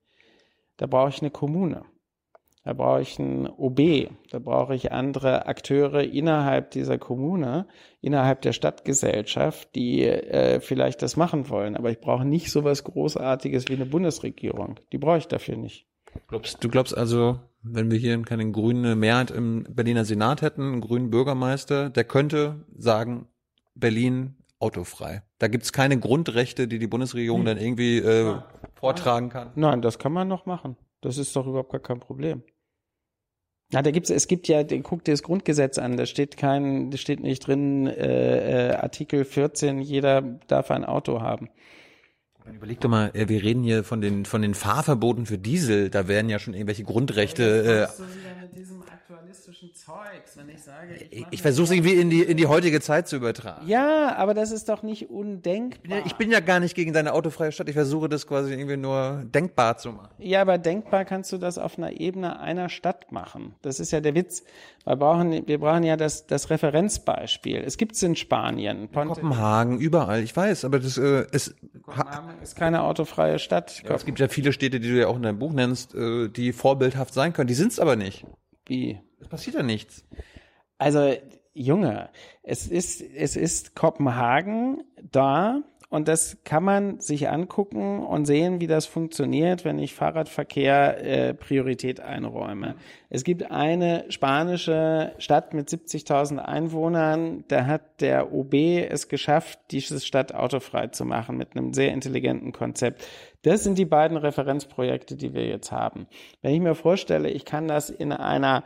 [0.80, 1.84] Da brauche ich eine Kommune.
[2.64, 7.68] Da brauche ich einen OB, da brauche ich andere Akteure innerhalb dieser Kommune,
[8.02, 11.76] innerhalb der Stadtgesellschaft, die äh, vielleicht das machen wollen.
[11.76, 14.80] Aber ich brauche nicht so was Großartiges wie eine Bundesregierung.
[14.92, 15.88] Die brauche ich dafür nicht.
[16.28, 20.82] Glaubst, du glaubst also, wenn wir hier keine grüne Mehrheit im Berliner Senat hätten, einen
[20.82, 23.28] grünen Bürgermeister, der könnte sagen,
[23.76, 25.24] Berlin autofrei.
[25.38, 28.36] Da gibt's keine Grundrechte, die die Bundesregierung dann irgendwie äh,
[28.76, 29.52] vortragen kann.
[29.56, 30.76] Nein, das kann man noch machen.
[31.02, 32.44] Das ist doch überhaupt gar kein Problem.
[33.72, 36.98] Na, da gibt's, es gibt ja, guck dir das Grundgesetz an, da steht kein, da
[36.98, 41.50] steht nicht drin, äh, äh, Artikel 14, jeder darf ein Auto haben.
[42.52, 46.08] Überleg doch mal, äh, wir reden hier von den, von den Fahrverboten für Diesel, da
[46.08, 48.60] werden ja schon irgendwelche Grundrechte, äh,
[49.60, 52.82] aktualistischen Zeugs, wenn ich sage, ich, ich versuche es irgendwie in die, in die heutige
[52.82, 53.68] Zeit zu übertragen.
[53.68, 56.06] Ja, aber das ist doch nicht undenkbar.
[56.06, 59.24] Ich bin ja gar nicht gegen deine autofreie Stadt, ich versuche das quasi irgendwie nur
[59.26, 60.10] denkbar zu machen.
[60.18, 63.56] Ja, aber denkbar kannst du das auf einer Ebene einer Stadt machen.
[63.62, 64.44] Das ist ja der Witz.
[64.86, 67.58] Wir brauchen, wir brauchen ja das, das Referenzbeispiel.
[67.58, 68.88] Es gibt's in Spanien.
[68.90, 71.56] Ponte Kopenhagen, überall, ich weiß, aber das äh, ist,
[71.88, 73.84] ha, Kopenhagen ist keine autofreie Stadt.
[73.88, 76.54] es gibt ja viele Städte, die du ja auch in deinem Buch nennst, äh, die
[76.54, 77.48] vorbildhaft sein können.
[77.48, 78.26] Die sind's aber nicht.
[78.70, 79.00] Wie?
[79.20, 80.06] Es passiert ja nichts.
[80.78, 81.14] Also,
[81.54, 82.10] Junge,
[82.44, 88.68] es ist, es ist Kopenhagen da und das kann man sich angucken und sehen, wie
[88.68, 92.76] das funktioniert, wenn ich Fahrradverkehr äh, Priorität einräume.
[93.10, 100.00] Es gibt eine spanische Stadt mit 70.000 Einwohnern, da hat der OB es geschafft, diese
[100.00, 103.04] Stadt autofrei zu machen mit einem sehr intelligenten Konzept.
[103.44, 106.08] Das sind die beiden Referenzprojekte, die wir jetzt haben.
[106.42, 108.64] Wenn ich mir vorstelle, ich kann das in einer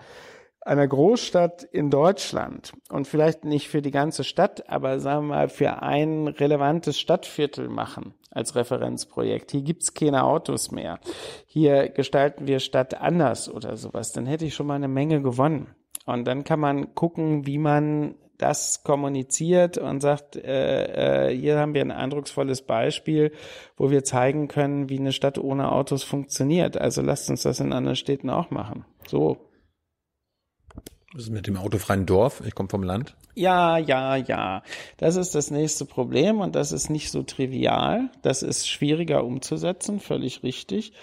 [0.66, 5.50] einer Großstadt in Deutschland und vielleicht nicht für die ganze Stadt, aber sagen wir mal
[5.50, 9.52] für ein relevantes Stadtviertel machen als Referenzprojekt.
[9.52, 11.00] Hier gibt's keine Autos mehr.
[11.46, 14.14] Hier gestalten wir Stadt anders oder sowas.
[14.14, 15.76] Dann hätte ich schon mal eine Menge gewonnen.
[16.06, 21.74] Und dann kann man gucken, wie man das kommuniziert und sagt, äh, äh, hier haben
[21.74, 23.32] wir ein eindrucksvolles Beispiel,
[23.78, 26.78] wo wir zeigen können, wie eine Stadt ohne Autos funktioniert.
[26.78, 28.86] Also lasst uns das in anderen Städten auch machen.
[29.08, 29.38] So.
[31.14, 32.42] Was ist mit dem autofreien Dorf?
[32.46, 33.16] Ich komme vom Land.
[33.36, 34.64] Ja, ja, ja.
[34.98, 38.10] Das ist das nächste Problem und das ist nicht so trivial.
[38.24, 40.94] Das ist schwieriger umzusetzen, völlig richtig.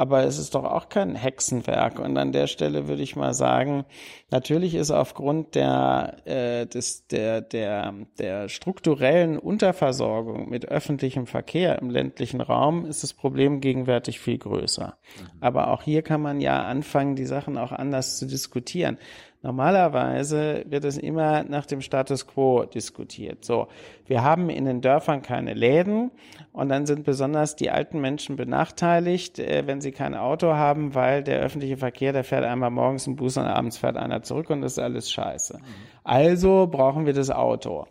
[0.00, 1.98] Aber es ist doch auch kein Hexenwerk.
[1.98, 3.84] Und an der Stelle würde ich mal sagen,
[4.30, 11.90] natürlich ist aufgrund der, äh, des, der, der, der strukturellen Unterversorgung mit öffentlichem Verkehr im
[11.90, 14.96] ländlichen Raum ist das Problem gegenwärtig viel größer.
[15.42, 18.96] Aber auch hier kann man ja anfangen, die Sachen auch anders zu diskutieren.
[19.42, 23.42] Normalerweise wird es immer nach dem Status quo diskutiert.
[23.42, 23.68] So,
[24.06, 26.10] wir haben in den Dörfern keine Läden
[26.52, 31.22] und dann sind besonders die alten Menschen benachteiligt, äh, wenn sie kein Auto haben, weil
[31.22, 34.60] der öffentliche Verkehr, der fährt einmal morgens im Bus und abends fährt einer zurück und
[34.60, 35.58] das ist alles scheiße.
[36.04, 37.86] Also brauchen wir das Auto.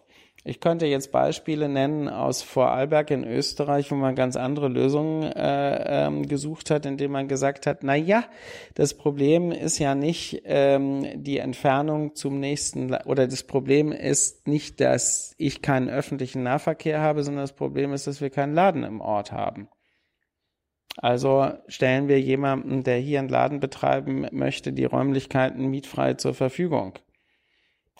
[0.50, 6.08] Ich könnte jetzt Beispiele nennen aus Vorarlberg in Österreich, wo man ganz andere Lösungen äh,
[6.08, 8.24] ähm, gesucht hat, indem man gesagt hat, na ja,
[8.74, 14.82] das Problem ist ja nicht ähm, die Entfernung zum nächsten oder das Problem ist nicht,
[14.82, 19.02] dass ich keinen öffentlichen Nahverkehr habe, sondern das Problem ist, dass wir keinen Laden im
[19.02, 19.70] Ort haben.
[20.98, 26.98] Also stellen wir jemanden, der hier einen Laden betreiben möchte, die Räumlichkeiten mietfrei zur Verfügung.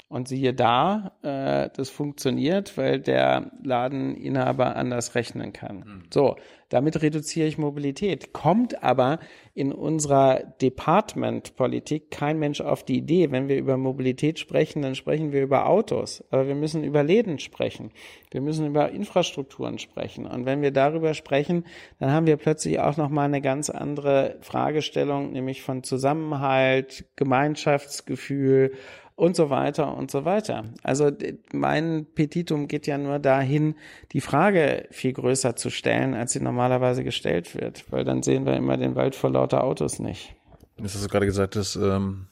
[0.10, 6.04] Und siehe da, äh, das funktioniert, weil der Ladeninhaber anders rechnen kann.
[6.12, 6.36] So,
[6.70, 8.34] damit reduziere ich Mobilität.
[8.34, 9.20] Kommt aber
[9.54, 13.32] in unserer Department-Politik kein Mensch auf die Idee.
[13.32, 16.24] Wenn wir über Mobilität sprechen, dann sprechen wir über Autos.
[16.30, 17.92] Aber wir müssen über Läden sprechen.
[18.32, 20.28] Wir müssen über Infrastrukturen sprechen.
[20.28, 21.66] Und wenn wir darüber sprechen,
[22.00, 28.74] dann haben wir plötzlich auch nochmal eine ganz andere Fragestellung, nämlich von Zusammenhalt, Gemeinschaftsgefühl,
[29.20, 30.64] und so weiter und so weiter.
[30.82, 31.12] Also
[31.52, 33.76] mein Petitum geht ja nur dahin,
[34.14, 38.56] die Frage viel größer zu stellen, als sie normalerweise gestellt wird, weil dann sehen wir
[38.56, 40.36] immer den Wald vor lauter Autos nicht.
[40.78, 42.28] Das hast du gerade gesagt, das ähm,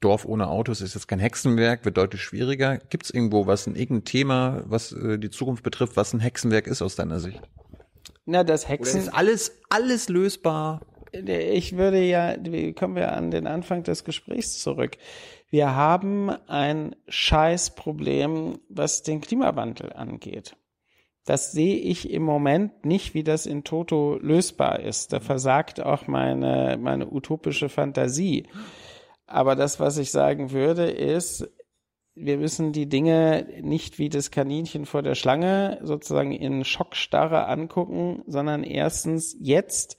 [0.00, 2.76] Dorf ohne Autos ist jetzt kein Hexenwerk, wird deutlich schwieriger.
[2.76, 6.66] Gibt es irgendwo was, ein irgendein Thema, was äh, die Zukunft betrifft, was ein Hexenwerk
[6.66, 7.40] ist aus deiner Sicht?
[8.26, 9.00] Na, das Oder Hexen.
[9.00, 10.82] ist alles, alles lösbar?
[11.12, 14.98] ich würde ja, wie kommen wir an den Anfang des Gesprächs zurück.
[15.50, 20.56] Wir haben ein Scheißproblem, was den Klimawandel angeht.
[21.24, 25.12] Das sehe ich im Moment nicht, wie das in Toto lösbar ist.
[25.12, 28.46] Da versagt auch meine, meine utopische Fantasie.
[29.26, 31.46] Aber das, was ich sagen würde, ist,
[32.14, 38.22] wir müssen die Dinge nicht wie das Kaninchen vor der Schlange sozusagen in Schockstarre angucken,
[38.26, 39.96] sondern erstens jetzt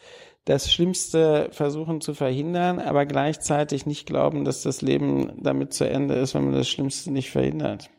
[0.50, 6.16] das Schlimmste versuchen zu verhindern, aber gleichzeitig nicht glauben, dass das Leben damit zu Ende
[6.16, 7.92] ist, wenn man das Schlimmste nicht verhindert.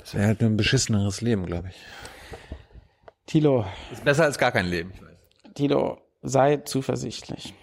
[0.00, 1.76] Das wäre halt nur ein beschisseneres Leben, glaube ich.
[3.26, 4.92] Tilo, Ist besser als gar kein Leben.
[5.54, 7.54] Tilo, sei zuversichtlich.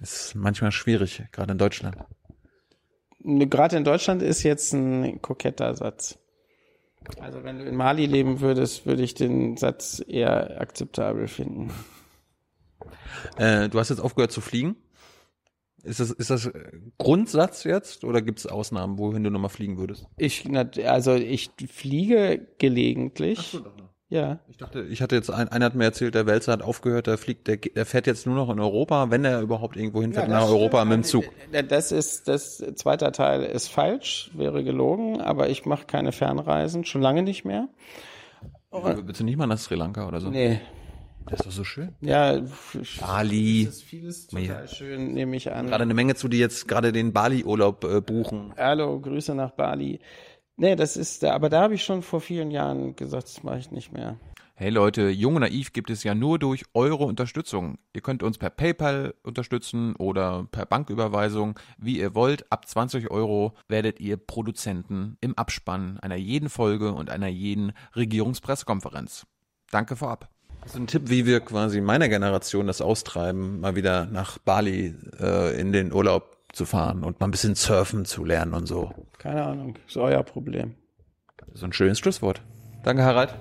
[0.00, 1.98] Ist manchmal schwierig, gerade in Deutschland.
[3.20, 6.18] Gerade in Deutschland ist jetzt ein koketter Satz.
[7.20, 11.70] Also wenn du in Mali leben würdest, würde ich den Satz eher akzeptabel finden.
[13.36, 14.76] Äh, du hast jetzt aufgehört zu fliegen.
[15.82, 16.50] Ist das, ist das
[16.98, 20.06] Grundsatz jetzt oder gibt es Ausnahmen, wohin du nochmal fliegen würdest?
[20.16, 20.48] Ich,
[20.86, 23.60] also ich fliege gelegentlich.
[24.12, 24.40] Ja.
[24.46, 27.16] Ich dachte, ich hatte jetzt, ein, einer hat mir erzählt, der Welser hat aufgehört, der
[27.16, 30.46] fliegt, der, der fährt jetzt nur noch in Europa, wenn er überhaupt irgendwo hinfährt, nach
[30.46, 31.24] Europa mit dem Zug.
[31.70, 37.00] Das ist, das zweite Teil ist falsch, wäre gelogen, aber ich mache keine Fernreisen, schon
[37.00, 37.68] lange nicht mehr.
[38.70, 40.28] Willst du nicht mal nach Sri Lanka oder so?
[40.28, 40.60] Nee.
[41.26, 41.94] Das ist doch so schön.
[42.00, 42.40] Ja,
[43.00, 43.64] Bali.
[43.64, 45.68] das ist vieles total schön, nehme ich an.
[45.68, 48.52] Gerade eine Menge zu, die jetzt gerade den Bali-Urlaub äh, buchen.
[48.58, 50.00] Hallo, Grüße nach Bali.
[50.62, 53.72] Nee, das ist, aber da habe ich schon vor vielen Jahren gesagt, das mache ich
[53.72, 54.20] nicht mehr.
[54.54, 57.78] Hey Leute, Jung und Naiv gibt es ja nur durch eure Unterstützung.
[57.92, 62.52] Ihr könnt uns per PayPal unterstützen oder per Banküberweisung, wie ihr wollt.
[62.52, 69.26] Ab 20 Euro werdet ihr Produzenten im Abspann einer jeden Folge und einer jeden Regierungspressekonferenz.
[69.72, 70.28] Danke vorab.
[70.66, 75.60] So ein Tipp, wie wir quasi meiner Generation das austreiben, mal wieder nach Bali äh,
[75.60, 78.92] in den Urlaub zu fahren und mal ein bisschen surfen zu lernen und so.
[79.18, 80.74] Keine Ahnung, ist euer Problem.
[81.54, 82.42] So ein schönes Schlusswort.
[82.82, 83.34] Danke, Harald.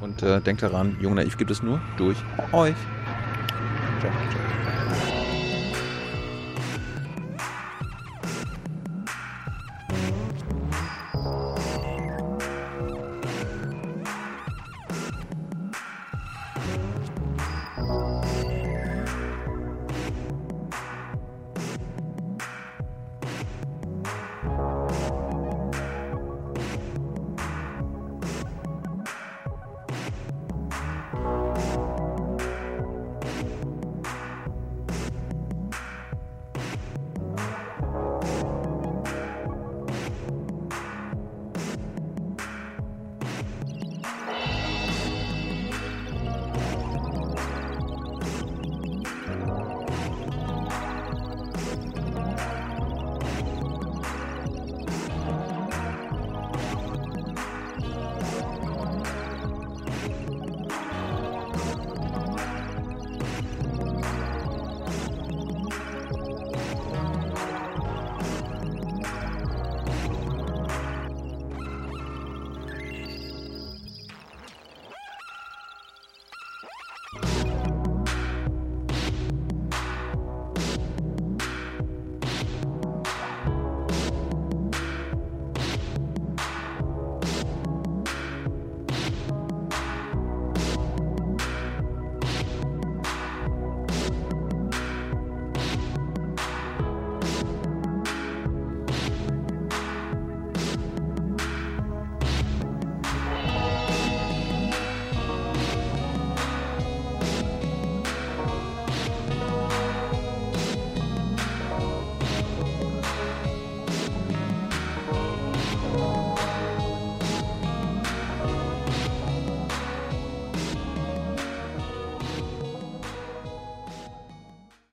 [0.00, 2.18] Und äh, denkt daran, Jung und Naiv gibt es nur durch
[2.52, 2.76] euch.
[4.00, 4.77] Ciao, ciao.